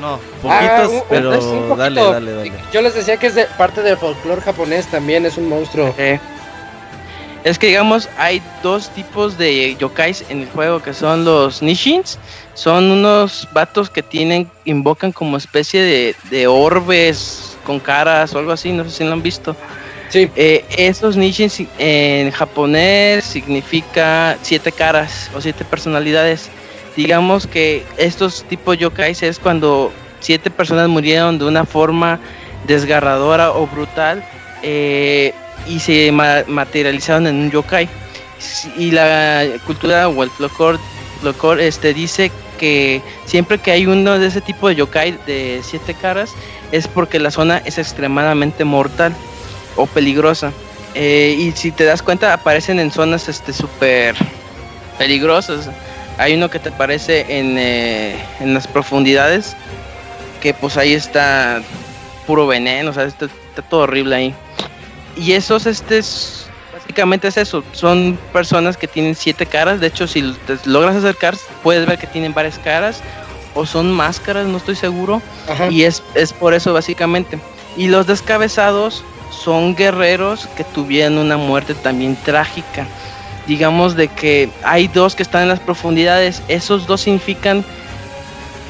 [0.00, 2.52] no, poquitos, ah, pero dale, dale, dale.
[2.72, 5.94] Yo les decía que es de parte del folclore japonés también, es un monstruo.
[7.44, 12.18] Es que digamos, hay dos tipos de yokais en el juego que son los nishins.
[12.54, 18.52] Son unos vatos que tienen, invocan como especie de, de orbes con caras o algo
[18.52, 19.56] así, no sé si lo han visto.
[20.10, 20.30] Sí.
[20.36, 26.50] Eh, esos nishins en japonés significa siete caras o siete personalidades
[26.96, 32.20] digamos que estos tipos yokais es cuando siete personas murieron de una forma
[32.66, 34.24] desgarradora o brutal
[34.62, 35.34] eh,
[35.68, 37.88] y se materializaron en un yokai.
[38.76, 40.30] Y la cultura o el
[41.60, 46.32] este, dice que siempre que hay uno de ese tipo de yokai de siete caras
[46.72, 49.14] es porque la zona es extremadamente mortal
[49.76, 50.52] o peligrosa.
[50.94, 54.14] Eh, y si te das cuenta aparecen en zonas este súper
[54.96, 55.68] peligrosas
[56.18, 59.56] hay uno que te aparece en, eh, en las profundidades,
[60.40, 61.62] que pues ahí está
[62.26, 63.28] puro veneno, o sea, está,
[63.68, 64.34] todo horrible ahí.
[65.16, 66.00] Y esos, este,
[66.72, 71.36] básicamente es eso, son personas que tienen siete caras, de hecho si te logras acercar
[71.62, 73.00] puedes ver que tienen varias caras,
[73.54, 75.22] o son máscaras, no estoy seguro,
[75.70, 77.38] y es, es por eso básicamente.
[77.76, 82.86] Y los descabezados son guerreros que tuvieron una muerte también trágica
[83.46, 87.64] digamos de que hay dos que están en las profundidades, esos dos significan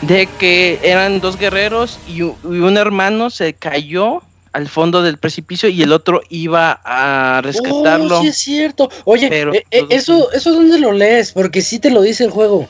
[0.03, 4.23] de que eran dos guerreros y, un hermano se cayó
[4.53, 8.19] al fondo del precipicio y el otro iba a rescatarlo.
[8.19, 8.89] Oh, sí es cierto.
[9.05, 12.69] Oye, eh, eh, eso, eso dónde lo lees, porque sí te lo dice el juego.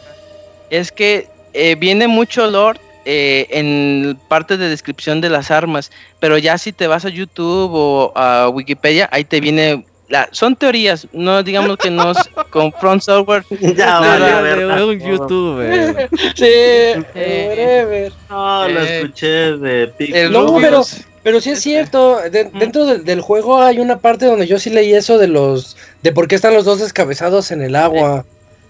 [0.71, 5.91] Es que eh, viene mucho Lord eh, en parte de descripción de las armas,
[6.21, 10.55] pero ya si te vas a YouTube o a Wikipedia, ahí te viene la, son
[10.55, 12.13] teorías, no digamos que no
[12.51, 13.45] con Front Software.
[13.77, 16.09] Ya, vale, un YouTube.
[16.35, 20.33] sí, eh, No, lo eh, escuché de Pixel.
[20.33, 20.83] No, pero,
[21.23, 22.19] pero sí es cierto.
[22.31, 25.77] dentro del, juego hay una parte donde yo sí leí eso de los.
[26.03, 28.25] de por qué están los dos descabezados en el agua.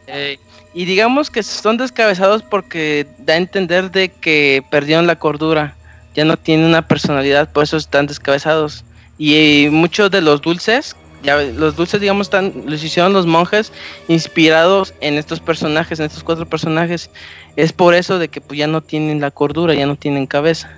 [0.06, 0.38] Eh,
[0.74, 5.76] y digamos que son descabezados porque da a entender de que perdieron la cordura.
[6.14, 8.84] Ya no tienen una personalidad, por eso están descabezados.
[9.18, 13.72] Y muchos de los dulces ya los dulces, digamos, están, los hicieron los monjes
[14.08, 17.10] inspirados en estos personajes, en estos cuatro personajes.
[17.56, 20.70] Es por eso de que pues, ya no tienen la cordura, ya no tienen cabeza.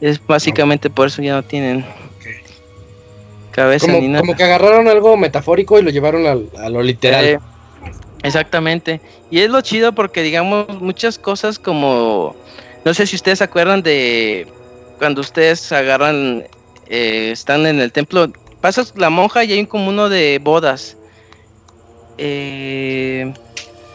[0.00, 1.84] Es básicamente por eso ya no tienen
[3.50, 4.20] cabeza como, ni nada.
[4.20, 7.24] Como que agarraron algo metafórico y lo llevaron a, lo literal.
[7.24, 7.38] Eh,
[8.22, 9.00] exactamente.
[9.30, 12.36] Y es lo chido porque, digamos, muchas cosas como.
[12.84, 14.46] No sé si ustedes se acuerdan de
[14.98, 16.44] cuando ustedes agarran.
[16.88, 18.30] Eh, están en el templo
[18.62, 20.96] pasas la monja y hay un como uno de bodas.
[22.16, 23.34] Eh,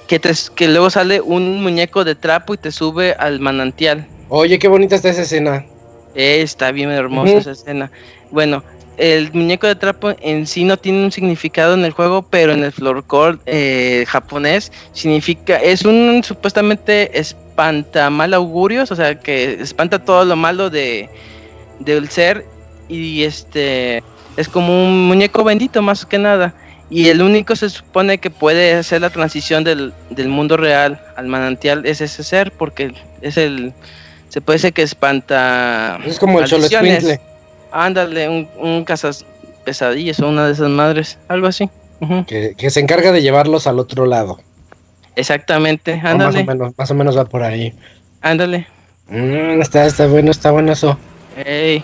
[0.08, 0.22] que,
[0.56, 4.06] que luego sale un muñeco de trapo y te sube al manantial.
[4.30, 5.66] Oye, qué bonita está esa escena.
[6.14, 7.92] Eh, está bien hermosa esa escena.
[8.30, 8.64] Bueno,
[8.98, 12.64] el muñeco de trapo en sí no tiene un significado en el juego, pero en
[12.64, 20.04] el floorcore eh, japonés significa, es un supuestamente espanta mal augurios, o sea que espanta
[20.04, 21.10] todo lo malo de
[21.80, 22.46] del ser
[22.90, 24.04] y este
[24.36, 26.54] es como un muñeco bendito más que nada.
[26.90, 29.94] Y el único se supone que puede hacer la transición del,
[30.28, 33.74] mundo real al manantial es ese ser, porque es el.
[34.30, 36.00] Se puede decir que espanta.
[36.06, 36.48] Es como el.
[37.72, 39.26] Ándale, un, un cazas
[39.66, 41.70] pesadillas o una de esas madres, algo así.
[42.28, 44.40] que, se encarga de llevarlos al otro lado.
[45.16, 46.44] Exactamente, ándale.
[46.44, 47.74] Más o, menos, más o menos va por ahí.
[48.22, 48.68] Ándale.
[49.10, 50.98] Mm, está, está bueno, está bueno eso.
[51.46, 51.84] Ey.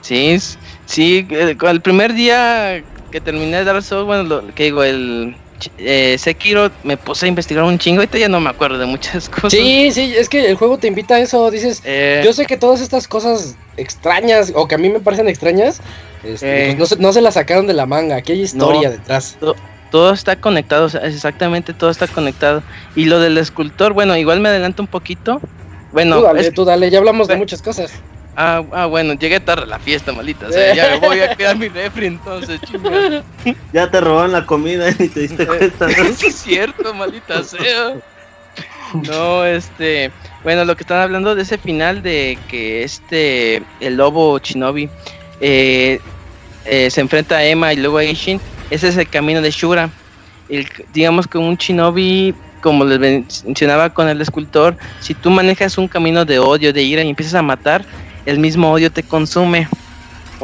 [0.00, 0.38] Sí,
[0.86, 5.34] Sí, el, primer día que terminé Dark Souls, bueno, lo, que digo, el
[5.78, 9.28] eh, Sekiro me puse a investigar un chingo, ahorita ya no me acuerdo de muchas
[9.30, 9.52] cosas.
[9.52, 12.22] Sí, sí, es que el juego te invita a eso, dices, eh.
[12.24, 15.80] yo sé que todas estas cosas extrañas, o que a mí me parecen extrañas,
[16.22, 16.74] este, eh.
[16.76, 19.36] pues no, se, las sacaron de la manga, aquí hay historia detrás.
[19.90, 22.62] todo está conectado, exactamente todo está conectado.
[22.96, 25.40] Y lo del escultor, bueno, igual me adelanto un poquito.
[25.92, 27.92] Bueno, tú dale, tú dale, ya hablamos de muchas cosas.
[28.36, 30.48] Ah, ah, bueno, llegué tarde a la fiesta, malita.
[30.48, 33.22] O sea, ya me voy a quedar mi refri entonces, chingada.
[33.72, 35.86] Ya te roban la comida y te diste cuenta.
[35.86, 35.92] ¿no?
[36.04, 37.94] es cierto, malita sea.
[38.94, 40.10] No, este.
[40.42, 43.62] Bueno, lo que están hablando de ese final de que este.
[43.80, 44.88] El lobo Shinobi.
[45.40, 46.00] Eh,
[46.64, 48.40] eh, se enfrenta a Emma y luego a Ishin.
[48.70, 49.90] Ese es el camino de Shura.
[50.48, 52.34] El, digamos que un Shinobi
[52.64, 57.02] como les mencionaba con el escultor, si tú manejas un camino de odio, de ira
[57.02, 57.84] y empiezas a matar,
[58.26, 59.68] el mismo odio te consume.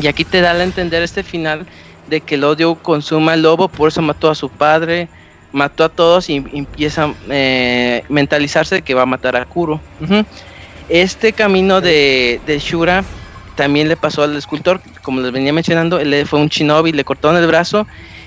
[0.01, 1.67] Y aquí te da a entender este final
[2.09, 5.09] de que el odio consuma al lobo, por eso mató a su padre,
[5.53, 9.81] mató a todos y empieza a eh, mentalizarse de que va a matar a Kuro.
[10.89, 13.05] Este camino de, Shura
[13.55, 17.37] también le pasó al escultor, como les venía mencionando, él fue un shinobi, le cortaron
[17.37, 17.87] el brazo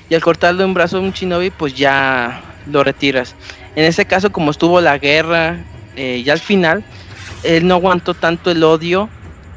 [0.09, 3.35] y al cortarle un brazo a un shinobi pues ya lo retiras.
[3.75, 5.57] En ese caso como estuvo la guerra,
[5.95, 6.83] eh, ya al final,
[7.43, 9.09] él no aguantó tanto el odio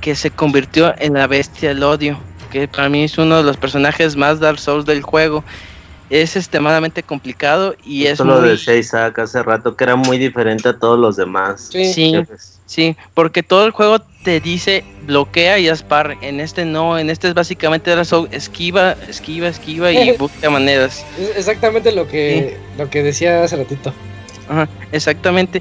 [0.07, 2.16] que se convirtió en la bestia del odio,
[2.53, 5.43] que para mí es uno de los personajes más Dark Souls del juego.
[6.11, 10.78] Es extremadamente complicado y es lo de Shayzak hace rato que era muy diferente a
[10.78, 11.70] todos los demás.
[11.73, 12.15] Sí,
[12.66, 16.16] sí, porque todo el juego te dice bloquea y aspar.
[16.20, 21.05] En este no, en este es básicamente Dark Souls esquiva, esquiva, esquiva y busca maneras.
[21.35, 23.93] exactamente lo que lo que decía hace ratito.
[24.49, 25.61] Ajá, exactamente.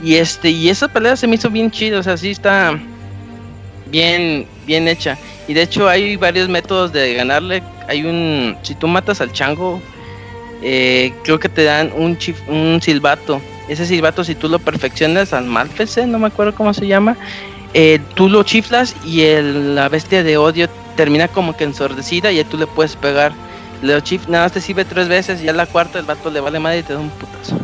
[0.00, 2.78] Y este y esa pelea se me hizo bien chido, o sea, sí está
[3.90, 5.18] bien, bien hecha.
[5.48, 7.62] Y de hecho hay varios métodos de ganarle.
[7.88, 9.80] Hay un, si tú matas al chango,
[10.62, 12.18] eh, creo que te dan un,
[12.48, 13.40] un silbato.
[13.68, 17.16] Ese silbato si tú lo perfeccionas al malfese, no me acuerdo cómo se llama,
[17.72, 22.42] eh, tú lo chiflas y el, la bestia de odio termina como que ensordecida y
[22.44, 23.32] tú le puedes pegar.
[23.82, 26.40] Lo chif nada más te sirve tres veces y ya la cuarta el vato le
[26.40, 27.58] vale madre y te da un putazo.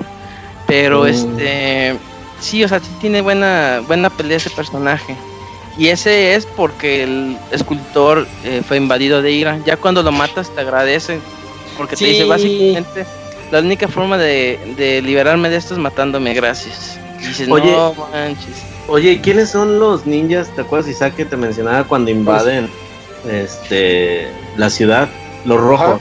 [0.67, 1.07] Pero mm.
[1.09, 1.97] este
[2.41, 5.17] sí, o sea, sí tiene buena buena pelea ese personaje.
[5.79, 9.59] Y ese es porque el escultor eh, fue invadido de ira.
[9.67, 11.19] Ya cuando lo matas te agradece.
[11.77, 13.05] Porque te dice básicamente,
[13.53, 16.99] la única forma de, liberarme de esto es matándome, gracias.
[17.21, 18.63] Y dices, oye, no manches.
[18.89, 20.49] Oye, ¿quiénes son los ninjas?
[20.55, 22.71] ¿Te acuerdas, Isaac, que te mencionaba cuando invaden
[23.31, 25.09] este la ciudad?
[25.45, 26.01] Los rojos.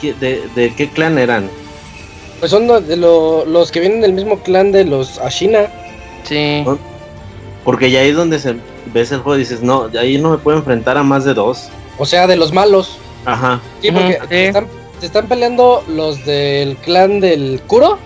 [0.00, 1.48] ¿De, qué clan eran?
[2.40, 5.68] Pues son de los que vienen del mismo clan de los Ashina.
[6.24, 6.64] Sí.
[7.62, 8.56] Porque ya ahí es donde se
[8.92, 11.68] ves el juego y dices, no, ahí no me puedo enfrentar a más de dos.
[11.98, 12.98] O sea, de los malos.
[13.24, 13.60] Ajá.
[13.80, 14.66] Sí, porque están,
[15.00, 17.98] se están peleando los del clan del Kuro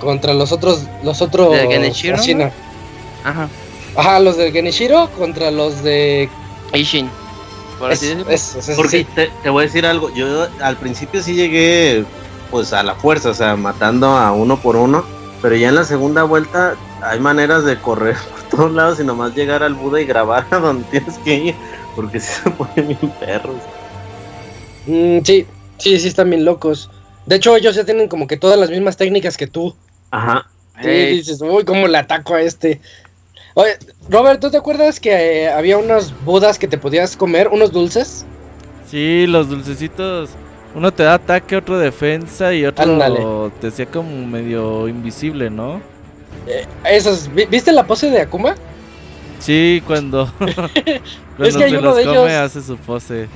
[0.00, 2.18] contra los otros, los otros ¿De Genichiro?
[3.24, 3.48] Ajá.
[3.96, 6.28] Ajá, los del Genichiro contra los de
[6.72, 7.08] Ishin.
[7.78, 8.16] Por así
[8.76, 12.04] Porque te, te, voy a decir algo, yo al principio sí llegué
[12.50, 15.04] pues a la fuerza, o sea, matando a uno por uno,
[15.42, 19.34] pero ya en la segunda vuelta hay maneras de correr por todos lados y nomás
[19.34, 21.54] llegar al Buda y grabar a donde tienes que ir,
[21.96, 23.56] porque si se ponen bien perros.
[24.86, 25.46] Mm, sí,
[25.78, 26.90] sí, sí están bien locos.
[27.26, 29.74] De hecho, ellos ya tienen como que todas las mismas técnicas que tú.
[30.10, 30.46] Ajá.
[30.82, 32.80] Sí, dices, uy, ¿cómo le ataco a este?
[33.54, 33.78] Oye,
[34.10, 38.26] Robert, ¿tú te acuerdas que eh, había unos budas que te podías comer, unos dulces?
[38.90, 40.30] Sí, los dulcecitos.
[40.74, 45.80] Uno te da ataque, otro defensa y otro te hacía como medio invisible, ¿no?
[46.46, 48.54] Eh, esos, ¿viste la pose de Akuma?
[49.38, 53.28] Sí, cuando, cuando es que hay uno de come, ellos, hace su pose.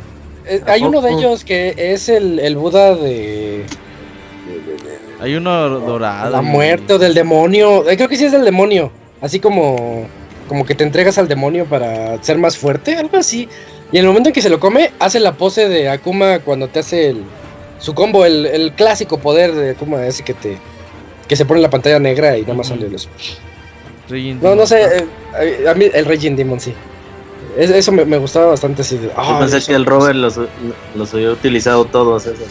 [0.46, 3.66] Eh, hay uno de ellos que es el, el Buda de,
[5.20, 6.30] Hay uno dorado.
[6.30, 7.84] La muerte o del demonio.
[7.84, 8.90] creo que sí es del demonio.
[9.20, 10.06] Así como,
[10.48, 13.48] como que te entregas al demonio para ser más fuerte, algo así.
[13.90, 16.68] Y en el momento en que se lo come, hace la pose de Akuma cuando
[16.68, 17.24] te hace el,
[17.78, 20.58] su combo, el, clásico poder de Akuma, ese que te
[21.28, 23.08] que se pone la pantalla negra y nada más sale los...
[24.40, 25.06] No, no sé,
[25.38, 26.72] eh, a mí el Raging Demon sí.
[27.58, 28.96] eso me, gustaba bastante así.
[28.96, 30.40] De, oh, pensé que el Robert los,
[30.94, 32.48] los había utilizado todos esos.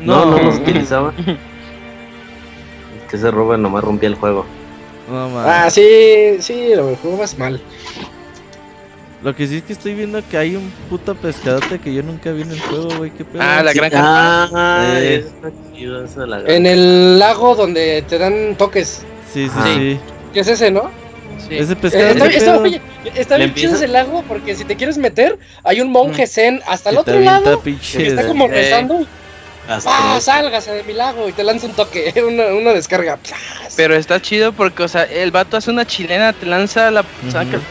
[0.00, 1.12] No, no, los utilizaba.
[3.10, 4.46] que ese Robert nomás rompía el juego.
[5.10, 7.60] ah, sí, sí, lo más mal.
[9.22, 12.32] Lo que sí es que estoy viendo que hay un puto pescadote que yo nunca
[12.32, 13.10] vi en el juego, güey.
[13.10, 13.42] ¿Qué pedo?
[13.42, 15.26] Ah, la gran ah, eh.
[16.46, 19.02] En el lago donde te dan toques.
[19.32, 20.00] Sí, sí, sí.
[20.32, 20.90] ¿Qué es ese, no?
[21.48, 21.56] Sí.
[21.56, 22.06] Ese pescado.
[22.06, 22.56] Eh, está,
[23.14, 26.88] está, bien chido ese lago porque si te quieres meter, hay un monje zen hasta
[26.88, 27.62] el otro lado.
[27.62, 29.06] Que está como rezando.
[29.86, 31.28] ¡Ah, sálgase de mi lago!
[31.28, 33.18] Y te lanza un toque, una, una descarga.
[33.76, 37.04] Pero está chido porque, o sea, el vato hace una chilena, te lanza la,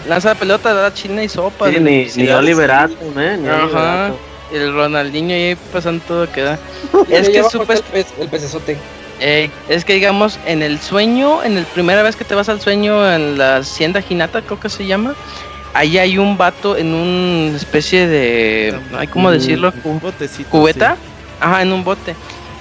[0.08, 1.70] lanza la pelota, da chilena y sopa.
[1.70, 3.38] Sí, ni, ni Oliver Atom, ¿eh?
[3.38, 4.12] Ni Ajá.
[4.52, 6.58] El Ronaldinho ahí pasando todo que da.
[7.10, 7.86] es que supuesto.
[7.94, 8.78] El, el pecesote.
[9.20, 12.62] Eh, es que digamos, en el sueño, en la primera vez que te vas al
[12.62, 15.14] sueño en la hacienda Ginata, creo que se llama,
[15.74, 18.80] ahí hay un vato en una especie de,
[19.12, 19.74] ¿cómo decirlo?
[19.84, 20.50] Un botecito.
[20.50, 20.96] Cubeta.
[21.40, 22.16] Ajá, en un bote.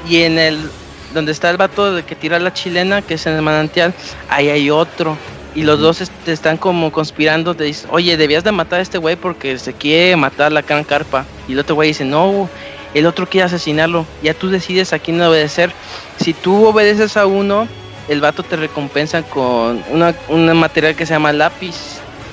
[0.08, 0.70] Y en el
[1.14, 3.94] donde está el vato de que tira la chilena, que es en el manantial,
[4.28, 5.16] ahí hay otro.
[5.54, 8.98] Y los dos este, están como conspirando, te dicen, oye, debías de matar a este
[8.98, 11.24] güey porque se quiere matar la gran carpa.
[11.48, 12.48] Y el otro güey dice, no,
[12.94, 14.06] el otro quiere asesinarlo.
[14.22, 15.72] Ya tú decides a quién obedecer.
[16.18, 17.66] Si tú obedeces a uno,
[18.08, 21.74] el vato te recompensa con una, un material que se llama lápiz.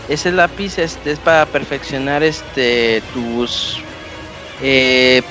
[0.07, 3.79] Ese lápiz este, es para perfeccionar este tus
[4.61, 5.21] eh,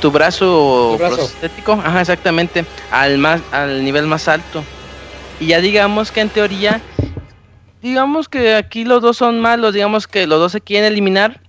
[0.00, 4.64] tu brazo, prostético, ajá, exactamente, al más, al nivel más alto.
[5.40, 6.80] Y ya digamos que en teoría,
[7.82, 11.40] digamos que aquí los dos son malos, digamos que los dos se quieren eliminar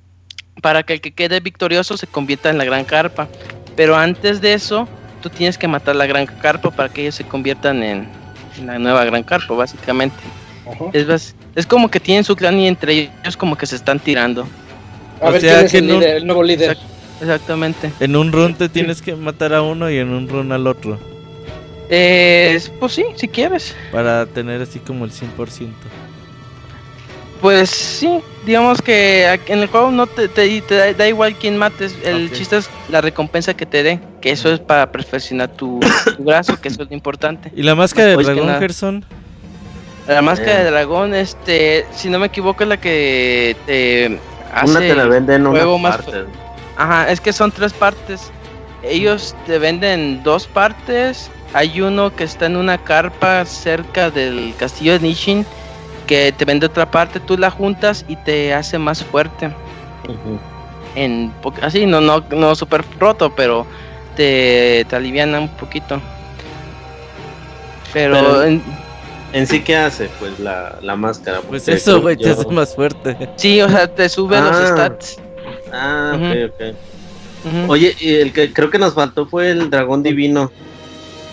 [0.61, 3.27] para que el que quede victorioso se convierta en la gran carpa.
[3.75, 4.87] Pero antes de eso,
[5.21, 8.07] tú tienes que matar la gran carpa para que ellos se conviertan en,
[8.65, 10.17] la nueva gran carpa, básicamente.
[10.93, 14.47] Es, es como que tienen su clan y entre ellos como que se están tirando.
[15.21, 16.77] A ver quién es el, nuevo líder.
[17.21, 17.91] Exactamente.
[17.99, 20.99] En un run te tienes que matar a uno y en un run al otro.
[21.89, 23.75] Eh, pues sí, si quieres.
[23.91, 25.69] Para tener así como el 100%.
[27.41, 30.27] Pues sí, digamos que en el juego no te,
[30.97, 34.59] da, igual quién mates, el chiste es la recompensa que te dé, que eso es
[34.59, 35.79] para perfeccionar tu,
[36.17, 37.51] brazo, que eso es lo importante.
[37.55, 39.05] ¿Y la máscara de dragón, Gerson?
[40.07, 44.19] La máscara de dragón, este, si no me equivoco, es la que te
[44.53, 45.99] hace una te la venden una más
[46.77, 48.31] Ajá, es que son tres partes.
[48.83, 51.29] Ellos te venden dos partes.
[51.53, 55.45] Hay uno que está en una carpa cerca del castillo de Nishin
[56.05, 59.51] que te vende otra parte, tú la juntas y te hace más fuerte.
[60.95, 63.65] En así, no, no, no súper roto, pero
[64.15, 65.99] te, te aliviana un poquito.
[67.91, 68.61] Pero, en,
[69.47, 70.09] sí, ¿qué hace?
[70.19, 71.41] Pues la, la máscara.
[71.41, 73.29] Pues eso, güey, te hace más fuerte.
[73.35, 74.67] Sí, o sea, te sube los ah.
[74.67, 75.17] stats.
[75.71, 77.69] Ah, ok, ok.
[77.69, 80.51] Oye, y el que creo que nos faltó fue el dragón divino.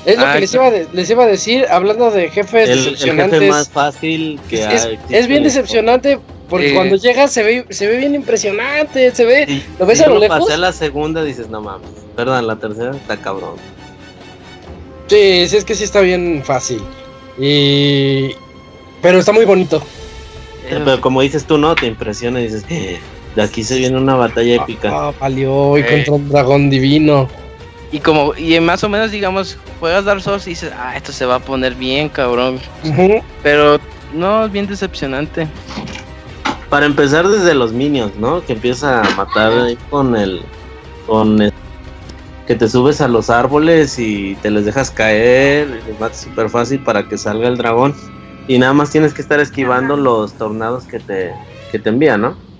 [0.05, 3.35] Es lo que ah, les iba, les iba a decir, hablando de jefes decepcionantes.
[3.35, 6.19] El jefe más fácil que es, es, bien decepcionante
[6.53, 10.19] porque cuando llega se ve, se ve bien impresionante, se ve, lo ves a lo
[10.19, 10.41] lejos.
[10.41, 13.55] pasé la segunda dices, no mames, perdón, la tercera está cabrón.
[15.07, 16.83] Sí, sí, es que sí está bien fácil.
[17.39, 18.33] Y.
[19.01, 19.83] Pero está muy bonito.
[20.69, 21.75] Pero como dices tú, ¿no?
[21.75, 23.01] Te impresiona y dices, eh,
[23.35, 24.91] de aquí se viene una batalla épica.
[24.93, 27.29] Ah, valió, y contra un dragón divino.
[27.91, 31.27] Y como, y más o menos, digamos, juegas Dark Souls y dices, ah, esto se
[31.27, 32.59] va a poner bien, cabrón.
[33.43, 33.79] Pero
[34.15, 35.47] no, es bien decepcionante.
[36.71, 38.43] Para empezar desde los minions, ¿no?
[38.45, 40.43] Que empieza a matar ahí con el.
[41.07, 41.53] con el,
[42.47, 46.49] que te subes a los árboles y te les dejas caer, y les matas súper
[46.49, 47.95] fácil para que salga el dragón.
[48.49, 51.33] Y nada más tienes que estar esquivando los tornados que te,
[51.71, 52.52] que te envían, ¿no?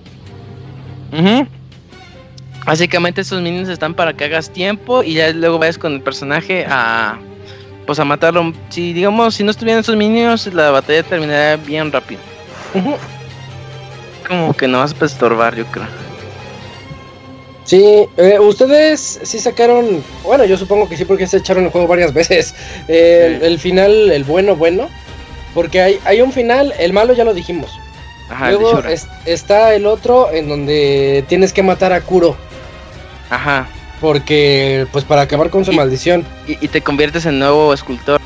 [2.65, 6.65] Básicamente estos minions están para que hagas tiempo y ya luego vayas con el personaje
[6.67, 7.19] a
[7.85, 8.53] pues a matarlo.
[8.69, 12.21] Si digamos, si no estuvieran esos minions, la batalla terminaría bien rápido.
[14.27, 15.85] Como que no vas a estorbar, yo creo.
[17.65, 21.87] Sí, eh, ustedes sí sacaron, bueno, yo supongo que sí porque se echaron el juego
[21.87, 22.55] varias veces.
[22.87, 24.89] el, final, el bueno, bueno.
[25.53, 27.79] Porque hay, hay un final, el malo ya lo dijimos.
[28.29, 28.81] Luego
[29.25, 32.35] está el otro en donde tienes que matar a Kuro.
[33.29, 33.67] Ajá.
[34.01, 36.25] Porque, pues para acabar con su maldición.
[36.47, 38.19] Y, te conviertes en nuevo escultor.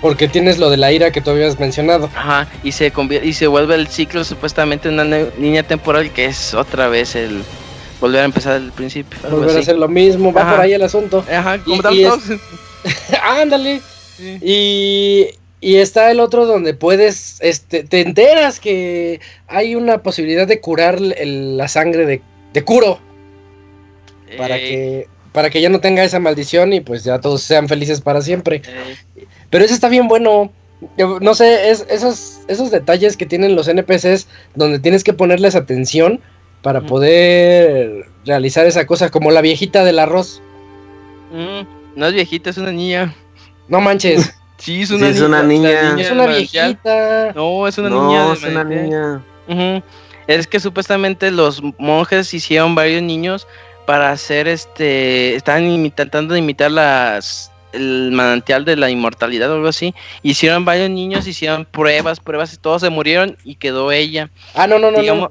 [0.00, 2.10] Porque tienes lo de la ira que tú habías mencionado.
[2.14, 2.92] Ajá, y se,
[3.22, 7.42] y se vuelve el ciclo supuestamente en una línea temporal que es otra vez el
[8.00, 9.18] volver a empezar del principio.
[9.30, 11.24] Volver a hacer lo mismo, va por ahí el asunto.
[11.32, 11.82] Ajá, como
[13.22, 13.80] Ándale.
[14.18, 15.26] Y,
[15.64, 21.00] y está el otro donde puedes, este, te enteras que hay una posibilidad de curar
[21.00, 22.20] la sangre de,
[22.52, 22.98] de Kuro
[24.36, 28.02] para que para que ya no tenga esa maldición y pues ya todos sean felices
[28.02, 28.60] para siempre.
[29.48, 30.52] Pero eso está bien bueno.
[30.98, 36.20] no sé, es, esos, esos detalles que tienen los NPCs donde tienes que ponerles atención
[36.60, 40.42] para poder realizar esa cosa, como la viejita del arroz.
[41.32, 43.14] Mm, no es viejita, es una niña.
[43.68, 44.34] No manches.
[44.58, 46.00] sí, es una, niña.
[46.00, 47.32] Es una viejita.
[47.34, 48.32] No, es una niña.
[48.32, 49.82] Es una niña.
[50.26, 53.46] Es que supuestamente los monjes hicieron varios niños
[53.86, 59.68] para hacer este, estaban tratando de imitar las el manantial de la inmortalidad o algo
[59.68, 59.94] así.
[60.22, 64.30] Hicieron varios niños, hicieron pruebas, pruebas y todos se murieron y quedó ella.
[64.54, 65.30] Ah, no, no, no, no.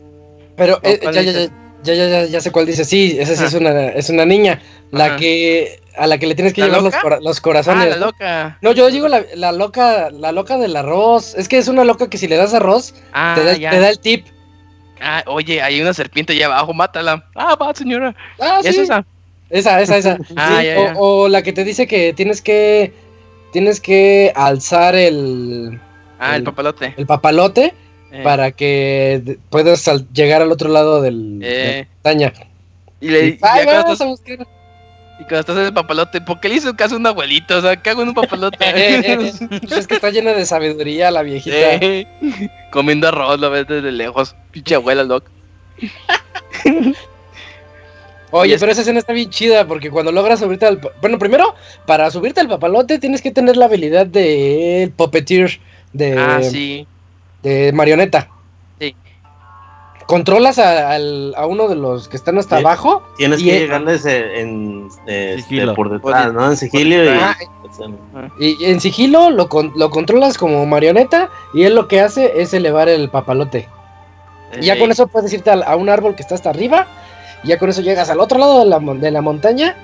[0.56, 1.50] Pero eh, ya, ya, ya,
[1.84, 2.86] ya, ya, ya, sé cuál dice.
[2.86, 4.62] Sí, esa sí es una, es una niña.
[4.91, 7.86] La que a la que le tienes que llevar los, los, corazones.
[7.86, 8.57] Ah, la loca.
[8.61, 11.36] No, yo digo la, la, loca, la loca del arroz.
[11.36, 13.90] Es que es una loca que si le das arroz, ah, te, da, te da
[13.90, 14.28] el tip.
[15.02, 17.26] Ah, oye, hay una serpiente allá abajo, mátala.
[17.36, 18.15] Ah, va, señora.
[18.40, 18.70] Ah, sí.
[18.70, 19.06] ¿Es esa?
[19.49, 20.18] Esa, esa, esa.
[20.36, 22.94] ah, ya, O, la que te dice que tienes que.
[23.52, 25.80] Tienes que alzar el.
[26.20, 26.94] Ah, el, papalote.
[26.98, 27.74] El papalote
[28.11, 28.22] eh.
[28.24, 31.48] para que puedas llegar al otro lado del, eh.
[31.48, 32.34] de la montaña.
[33.02, 34.48] Y le y, Ay, vamos a buscar.
[35.19, 37.57] Y cuando estás en el papalote, ¿por qué le hizo caso a un abuelito?
[37.57, 38.57] O sea, ¿qué hago en un papalote?
[39.61, 41.80] Pues es que está llena de sabiduría la viejita.
[42.72, 44.35] Comiendo arroz, lo ves desde lejos.
[44.52, 45.30] Pinche abuela, loca.
[48.31, 50.81] Oye, pero esa escena está bien chida porque cuando logras subirte al...
[51.02, 51.53] Bueno, primero,
[51.85, 55.60] para subirte al papalote tienes que tener la habilidad de puppeteer
[55.94, 56.18] de...
[56.18, 56.88] Ah, sí.
[57.44, 58.33] De marioneta
[60.08, 63.04] controlas a, a, uno de los que están hasta abajo.
[63.18, 66.50] Tienes que llegarles en, este, por detrás, ¿no?
[66.50, 67.12] En sigilo.
[67.12, 67.36] Ah,
[68.40, 72.90] y, en sigilo lo, lo controlas como marioneta y él lo que hace es elevar
[72.90, 73.68] el papalote.
[74.60, 76.88] Y ya con eso puedes irte a, un árbol que está hasta arriba.
[77.44, 79.76] Y ya con eso llegas al otro lado de la, de la montaña.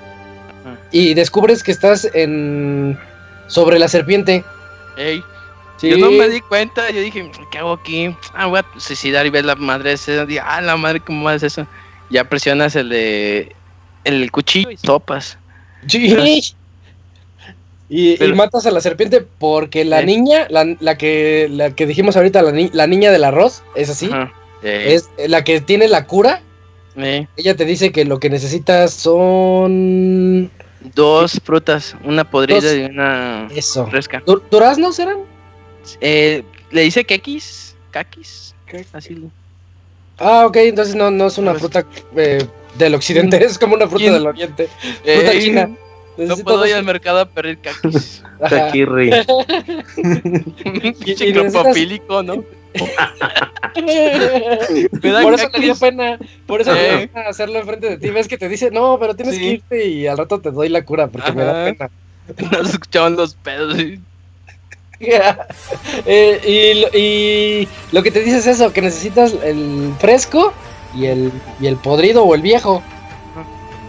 [0.92, 2.98] Y descubres que estás en
[3.48, 4.44] sobre la serpiente.
[4.98, 5.24] Ey.
[5.82, 8.16] Yo no me di cuenta, yo dije, ¿qué hago aquí?
[8.34, 10.26] Ah, voy a suicidar y ver la madre esa.
[10.44, 11.68] ah, la madre, ¿cómo haces eso?
[12.10, 13.56] Ya presionas el de
[14.04, 15.38] el cuchillo y topas.
[15.88, 16.54] Sí.
[17.92, 22.44] Y, matas a la serpiente porque la niña, la, la, que la que dijimos ahorita,
[22.44, 24.12] la, la niña del arroz, es así.
[24.62, 26.44] Es la que tiene la cura.
[26.96, 30.52] Ella te dice que lo que necesitas son
[30.94, 33.88] dos frutas, una podrida y una Eso.
[33.88, 34.22] fresca.
[34.52, 35.18] ¿Duraznos eran?
[36.02, 38.56] Eh, le dice kekis, kakis,
[38.94, 39.30] así.
[40.18, 41.86] Ah, ok, entonces no, no es una fruta
[42.16, 42.46] eh,
[42.78, 44.68] del occidente, es como una fruta del oriente.
[45.06, 45.70] Eh, fruta china.
[46.18, 48.24] No puedo ir al mercado a pedir kakis.
[48.50, 49.10] Kakirri.
[52.24, 52.44] ¿no?
[55.02, 58.10] por eso te dio pena, por eso te dio pena hacerlo enfrente de ti.
[58.10, 60.84] Ves que te dice, no, pero tienes que irte y al rato te doy la
[60.84, 61.90] cura porque me da pena.
[62.52, 63.76] No se escuchaban los pedos.
[66.06, 70.54] Eh, y, lo que te dice es eso, que necesitas el fresco
[70.96, 72.82] y el, y el podrido o el viejo.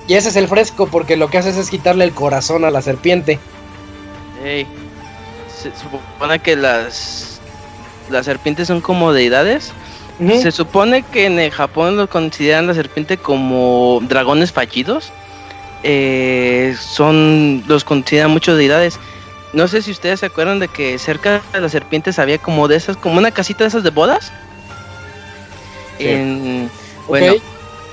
[0.06, 2.82] Y ese es el fresco porque lo que haces es quitarle el corazón a la
[2.82, 3.38] serpiente.
[4.42, 7.40] se supone que las,
[8.10, 9.72] las serpientes son como deidades.
[10.18, 15.12] Se supone que en el Japón lo consideran la serpiente como dragones fallidos.
[15.82, 18.98] Eh, son los consideran muchos deidades.
[19.52, 22.76] No sé si ustedes se acuerdan de que cerca de las serpientes había como de
[22.76, 24.32] esas, como una casita de esas de bodas.
[27.08, 27.34] bueno,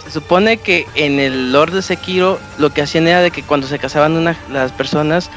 [0.03, 3.67] se supone que en el Lord de Sekiro lo que hacían era de que cuando
[3.67, 5.29] se casaban las personas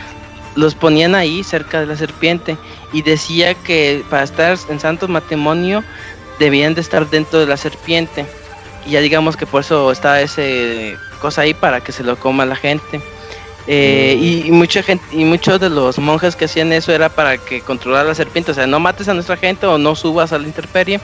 [0.56, 2.56] los ponían ahí cerca de la serpiente
[2.92, 5.82] y decía que para estar en santo matrimonio
[6.38, 8.26] debían de estar dentro de la serpiente.
[8.84, 12.46] Y ya digamos que por eso está ese cosa ahí para que se lo coma
[12.46, 13.00] la gente
[13.66, 14.48] eh, mm.
[14.48, 18.06] y, mucha gente y muchos de los monjes que hacían eso era para que controlar
[18.06, 21.00] la serpiente o sea no mates a nuestra gente o no subas a la interperie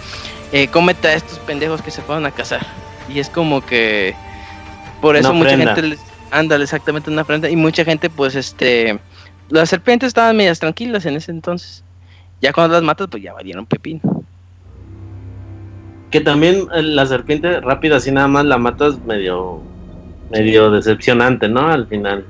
[0.52, 2.66] eh, cómete a estos pendejos que se fueron a cazar
[3.08, 4.14] y es como que
[5.00, 6.00] por eso mucha gente les,
[6.30, 8.98] ándale exactamente una prenda y mucha gente pues este
[9.48, 11.84] las serpientes estaban medias tranquilas en ese entonces.
[12.40, 14.00] Ya cuando las matas, pues ya valieron pepino.
[16.10, 19.60] Que también eh, la serpiente rápida, así nada más la matas medio
[20.30, 21.68] medio decepcionante, ¿no?
[21.68, 22.26] Al final.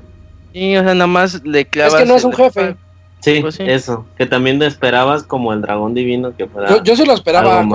[0.53, 1.93] Sí, o sea, nada más le clavas.
[1.93, 2.75] Es que no es un jefe.
[3.19, 4.05] Sí, pues eso.
[4.17, 6.69] Que también te esperabas como el dragón divino que fuera.
[6.69, 7.65] Yo, yo se lo esperaba.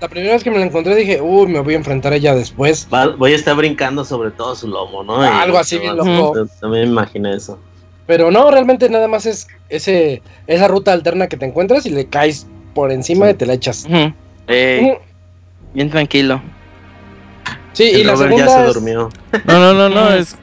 [0.00, 2.34] la primera vez que me la encontré dije, uy, me voy a enfrentar a ella
[2.34, 2.88] después.
[3.16, 5.20] voy a estar brincando sobre todo su lomo, ¿no?
[5.22, 6.46] algo así bien loco.
[6.60, 7.58] También me imaginé eso.
[8.06, 12.06] Pero no, realmente nada más es ese esa ruta alterna que te encuentras y le
[12.06, 13.86] caes por encima y te la echas.
[14.46, 16.40] Bien tranquilo.
[17.74, 19.10] Sí, y la segunda ya se durmió.
[19.44, 20.36] No, no, no, no, es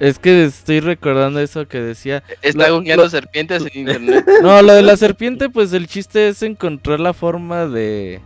[0.00, 2.22] es que estoy recordando eso que decía.
[2.42, 4.26] Está googleando serpientes en internet.
[4.42, 8.20] No, lo de la serpiente, pues el chiste es encontrar la forma de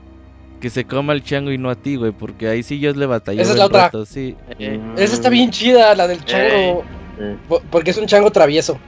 [0.61, 3.07] que se coma el chango y no a ti, güey, porque ahí sí yo le
[3.07, 3.43] batallé.
[3.43, 3.91] Esa es la otra.
[4.07, 4.37] sí.
[4.59, 6.85] Esa está bien chida, la del chango.
[7.71, 8.79] Porque es un chango travieso.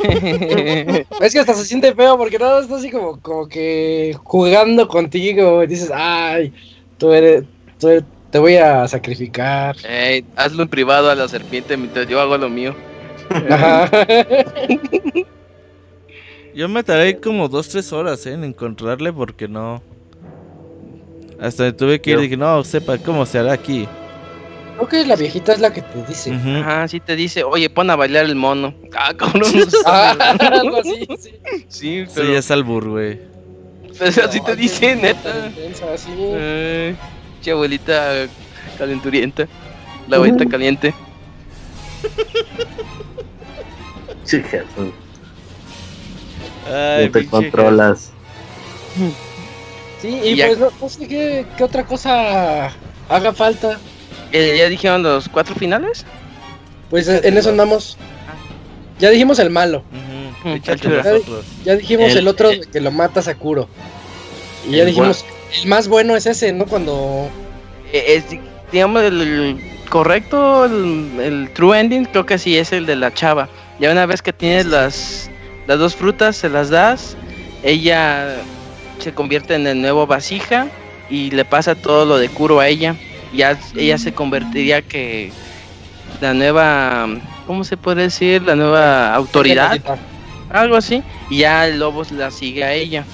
[0.00, 5.62] es que hasta se siente feo porque no está así como, como que jugando contigo.
[5.62, 6.52] Y dices, ay,
[6.98, 7.44] tú eres,
[8.30, 9.76] te voy a sacrificar.
[10.36, 12.74] hazlo en privado a la serpiente mientras yo hago lo mío.
[16.54, 18.32] yo me tardé como dos, tres horas ¿eh?
[18.32, 19.82] en encontrarle porque no.
[21.40, 23.88] Hasta tuve que ir y dije, no, sepa cómo se hará aquí.
[24.76, 26.32] Creo que la viejita es la que te dice.
[26.32, 28.74] Ajá, sí te dice, oye, pon a bailar el mono.
[28.96, 29.50] Ah, cabrón.
[29.86, 31.30] ah, algo así, sí.
[31.68, 32.28] Sí, pero...
[32.28, 33.20] Sí, es albur, güey.
[33.98, 35.50] Pero así te dice, neta.
[35.96, 36.96] sí.
[37.40, 38.26] Che abuelita
[38.78, 39.46] calenturienta.
[40.08, 40.94] La abuelita caliente.
[44.24, 44.42] Sí,
[46.66, 48.12] Ay, no te controlas.
[50.00, 52.72] Sí, y, pues no, sé qué, qué otra cosa
[53.08, 53.78] haga falta.
[54.32, 56.06] Eh, ¿Ya dijeron los cuatro finales?
[56.88, 57.98] Pues en eso andamos.
[58.98, 59.82] Ya dijimos el malo.
[61.64, 63.68] ya, dijimos el, otro que lo mata Sakuro.
[64.68, 66.66] Y ya dijimos, el más bueno es ese, ¿no?
[66.66, 67.28] Cuando...
[67.92, 68.24] Eh, es,
[68.72, 73.48] digamos, el, correcto, el, true ending, creo que sí es el de la chava.
[73.78, 75.30] Ya una vez que tienes las,
[75.66, 77.16] las dos frutas, se las das,
[77.62, 78.36] ella
[78.98, 80.68] se convierte en el nuevo vasija
[81.08, 82.94] y le pasa todo lo de Kuro a ella
[83.32, 85.32] ya ella se convertiría que
[86.20, 87.08] la nueva,
[87.46, 88.42] ¿cómo se puede decir?
[88.42, 89.78] La nueva autoridad,
[90.50, 93.04] algo así, y ya el lobo la sigue a ella.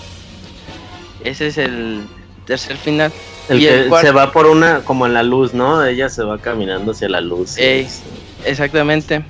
[1.22, 2.06] Ese es el
[2.46, 3.12] tercer final.
[3.48, 5.84] El que se va por una, como en la luz, ¿no?
[5.84, 7.56] Ella se va caminando hacia la luz.
[8.44, 9.22] exactamente.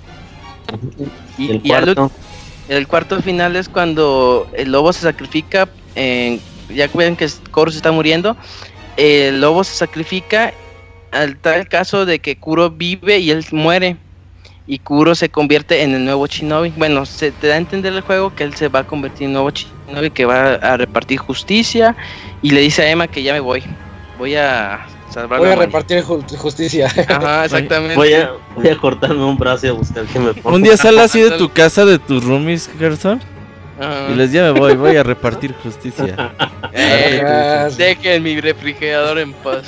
[1.38, 2.10] Y, el, cuarto.
[2.68, 7.93] el, cuarto final es cuando el lobo se sacrifica, ya ven que Koro se está
[7.93, 8.36] muriendo,
[8.97, 10.52] el lobo se sacrifica
[11.12, 13.97] al tal caso de que Kuro vive y él muere.
[14.66, 16.72] Y Kuro se convierte en el nuevo Shinobi.
[16.76, 19.34] Bueno, se te da a entender el juego que él se va a convertir en
[19.34, 21.94] nuevo Shinobi que va a repartir justicia.
[22.43, 23.62] Y le dice a Emma que ya me voy.
[24.18, 26.86] Voy a salvar Voy a repartir justicia.
[27.09, 27.94] Ajá, exactamente.
[27.94, 30.56] Voy a, voy a cortarme un brazo y a buscar que me ponga.
[30.56, 33.20] Un día sal así de tu casa, de tus roomies, Gerson.
[34.10, 36.32] Y les ya me voy, voy a repartir justicia.
[36.72, 39.66] Eh, dejen mi refrigerador en paz.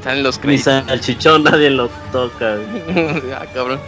[0.00, 0.82] Están los créditos.
[0.88, 2.56] El chichón nadie lo toca.
[3.34, 3.78] ah, cabrón.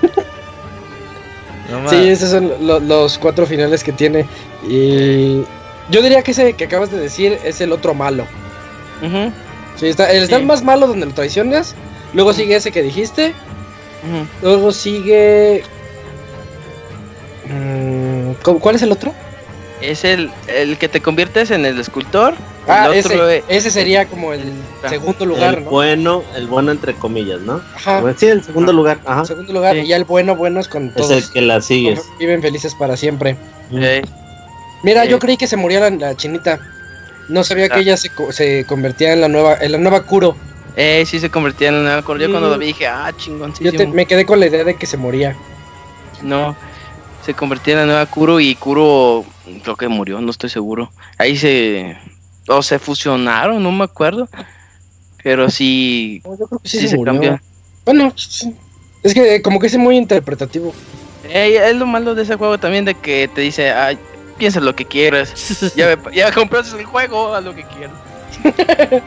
[1.90, 4.26] sí, esos son los cuatro finales que tiene.
[4.68, 5.42] Y
[5.90, 8.26] yo diría que ese que acabas de decir es el otro malo.
[9.76, 11.74] sí, está, el, está más malo donde lo traicionas.
[12.12, 13.34] Luego sigue ese que dijiste.
[14.42, 15.64] Luego sigue
[17.48, 19.14] Mm, ¿Cuál es el otro?
[19.80, 22.34] Es el, el que te conviertes en el escultor
[22.68, 24.42] Ah, ese, ese, sería como el
[24.88, 27.60] segundo lugar, el Bueno, el bueno entre comillas, ¿no?
[27.76, 28.02] Ajá.
[28.16, 28.98] Sí, el segundo lugar.
[29.04, 29.20] Ajá.
[29.20, 31.10] El segundo lugar, y ya el bueno, bueno es con todos.
[31.10, 32.02] Es el que la sigues.
[32.18, 33.36] Viven felices para siempre.
[34.82, 36.58] Mira, yo creí que se moría la, chinita.
[37.28, 37.80] No sabía que ah.
[37.80, 40.36] ella se, se, convertía en la nueva, en la nueva Kuro.
[40.76, 42.18] Eh, sí se convertía en la nueva Kuro.
[42.18, 43.54] Yo cuando lo vi dije, ah, chingón.
[43.60, 45.36] Yo me quedé con la idea de que se moría.
[46.22, 46.56] No,
[47.24, 49.24] se convertía en la nueva Kuro y Kuro
[49.62, 50.90] creo que murió, no estoy seguro.
[51.18, 51.96] Ahí se
[52.48, 54.28] o se fusionaron, no me acuerdo.
[55.22, 56.22] Pero sí.
[56.24, 57.40] yo creo que sí, se, cambió.
[57.84, 60.72] Bueno, es que como que es muy interpretativo.
[61.28, 63.98] es lo malo de ese juego también, de que te dice, ay,
[64.38, 65.72] piensa lo que quieras.
[65.74, 67.96] ya, ya compraste el juego, a lo que quieras.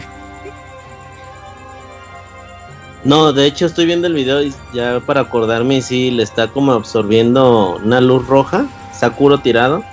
[3.04, 6.48] no, de hecho estoy viendo el video y ya para acordarme y sí le está
[6.48, 9.84] como absorbiendo una luz roja, Sakuro tirado.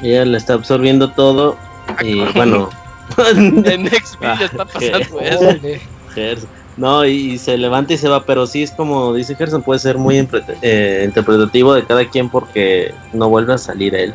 [0.00, 1.56] Y ella le está absorbiendo todo
[2.02, 2.70] y bueno.
[3.18, 6.46] en Xvideo ah, está pasando eso.
[6.76, 9.98] No, y, se levanta y se va, pero sí es como dice Gerson, puede ser
[9.98, 10.26] muy
[10.62, 14.14] eh, interpretativo de cada quien porque no vuelve a salir él.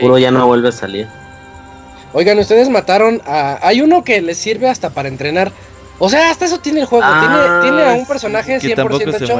[0.00, 1.06] Puro ya no vuelve a salir.
[2.12, 3.58] Oigan, ustedes mataron a.
[3.62, 5.52] Hay uno que les sirve hasta para entrenar.
[5.98, 7.04] O sea, hasta eso tiene el juego.
[7.04, 9.36] tiene, tiene a un ah, personaje 100% hecho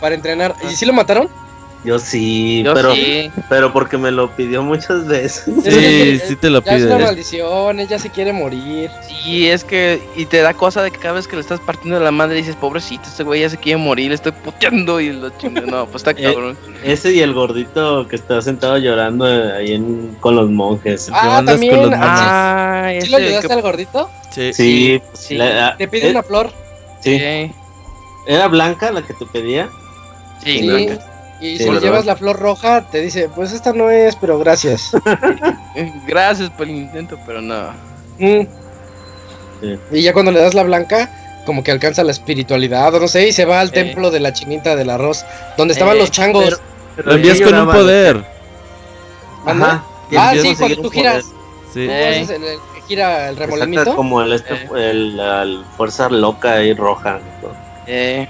[0.00, 0.54] para entrenar.
[0.70, 1.28] ¿Y si lo mataron?
[1.86, 2.92] Yo sí, pero
[3.48, 5.44] pero porque me lo pidió muchas veces.
[5.62, 6.78] Sí, sí te lo pide.
[6.78, 8.90] es una maldición, ella se quiere morir.
[9.06, 12.00] Sí, es que y te da cosa de que cada vez que le estás partiendo
[12.00, 15.30] la madre dices, "Pobrecito, este güey ya se quiere morir, le estoy puteando" y lo
[15.38, 15.60] chingo.
[15.60, 16.58] No, pues está eh, cabrón.
[16.82, 21.08] ese y el gordito que está sentado llorando ahí en, con los monjes.
[21.12, 21.76] Ah, también.
[21.76, 24.10] Con los ah, ¿Sí lo ayudaste al gordito?
[24.32, 24.52] Sí.
[24.52, 25.02] Sí.
[25.12, 25.38] sí.
[25.78, 26.50] te pide eh, una flor.
[26.98, 27.52] Sí.
[28.26, 29.68] ¿Era blanca la que te pedía?
[30.42, 30.66] Sí, sí.
[30.66, 31.15] blanca.
[31.40, 34.92] Y si le llevas la flor roja, te dice, pues esta no es, pero gracias.
[36.06, 37.70] gracias por el intento, pero no.
[38.18, 38.46] Mm.
[39.92, 41.10] Y ya cuando le das la blanca,
[41.44, 44.32] como que alcanza la espiritualidad, o no sé, y se va al templo de la
[44.32, 45.24] chinita del arroz,
[45.56, 46.60] donde estaban los changos.
[46.96, 48.24] lo envías con un poder.
[49.44, 49.84] Ajá.
[50.16, 51.24] Ah, sí, cuando tú giras.
[51.72, 51.82] Sí.
[51.82, 53.94] el, que gira el remolinito.
[53.94, 57.20] Como el, este, el, el, fuerza loca y roja.
[57.86, 58.26] Eh.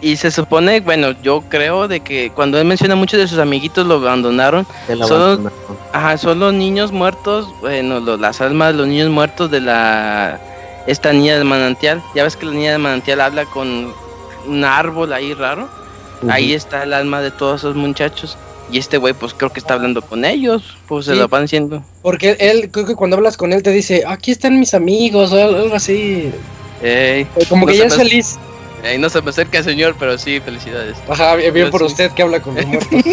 [0.00, 3.86] Y se supone, bueno, yo creo de que cuando él menciona muchos de sus amiguitos
[3.86, 4.66] lo abandonaron,
[5.06, 5.50] son,
[5.92, 10.40] ajá, son los niños muertos, bueno, las almas de los niños muertos de la
[10.86, 12.02] esta niña del manantial.
[12.14, 13.92] Ya ves que la niña del manantial habla con
[14.46, 15.68] un árbol ahí raro.
[16.28, 18.38] Ahí está el alma de todos esos muchachos.
[18.70, 21.82] Y este güey, pues creo que está hablando con ellos, pues se lo van diciendo.
[22.02, 25.36] Porque él, creo que cuando hablas con él te dice, aquí están mis amigos, o
[25.36, 26.32] algo así.
[27.48, 28.38] Como que ya es feliz.
[28.84, 30.96] Ahí no se me acerca el señor, pero sí, felicidades.
[31.08, 32.88] Ajá, bien, por usted que habla con los muertos.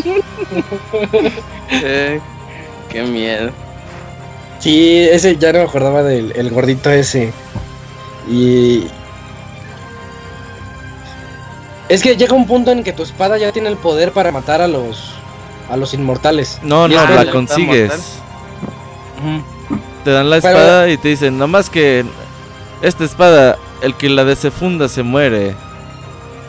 [1.72, 2.20] eh,
[2.90, 3.52] qué miedo.
[4.60, 7.34] Sí, ese ya no me acordaba del gordito ese.
[8.30, 8.88] Y.
[11.90, 14.62] Es que llega un punto en que tu espada ya tiene el poder para matar
[14.62, 15.16] a los.
[15.70, 16.60] a los inmortales.
[16.62, 18.20] No, no, la consigues.
[20.04, 22.06] Te dan la espada y te dicen, nomás que
[22.82, 25.54] esta espada el que la desefunda se muere.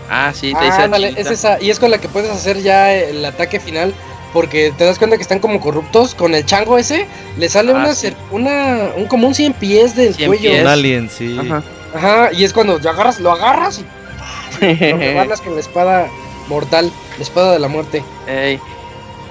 [0.08, 0.76] Ah, sí, te dice.
[0.78, 3.92] Ah, es esa, y es con la que puedes hacer ya el ataque final.
[4.32, 6.14] Porque te das cuenta que están como corruptos.
[6.14, 7.06] Con el chango ese,
[7.38, 7.92] le sale ah, una,
[8.32, 10.60] una, un como un 100 pies del cuello.
[10.60, 11.38] Un alien, sí.
[11.38, 11.62] Ajá.
[11.94, 13.80] Ajá, y es cuando lo agarras, lo agarras
[14.60, 16.08] y lo agarras con la espada
[16.48, 18.02] mortal, la espada de la muerte.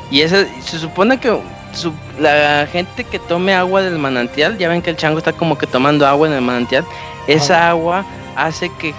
[0.09, 1.37] Y esa, se supone que
[2.19, 5.67] la gente que tome agua del manantial, ya ven que el chango está como que
[5.67, 6.85] tomando agua en el manantial,
[7.27, 8.05] esa agua
[8.35, 8.93] hace que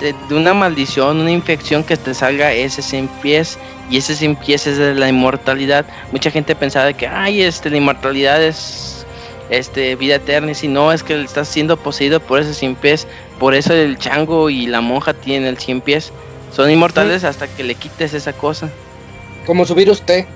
[0.00, 3.58] de, una maldición, una infección que te salga ese sin pies
[3.90, 5.86] y ese sin pies es de la inmortalidad.
[6.12, 9.06] Mucha gente pensaba que, ay, este, la inmortalidad es
[9.50, 13.06] este, vida eterna y si no, es que estás siendo poseído por ese sin pies.
[13.38, 16.12] Por eso el chango y la monja tienen el sin pies.
[16.52, 18.70] Son inmortales hasta que le quites esa cosa.
[19.46, 20.26] Como subir usted.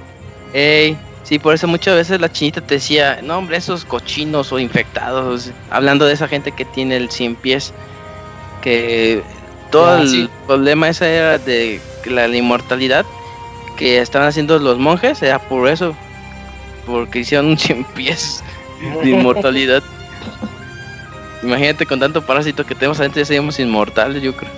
[0.52, 0.96] Ey,
[1.30, 5.52] Sí, por eso muchas veces la chinita te decía, no hombre, esos cochinos o infectados,
[5.70, 7.72] hablando de esa gente que tiene el 100 pies,
[8.62, 9.22] que
[9.70, 13.06] todo ah, el problema ese era de la, inmortalidad
[13.76, 15.94] que estaban haciendo los monjes, era por eso,
[16.84, 18.42] porque hicieron un 100 pies
[19.00, 19.84] de inmortalidad.
[21.44, 24.50] Imagínate con tanto parásito que tenemos adentro ya seríamos inmortales, yo creo.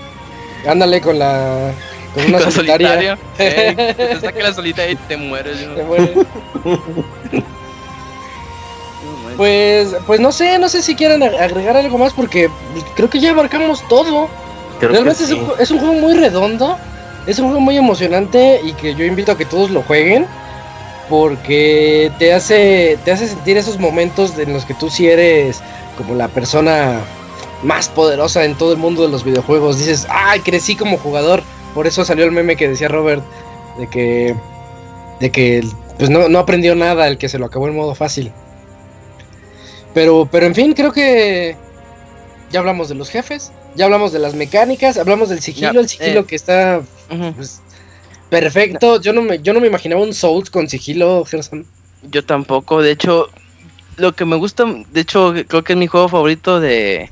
[0.66, 1.74] Ándale con la
[2.14, 3.18] con una solitaria.
[3.36, 5.58] te saca la solitaria y te mueres.
[5.58, 6.10] Te mueres.
[9.36, 12.48] pues, pues no sé, no sé si quieren agregar algo más porque
[12.96, 14.28] creo que ya abarcamos todo.
[14.80, 16.76] Realmente es, un, es, un, juego muy redondo,
[17.26, 20.26] es un juego muy emocionante y que yo invito a que todos lo jueguen
[21.08, 25.60] porque te hace, te hace sentir esos momentos en los que tú sí eres
[25.96, 27.00] como la persona
[27.62, 29.78] más poderosa en todo el mundo de los videojuegos.
[29.78, 31.42] Dices, ay, crecí como jugador.
[31.74, 33.22] Por eso salió el meme que decía Robert
[33.78, 34.34] de que,
[35.20, 35.64] de que
[35.98, 38.32] pues no, no aprendió nada el que se lo acabó en modo fácil.
[39.94, 41.56] Pero, pero en fin, creo que
[42.50, 46.20] ya hablamos de los jefes, ya hablamos de las mecánicas, hablamos del sigilo, el sigilo
[46.20, 46.82] eh, que está
[47.36, 47.60] pues,
[48.30, 49.00] perfecto.
[49.00, 51.66] Yo no me, yo no me imaginaba un Souls con sigilo, Gerson.
[52.10, 53.28] Yo tampoco, de hecho,
[53.96, 57.10] lo que me gusta, de hecho, creo que es mi juego favorito de,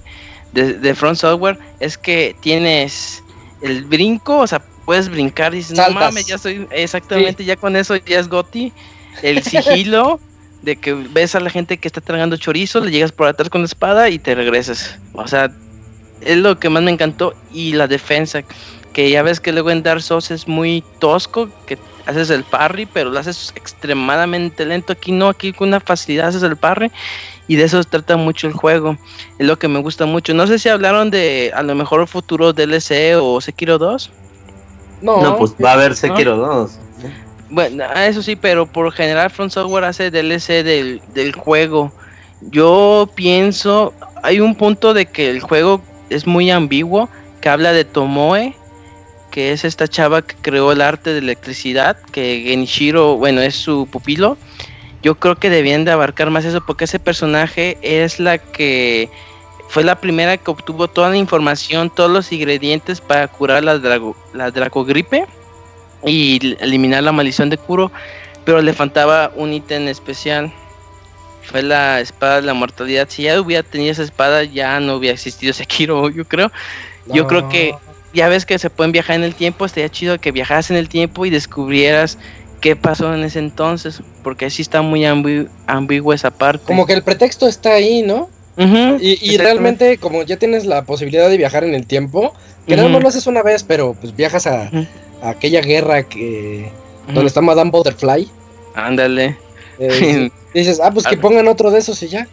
[0.53, 3.23] de, Front Software, es que tienes
[3.63, 7.77] el brinco, o sea, puedes brincar y dices, no mames, ya soy, exactamente, ya con
[7.77, 8.73] eso ya es Goti.
[9.23, 10.21] El sigilo,
[10.63, 13.63] de que ves a la gente que está tragando chorizo, le llegas por atrás con
[13.63, 14.99] la espada y te regresas.
[15.15, 15.51] O sea,
[16.21, 17.35] es lo que más me encantó.
[17.53, 18.43] Y la defensa,
[18.93, 22.87] que ya ves que luego en Dark Souls es muy tosco, que haces el parry,
[22.87, 24.93] pero lo haces extremadamente lento.
[24.93, 26.91] Aquí no, aquí con una facilidad haces el parry.
[27.49, 28.97] Y de eso trata mucho el juego.
[29.39, 30.35] Es lo que me gusta mucho.
[30.35, 34.11] No sé si hablaron de a lo mejor futuro DLC o Sekiro 2.
[35.03, 36.79] No, no pues va a haber Sekiro 2.
[37.51, 41.93] Bueno, eso sí, pero por general Front Software hace DLC del, del juego.
[42.43, 47.09] Yo pienso, hay un punto de que el juego es muy ambiguo,
[47.41, 48.55] que habla de Tomoe,
[49.31, 53.87] que es esta chava que creó el arte de electricidad, que Genichiro, bueno, es su
[53.91, 54.37] pupilo.
[55.03, 59.09] Yo creo que debían de abarcar más eso porque ese personaje es la que
[59.69, 64.17] fue la primera que obtuvo toda la información, todos los ingredientes para curar la, drago,
[64.35, 65.27] la dracogripe
[66.05, 67.93] y eliminar la maldición de Kuro,
[68.45, 70.53] pero le faltaba un ítem especial.
[71.43, 73.09] Fue la espada de la mortalidad.
[73.09, 76.51] Si ya hubiera tenido esa espada, ya no hubiera existido Sekiro, yo creo.
[77.07, 77.75] Yo creo que
[78.13, 80.89] ya ves que se pueden viajar en el tiempo, estaría chido que viajaras en el
[80.89, 82.19] tiempo y descubrieras
[82.61, 85.05] qué pasó en ese entonces, porque así está muy
[85.67, 86.67] ambigua esa parte.
[86.67, 88.29] Como que el pretexto está ahí, ¿no?
[89.01, 92.35] y, realmente, como ya tienes la posibilidad de viajar en el tiempo,
[92.67, 94.71] que no lo haces una vez, pero pues viajas a,
[95.23, 96.71] aquella guerra que
[97.07, 98.29] donde está Madame Butterfly.
[98.75, 99.37] Ándale.
[99.79, 102.29] Eh, dices, ah, pues que pongan otro de esos y ya.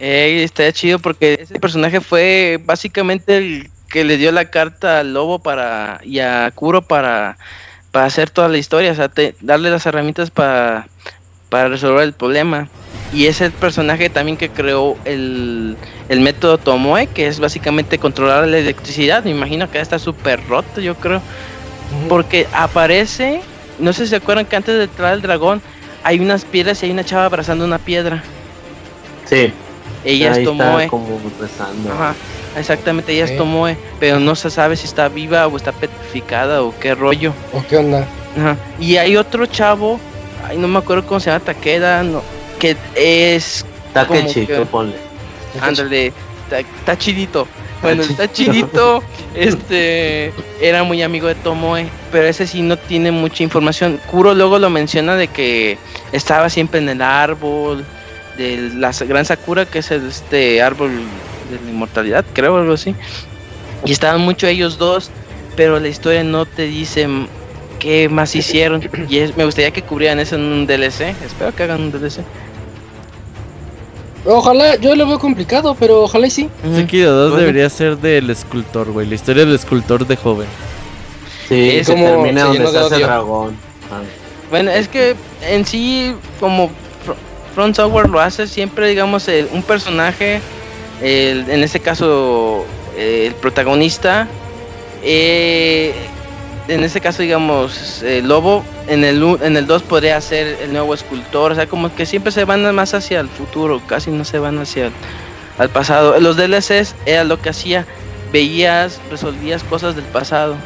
[0.00, 5.12] Eh, está chido porque ese personaje fue básicamente el que le dio la carta al
[5.12, 7.36] lobo para y a Kuro para,
[7.90, 9.10] para hacer toda la historia, o sea,
[9.40, 10.86] darle las herramientas para,
[11.50, 12.68] para resolver el problema.
[13.12, 15.76] Y es el personaje también que creó el,
[16.08, 19.24] el método Tomoe, que es básicamente controlar la electricidad.
[19.24, 21.20] Me imagino que está súper roto, yo creo.
[22.08, 23.40] Porque aparece,
[23.80, 25.60] no sé si se acuerdan que antes de entrar el dragón
[26.04, 28.22] hay unas piedras y hay una chava abrazando una piedra.
[29.24, 29.52] Sí.
[30.04, 30.88] Ella es Tomoe.
[30.88, 31.20] como
[31.92, 32.14] Ajá,
[32.56, 36.74] exactamente, ella es Tomoe, pero no se sabe si está viva o está petrificada o
[36.78, 37.32] qué rollo.
[37.52, 38.06] ¿O qué onda?
[38.38, 38.56] Ajá.
[38.78, 40.00] Y hay otro chavo,
[40.48, 42.22] ay, no me acuerdo cómo se llama, Takeda, no,
[42.58, 43.64] que es...
[43.92, 44.96] Takechi, que, ponle.
[45.60, 46.12] Ándale,
[46.78, 47.46] está chidito.
[47.82, 49.02] Bueno, está chidito,
[49.34, 53.98] este, era muy amigo de Tomoe, pero ese sí no tiene mucha información.
[54.10, 55.78] Kuro luego lo menciona de que
[56.12, 57.84] estaba siempre en el árbol
[58.36, 60.90] de la gran Sakura, que es este árbol
[61.50, 62.94] de la inmortalidad, creo, algo así.
[63.84, 65.10] Y estaban mucho ellos dos,
[65.56, 67.08] pero la historia no te dice
[67.78, 68.82] qué más hicieron.
[69.08, 71.14] Y me gustaría que cubrieran eso en un DLC.
[71.24, 72.20] Espero que hagan un DLC.
[74.24, 76.50] Ojalá, yo lo veo complicado, pero ojalá y sí.
[76.74, 79.06] Sekiro 2 debería ser del escultor, güey.
[79.06, 80.46] La historia del escultor de joven.
[81.48, 83.56] Sí, se termina donde se hace dragón.
[83.90, 84.02] Ah.
[84.50, 85.16] Bueno, es que
[85.48, 86.70] en sí, como
[87.60, 90.40] Front Software lo hace siempre, digamos, un personaje,
[91.02, 92.64] en este caso,
[92.96, 94.26] el protagonista,
[95.02, 95.92] eh,
[96.68, 100.94] en este caso, digamos, el Lobo, en el, en el 2 podría ser el nuevo
[100.94, 104.38] escultor, o sea, como que siempre se van más hacia el futuro, casi no se
[104.38, 104.92] van hacia el
[105.58, 106.18] al pasado.
[106.18, 107.84] Los DLCs era lo que hacía,
[108.32, 110.56] veías, resolvías cosas del pasado.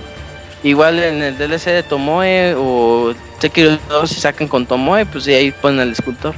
[0.62, 5.50] Igual en el DLC de Tomoe o Sekiro 2 si sacan con Tomoe, pues ahí
[5.50, 6.36] ponen al escultor.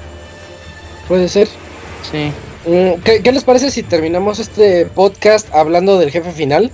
[1.09, 1.49] Puede ser.
[2.11, 2.33] Sí.
[2.67, 6.71] Mm, ¿Qué, ¿Qué les parece si terminamos este podcast hablando del jefe final?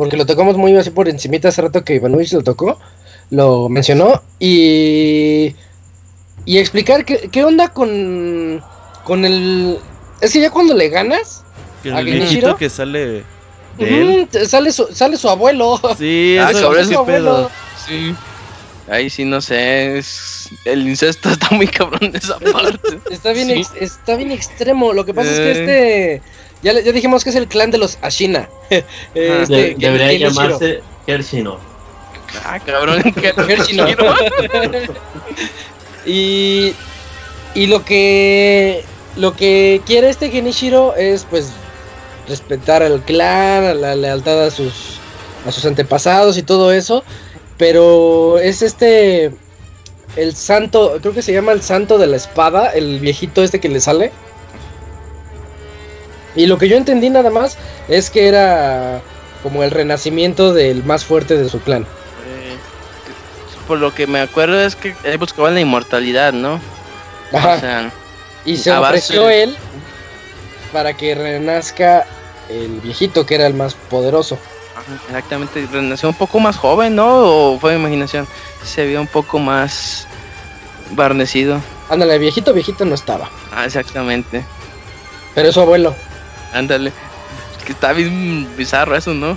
[0.00, 2.78] porque lo tocamos muy así por encimita hace rato que Ivanovich lo tocó,
[3.28, 5.54] lo mencionó, y,
[6.46, 8.64] y explicar qué, qué onda con,
[9.04, 9.78] con el...
[10.22, 11.44] Es que ya cuando le ganas...
[11.84, 13.24] El viejito que sale...
[13.76, 15.78] De Sale, su, sale su abuelo.
[15.98, 17.50] Sí, ah, sobre ese pedo.
[17.86, 18.14] Sí.
[18.88, 20.39] Ahí sí no sé, es...
[20.64, 23.00] el incesto está muy cabrón de esa parte.
[23.10, 23.50] está bien,
[23.80, 24.92] está bien extremo.
[24.92, 25.50] Lo que pasa es que eh.
[25.52, 26.22] este
[26.62, 28.48] ya, ya dijimos que es el clan de los Ashina.
[29.14, 31.58] este, debería llamarse Kershino.
[32.44, 33.02] Ah, cabrón,
[33.46, 33.86] Kershino.
[36.06, 36.74] Y,
[37.54, 38.84] y lo que
[39.16, 41.50] lo que quiere este Genichiro es pues
[42.28, 44.98] respetar al clan, a la lealtad a sus
[45.46, 47.02] a sus antepasados y todo eso,
[47.56, 49.32] pero es este
[50.16, 53.68] el santo, creo que se llama el santo de la espada, el viejito este que
[53.68, 54.12] le sale.
[56.36, 57.58] Y lo que yo entendí nada más
[57.88, 59.00] es que era
[59.42, 61.82] como el renacimiento del más fuerte de su clan.
[61.82, 62.56] Eh,
[63.66, 66.60] por lo que me acuerdo es que él buscaba la inmortalidad, ¿no?
[67.32, 67.90] Ajá.
[68.44, 69.56] y se ofreció él
[70.72, 72.06] para que renazca
[72.48, 74.38] el viejito que era el más poderoso.
[75.06, 77.52] Exactamente, renació un poco más joven, ¿no?
[77.52, 78.26] ¿O fue imaginación?
[78.64, 80.06] Se veía un poco más
[80.92, 81.60] barnecido.
[81.88, 83.28] Ándale, viejito, viejito no estaba.
[83.52, 84.44] Ah, exactamente.
[85.34, 85.94] Pero es su abuelo.
[86.52, 86.92] Ándale.
[87.58, 89.36] Es que está bien bizarro eso, ¿no?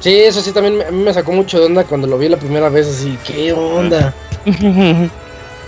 [0.00, 2.68] Sí, eso sí también me, me sacó mucho de onda cuando lo vi la primera
[2.68, 4.12] vez, así, ¿qué onda?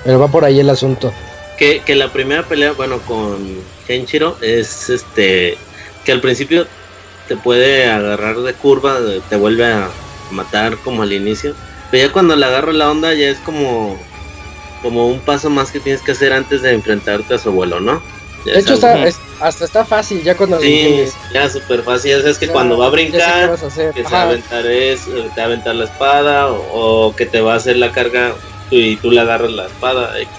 [0.05, 1.13] Pero va por ahí el asunto.
[1.57, 3.39] Que, que la primera pelea, bueno, con
[3.87, 5.57] Kenshiro es este,
[6.05, 6.67] que al principio
[7.29, 8.99] te puede agarrar de curva,
[9.29, 9.89] te vuelve a
[10.31, 11.55] matar como al inicio.
[11.97, 13.99] Pero ya cuando le agarro la onda ya es como
[14.83, 18.03] como un paso más que tienes que hacer antes de enfrentarte a su abuelo, ¿no?
[18.45, 19.03] de hecho está,
[19.41, 22.91] hasta está fácil ya cuando sí, ya súper fácil, ya sabes que cuando va a
[22.91, 23.59] brincar,
[23.95, 27.41] que se va a aventar es, te va a aventar la espada o, que te
[27.41, 28.35] va a hacer la carga
[28.71, 30.31] y tú le agarras la espada, X,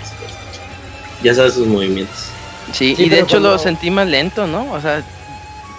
[1.23, 2.27] ya sabes sus movimientos.
[2.71, 4.71] Sí, y de hecho lo sentí más lento, ¿no?
[4.71, 5.03] O sea,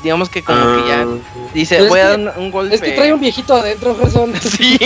[0.02, 1.50] digamos que como que ya ah.
[1.54, 2.74] dice, voy a dar un, golpe.
[2.74, 4.32] Es que trae un viejito adentro, Gerson.
[4.40, 4.78] Sí.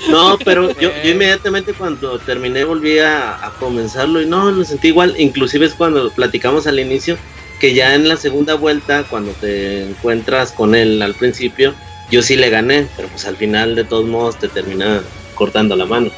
[0.10, 5.14] no, pero yo, yo, inmediatamente cuando terminé volví a, comenzarlo y no, lo sentí igual.
[5.18, 7.16] Inclusive es cuando platicamos al inicio,
[7.60, 11.74] que ya en la segunda vuelta, cuando te encuentras con él al principio,
[12.10, 15.02] yo sí le gané, pero pues al final de todos modos te termina
[15.34, 16.10] cortando la mano.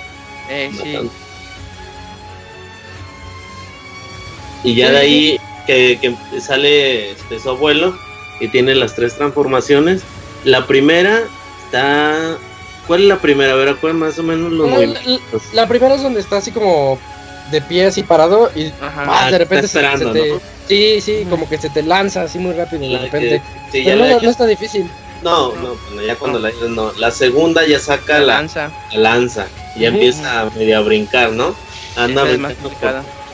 [0.49, 0.99] Eh, sí.
[4.63, 7.97] Y ya de ahí que, que sale este, su abuelo
[8.41, 10.03] y tiene las tres transformaciones.
[10.45, 11.23] La primera
[11.65, 12.37] está.
[12.87, 13.53] ¿Cuál es la primera?
[13.53, 15.43] A ver, ¿cuál más o menos los movimientos?
[15.53, 16.99] La, primera es donde está así como
[17.53, 21.69] de pie así parado y ah, de repente se, te, sí sí como que se
[21.69, 23.43] te lanza así muy rápido de repente.
[23.73, 24.89] pero no, está difícil.
[25.23, 26.93] No no ya cuando la no.
[26.93, 28.71] La segunda ya saca la, lanza.
[28.93, 29.47] la lanza
[29.77, 31.55] y ya empieza a medio a brincar no
[31.97, 32.25] anda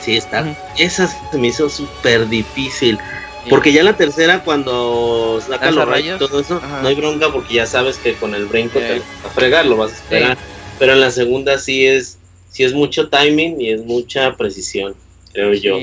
[0.01, 0.47] sí está
[0.77, 2.99] esa se me hizo súper difícil
[3.49, 7.55] porque ya la tercera, cuando saca los rayos y todo eso, no hay bronca porque
[7.55, 10.39] ya sabes que con el brinco te vas a fregar, lo vas a esperar.
[10.79, 12.19] Pero en la segunda sí es,
[12.51, 14.95] sí es mucho timing y es mucha precisión,
[15.33, 15.79] creo yo.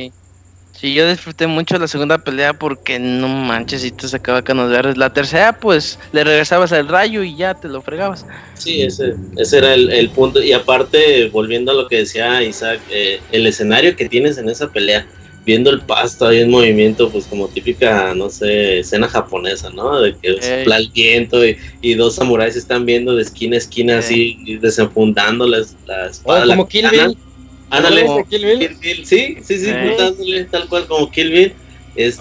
[0.73, 4.98] Sí, yo disfruté mucho la segunda pelea porque no manches, si te sacaba canos verdes.
[4.98, 8.26] La tercera, pues le regresabas al rayo y ya te lo fregabas.
[8.56, 10.41] Sí, ese, ese era el, punto.
[10.41, 14.68] Y aparte, volviendo a lo que decía Isaac, eh, el escenario que tienes en esa
[14.72, 15.06] pelea
[15.45, 19.99] viendo el pasto ahí en movimiento, pues como típica, no sé, escena japonesa, ¿no?
[19.99, 24.57] De que sopla el viento y, dos samuráis están viendo de esquina a esquina así,
[24.61, 26.45] desenfundando la, espada.
[26.45, 27.18] Oh, como Kill Bill.
[27.70, 29.06] Ándale, Kill Bill?
[29.06, 29.72] sí, sí, sí,
[30.49, 31.53] tal cual como Kill Bill.
[31.95, 32.20] Es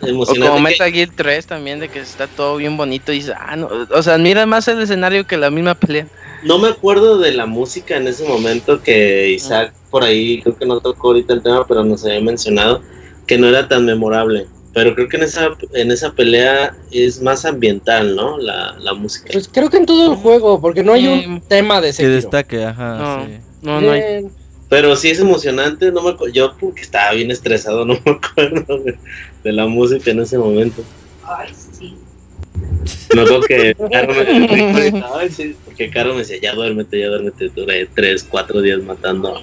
[0.00, 0.48] emocionante.
[0.48, 3.56] O como Metal Gear 3 también, de que está todo bien bonito y dices, ah,
[3.56, 6.06] no, o sea, mira más el escenario que la misma pelea.
[6.46, 10.64] No me acuerdo de la música en ese momento que Isaac por ahí, creo que
[10.64, 12.82] no tocó ahorita el tema, pero nos había mencionado
[13.26, 14.46] que no era tan memorable.
[14.72, 18.38] Pero creo que en esa, en esa pelea es más ambiental, ¿no?
[18.38, 19.28] La, la música.
[19.32, 22.04] Pues creo que en todo el juego, porque no hay un tema de ese.
[22.04, 22.96] Que destaque, ajá.
[22.96, 23.32] No, sí.
[23.62, 24.26] no, no hay.
[24.68, 28.84] Pero sí es emocionante, no me yo porque estaba bien estresado, no me acuerdo
[29.42, 30.82] de la música en ese momento.
[31.24, 31.96] Ay, sí.
[33.14, 38.24] Notó que Caro me, sí, porque Caro me decía, ya duérmete, ya duérmete, duré tres,
[38.28, 39.40] cuatro días matando.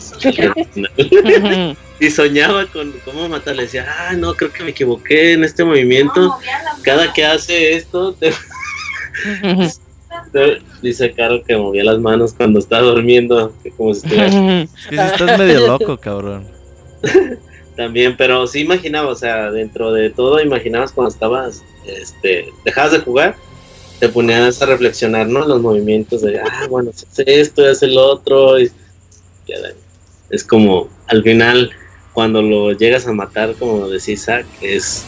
[1.99, 5.63] y soñaba con cómo matar, le decía, ah, no, creo que me equivoqué en este
[5.63, 6.35] movimiento.
[6.83, 8.15] Cada que hace esto,
[10.81, 14.67] dice Caro que movía las manos cuando estaba durmiendo, que como si estuviera...
[14.91, 16.47] estás medio loco, cabrón.
[17.75, 22.99] También, pero sí imaginaba, o sea, dentro de todo imaginabas cuando estabas, este, dejabas de
[22.99, 23.35] jugar,
[23.99, 25.47] te ponías a reflexionar, ¿no?
[25.47, 28.71] Los movimientos de, ah, bueno, si hace esto, y hace lo otro, y
[30.29, 31.71] es como, al final,
[32.13, 35.03] cuando lo llegas a matar, como decís, Isaac, es,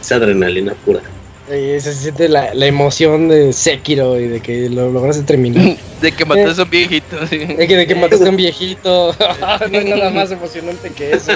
[0.00, 1.02] es adrenalina pura
[1.46, 5.76] se siente la, emoción de Sekiro y de que lo lograste terminar.
[6.00, 7.16] de que mataste a un viejito.
[7.26, 9.14] De que, de que mataste a un viejito.
[9.70, 11.32] no hay nada más emocionante que eso.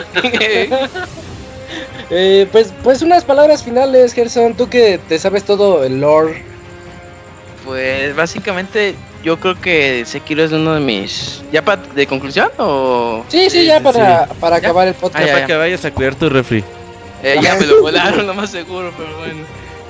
[2.10, 4.54] Eh, pues, pues unas palabras finales, Gerson.
[4.54, 6.42] Tú que te sabes todo el lore.
[7.64, 11.42] Pues básicamente yo creo que Sekiro es uno de mis.
[11.52, 13.24] ¿Ya para de conclusión o.?
[13.28, 15.28] Sí, sí, ya para, para acabar el podcast.
[15.28, 16.64] Ah, para que vayas a cuidar tu refri.
[17.22, 19.44] Eh, ya me lo volaron, lo más seguro, pero bueno.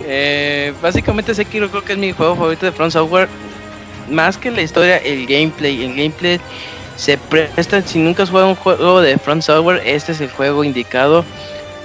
[0.05, 3.29] Eh, básicamente Sekiro creo que es mi juego favorito de Front Software.
[4.11, 5.85] Más que la historia, el gameplay.
[5.85, 6.41] El gameplay
[6.97, 7.83] se presta.
[7.83, 11.25] Si nunca has jugado un juego de Front Software, este es el juego indicado.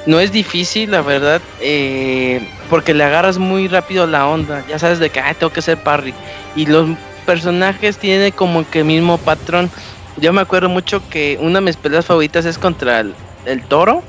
[0.05, 4.63] No es difícil, la verdad, eh, porque le agarras muy rápido la onda.
[4.67, 6.13] Ya sabes de que tengo que ser parry.
[6.55, 6.89] Y los
[7.25, 9.71] personajes tienen como que el mismo patrón.
[10.17, 14.03] Yo me acuerdo mucho que una de mis peleas favoritas es contra el, toro.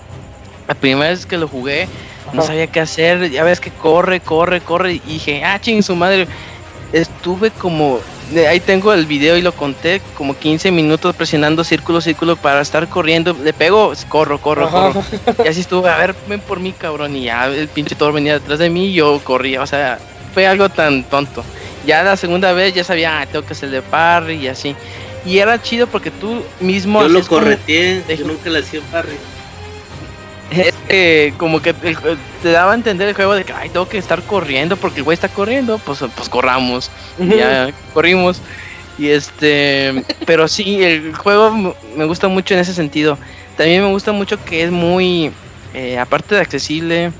[0.66, 1.88] La primera vez que lo jugué,
[2.32, 3.30] no sabía qué hacer.
[3.30, 4.94] Ya ves que corre, corre, corre.
[4.94, 6.26] Y dije, ah, ching, su madre.
[6.94, 8.00] Estuve como.
[8.48, 12.88] Ahí tengo el video y lo conté, como 15 minutos presionando círculo, círculo para estar
[12.88, 13.36] corriendo.
[13.44, 15.04] Le pego, corro, corro, corro.
[15.44, 17.14] Y así estuve, a ver, ven por mí, cabrón.
[17.16, 19.60] Y ya el pinche toro venía detrás de mí y yo corría.
[19.60, 19.98] O sea,
[20.32, 21.44] fue algo tan tonto
[21.86, 24.74] ya la segunda vez ya sabía, ah, tengo que hacer de parry y así.
[25.26, 27.02] Y era chido porque tú mismo...
[27.02, 29.16] Yo lo correteé, yo nunca le hacía parry.
[30.50, 33.98] Es que como que te daba a entender el juego de que, ay, tengo que
[33.98, 36.90] estar corriendo porque el güey está corriendo, pues, pues corramos.
[37.18, 38.40] Ya corrimos.
[38.98, 43.18] Y este, pero sí, el juego me gusta mucho en ese sentido.
[43.56, 45.32] También me gusta mucho que es muy,
[45.74, 47.12] eh, aparte de accesible,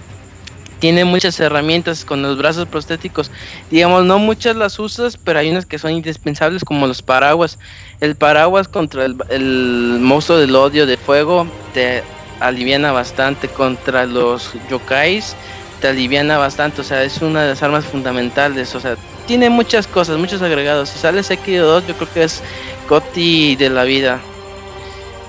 [0.85, 3.31] tiene muchas herramientas con los brazos prostéticos.
[3.71, 7.59] Digamos, no muchas las usas, pero hay unas que son indispensables como los paraguas.
[8.01, 12.03] El paraguas contra el, monstruo del odio de fuego te
[12.47, 15.37] aliviana bastante contra los yokais
[15.81, 18.97] te aliviana bastante, o sea, es una de las armas fundamentales, o sea,
[19.27, 20.89] tiene muchas cosas, muchos agregados.
[20.89, 22.43] Si sale Sekiro 2, yo creo que es
[22.89, 24.19] Coti de la vida.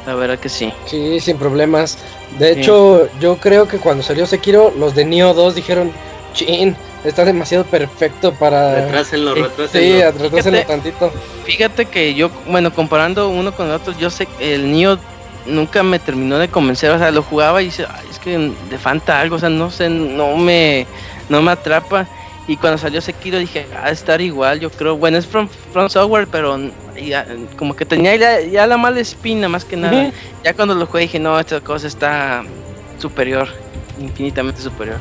[0.06, 0.72] La verdad que sí.
[0.86, 1.98] Sí, sin problemas.
[2.38, 5.92] De hecho, yo creo que cuando salió Sekiro, los de Nioh 2 dijeron,
[6.34, 8.82] chin, está demasiado perfecto para...
[8.86, 9.68] Retrásenlo, retrásenlo.
[9.70, 11.12] Sí, retrásenlo tantito.
[11.46, 15.00] Fíjate que yo, bueno, comparando uno con el otro, yo sé que el Nioh
[15.46, 19.20] nunca me terminó de convencer, o sea, lo jugaba y dice, es que le falta
[19.20, 20.86] algo, o sea, no sé, no me,
[21.30, 22.08] no me atrapa.
[22.48, 24.96] Y cuando salió Sekiro dije, ah, estar igual, yo creo.
[24.98, 26.60] Bueno, es From, from Software, pero
[26.96, 27.26] ya,
[27.58, 30.12] como que tenía ya, la mala espina más que nada.
[30.44, 32.44] Ya cuando lo jugué dije, no, esta cosa está
[33.00, 33.48] superior,
[34.00, 34.98] infinitamente superior.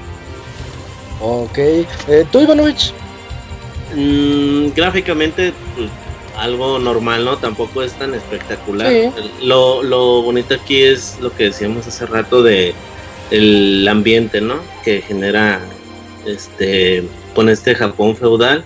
[1.21, 1.59] Ok.
[1.59, 2.95] Eh, ¿Tú, Ivanovich?
[3.95, 5.91] Mm, gráficamente, pues,
[6.37, 7.37] algo normal, ¿no?
[7.39, 8.93] Tampoco es tan espectacular.
[9.43, 12.75] Lo, lo bonito aquí es lo que decíamos hace rato de
[13.31, 14.57] el ambiente, ¿no?
[14.85, 15.61] Que genera
[16.27, 17.05] este
[17.35, 18.65] con este Japón feudal.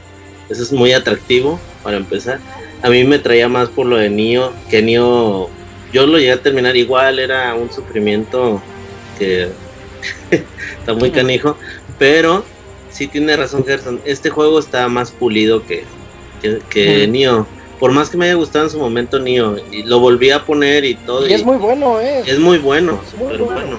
[0.49, 2.39] Eso es muy atractivo para empezar.
[2.82, 5.51] A mí me traía más por lo de Nio, que Nio
[5.93, 8.62] yo lo llegué a terminar igual, era un sufrimiento
[9.19, 9.49] que
[10.78, 11.57] está muy canijo,
[11.99, 12.45] pero
[12.90, 15.85] sí tiene razón Gerson, este juego está más pulido que,
[16.70, 17.47] que, Nio.
[17.79, 20.85] Por más que me haya gustado en su momento Nio, y lo volví a poner
[20.85, 21.29] y todo.
[21.29, 22.23] Y, es muy bueno, ¿eh?
[22.27, 23.79] Es muy bueno, súper bueno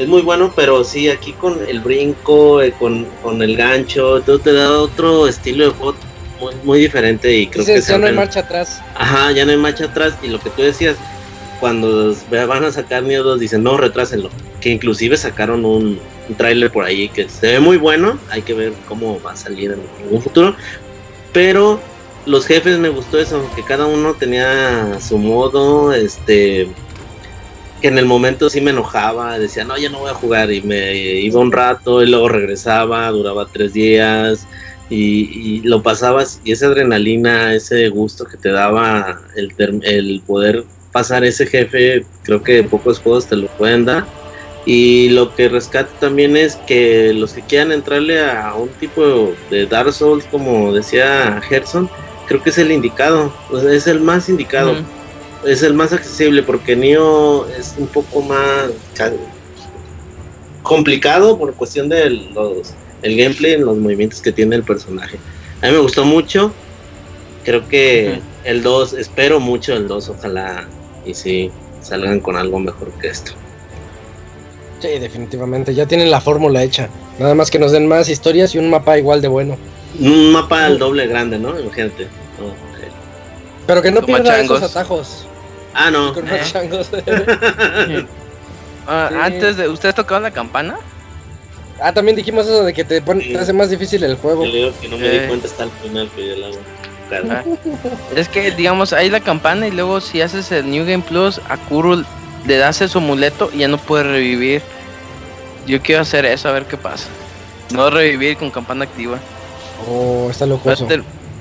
[0.00, 3.06] es muy bueno, pero sí, aquí con el brinco, eh, con,
[3.42, 5.94] el gancho, todo te da otro estilo de juego
[6.64, 8.80] muy, diferente y creo que ya no hay marcha atrás.
[8.94, 10.96] Ajá, ya no hay marcha atrás y lo que tú decías,
[11.60, 14.30] cuando van a sacar miedos dicen no, retrásenlo,
[14.62, 16.00] que inclusive sacaron un,
[16.30, 19.36] un tráiler por ahí que se ve muy bueno, hay que ver cómo va a
[19.36, 20.56] salir en un futuro,
[21.34, 21.78] pero
[22.26, 26.68] los jefes me gustó eso, que cada uno tenía su modo, este
[27.80, 30.60] que en el momento sí me enojaba, decía, no, ya no voy a jugar, y
[30.60, 34.46] me iba un rato y luego regresaba, duraba tres días,
[34.90, 41.46] y, lo pasabas, y esa adrenalina, ese gusto que te daba el, poder pasar ese
[41.46, 44.04] jefe, creo que pocos juegos te lo pueden dar.
[44.66, 49.66] Y lo que rescato también es que los que quieran entrarle a un tipo de
[49.66, 51.88] Dark Souls, como decía Gerson,
[52.30, 53.34] creo que es el indicado,
[53.68, 54.76] es el más indicado
[55.44, 58.70] es el más accesible porque Nio es un poco más
[60.62, 65.18] complicado por cuestión del los, el gameplay, los movimientos que tiene el personaje.
[65.62, 66.52] A mí me gustó mucho.
[67.44, 70.68] Creo que el 2, espero mucho el 2, ojalá
[71.06, 71.50] y si
[71.80, 73.32] salgan con algo mejor que esto.
[74.80, 76.88] Sí, definitivamente, ya tienen la fórmula hecha.
[77.18, 79.56] Nada más que nos den más historias y un mapa igual de bueno.
[79.98, 81.58] Un mapa al doble grande, ¿no?
[81.58, 82.19] Imagínate.
[83.66, 85.26] Pero que no pierda esos atajos.
[85.74, 86.14] Ah, no.
[88.86, 89.68] Ah, antes de.
[89.68, 90.76] ¿Ustedes tocaban la campana?
[91.80, 93.02] Ah, también dijimos eso de que te,
[93.38, 94.44] hace más difícil el juego.
[94.44, 95.26] Yo digo que no me di eh.
[95.28, 97.44] cuenta hasta el final que yo la ah.
[98.16, 101.56] Es que, digamos, hay la campana y luego si haces el New Game Plus, a
[101.56, 102.02] Kuro
[102.46, 104.62] le das su amuleto y ya no puede revivir.
[105.66, 107.06] Yo quiero hacer eso, a ver qué pasa.
[107.72, 109.18] No revivir con campana activa.
[109.88, 110.70] Oh, está loco.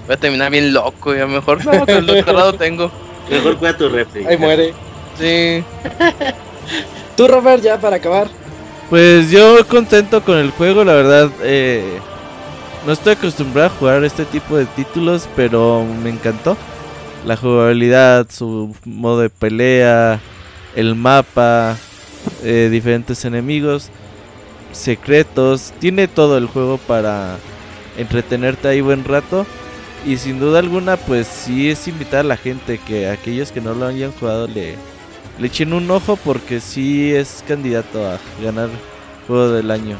[0.10, 2.90] Voy a terminar bien loco, y a lo mejor no, el doctorado tengo.
[3.30, 4.26] Mejor cuida tu refri.
[4.26, 4.73] Ahí muere.
[5.19, 5.64] Sí.
[7.15, 8.27] Tú, Robert, ya para acabar.
[8.90, 11.30] Pues yo contento con el juego, la verdad.
[11.44, 11.99] Eh,
[12.88, 16.57] no estoy acostumbrado a jugar este tipo de títulos, pero me encantó.
[17.23, 20.19] La jugabilidad, su modo de pelea,
[20.76, 21.77] el mapa,
[22.44, 23.91] eh, diferentes enemigos,
[24.72, 25.72] secretos.
[25.77, 27.36] Tiene todo el juego para
[27.95, 29.45] entretenerte ahí buen rato.
[30.05, 33.73] Y sin duda alguna, pues sí es invitar a la gente que aquellos que no
[33.73, 34.76] lo hayan jugado le,
[35.38, 38.69] le echen un ojo porque sí es candidato a ganar
[39.27, 39.97] juego del año.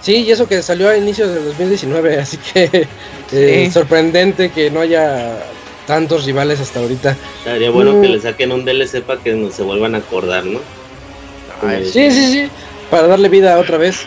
[0.00, 2.86] Sí, y eso que salió a inicios del 2019, así que
[3.32, 5.38] eh, sorprendente que no haya
[5.86, 7.16] tantos rivales hasta ahorita.
[7.44, 8.12] Sería bueno que mm.
[8.12, 10.60] le saquen un DLC para que no se vuelvan a acordar, ¿no?
[11.82, 12.48] sí, sí, sí,
[12.90, 14.06] para darle vida otra vez.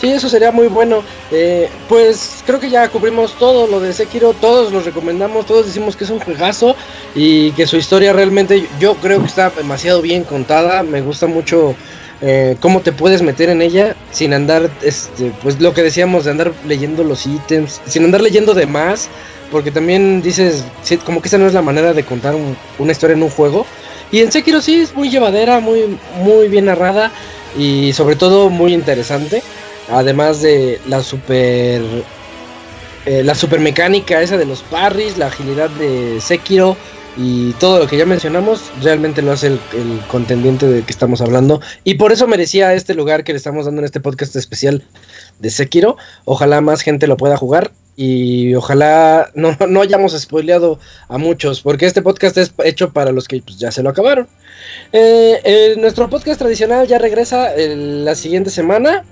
[0.00, 1.02] Sí, eso sería muy bueno.
[1.30, 5.96] Eh, pues creo que ya cubrimos todo lo de Sekiro, todos lo recomendamos, todos decimos
[5.96, 6.76] que es un juegazo
[7.14, 10.82] y que su historia realmente yo creo que está demasiado bien contada.
[10.82, 11.74] Me gusta mucho
[12.20, 16.30] eh, cómo te puedes meter en ella sin andar, este, pues lo que decíamos de
[16.30, 19.08] andar leyendo los ítems, sin andar leyendo de más,
[19.50, 20.64] porque también dices,
[21.04, 22.34] como que esa no es la manera de contar
[22.78, 23.66] una historia en un juego.
[24.12, 27.10] Y en Sekiro sí es muy llevadera, muy, muy bien narrada
[27.58, 29.42] y sobre todo muy interesante.
[29.90, 31.82] Además de la super.
[33.06, 36.76] Eh, la super mecánica esa de los parries, la agilidad de Sekiro
[37.16, 39.60] y todo lo que ya mencionamos, realmente lo hace el,
[40.08, 41.60] contendiente de que estamos hablando.
[41.84, 44.82] Y por eso merecía este lugar que le estamos dando en este podcast especial
[45.38, 45.96] de Sekiro.
[46.24, 51.86] Ojalá más gente lo pueda jugar y ojalá no, no hayamos spoileado a muchos, porque
[51.86, 54.26] este podcast es hecho para los que pues, ya se lo acabaron.
[54.92, 59.04] Eh, nuestro podcast tradicional ya regresa la siguiente semana.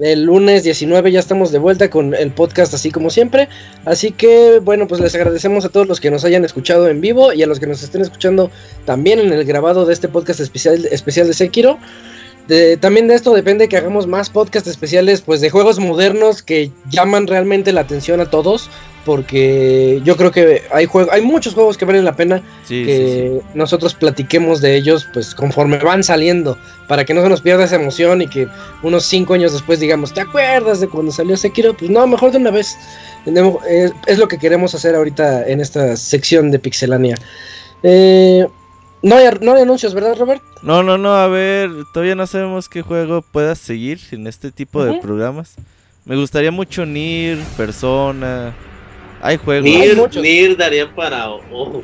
[0.00, 3.48] El lunes 19 ya estamos de vuelta con el podcast así como siempre.
[3.84, 7.32] Así que bueno, pues les agradecemos a todos los que nos hayan escuchado en vivo
[7.32, 8.50] y a los que nos estén escuchando
[8.84, 11.78] también en el grabado de este podcast especial, especial de Sekiro.
[12.80, 17.26] También de esto depende que hagamos más podcast especiales pues de juegos modernos que llaman
[17.26, 18.70] realmente la atención a todos
[19.04, 24.60] porque yo creo que hay hay muchos juegos que valen la pena que nosotros platiquemos
[24.60, 26.58] de ellos pues conforme van saliendo
[26.88, 28.48] para que no se nos pierda esa emoción y que
[28.82, 31.76] unos cinco años después digamos ¿te acuerdas de cuando salió Sekiro?
[31.76, 32.76] Pues no, mejor de una vez.
[33.26, 37.16] Es, lo que queremos hacer ahorita en esta sección de Pixelania.
[37.82, 38.46] Eh,
[39.02, 40.42] no hay, no hay anuncios, ¿verdad, Robert?
[40.62, 44.84] No, no, no, a ver, todavía no sabemos qué juego pueda seguir en este tipo
[44.84, 45.54] de programas.
[46.04, 48.54] Me gustaría mucho Nir, Persona,
[49.20, 50.16] hay juegos.
[50.16, 51.30] Nir, daría para.
[51.30, 51.82] Oh.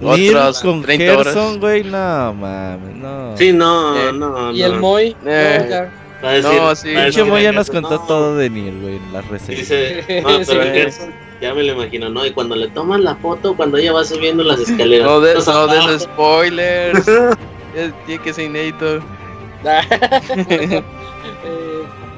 [0.00, 3.36] Otros con Gerson, güey, no mames, no.
[3.36, 5.88] Sí, no, eh, no, Y el Moy, eh.
[6.22, 6.90] no, sí.
[6.94, 9.58] Pinche Moy ya nos contó todo de Nir, güey, en las recetas.
[9.58, 12.24] Dice, no, pero Gerson, ya me lo imagino, ¿no?
[12.24, 15.06] Y cuando le toman la foto, cuando ella va subiendo las escaleras.
[15.06, 17.04] No de, no spoilers.
[18.06, 19.00] Tiene que ser inédito.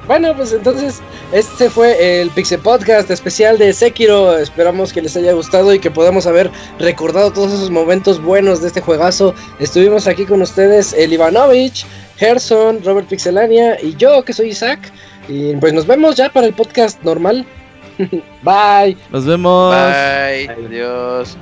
[0.09, 4.39] Bueno, pues entonces este fue el Pixel Podcast especial de Sekiro.
[4.39, 8.69] Esperamos que les haya gustado y que podamos haber recordado todos esos momentos buenos de
[8.69, 9.35] este juegazo.
[9.59, 11.85] Estuvimos aquí con ustedes el Ivanovich,
[12.17, 14.91] Gerson, Robert Pixelania y yo que soy Isaac.
[15.29, 17.45] Y pues nos vemos ya para el podcast normal.
[18.43, 18.97] Bye.
[19.11, 19.75] Nos vemos.
[19.75, 20.49] Bye.
[20.67, 21.37] Adiós.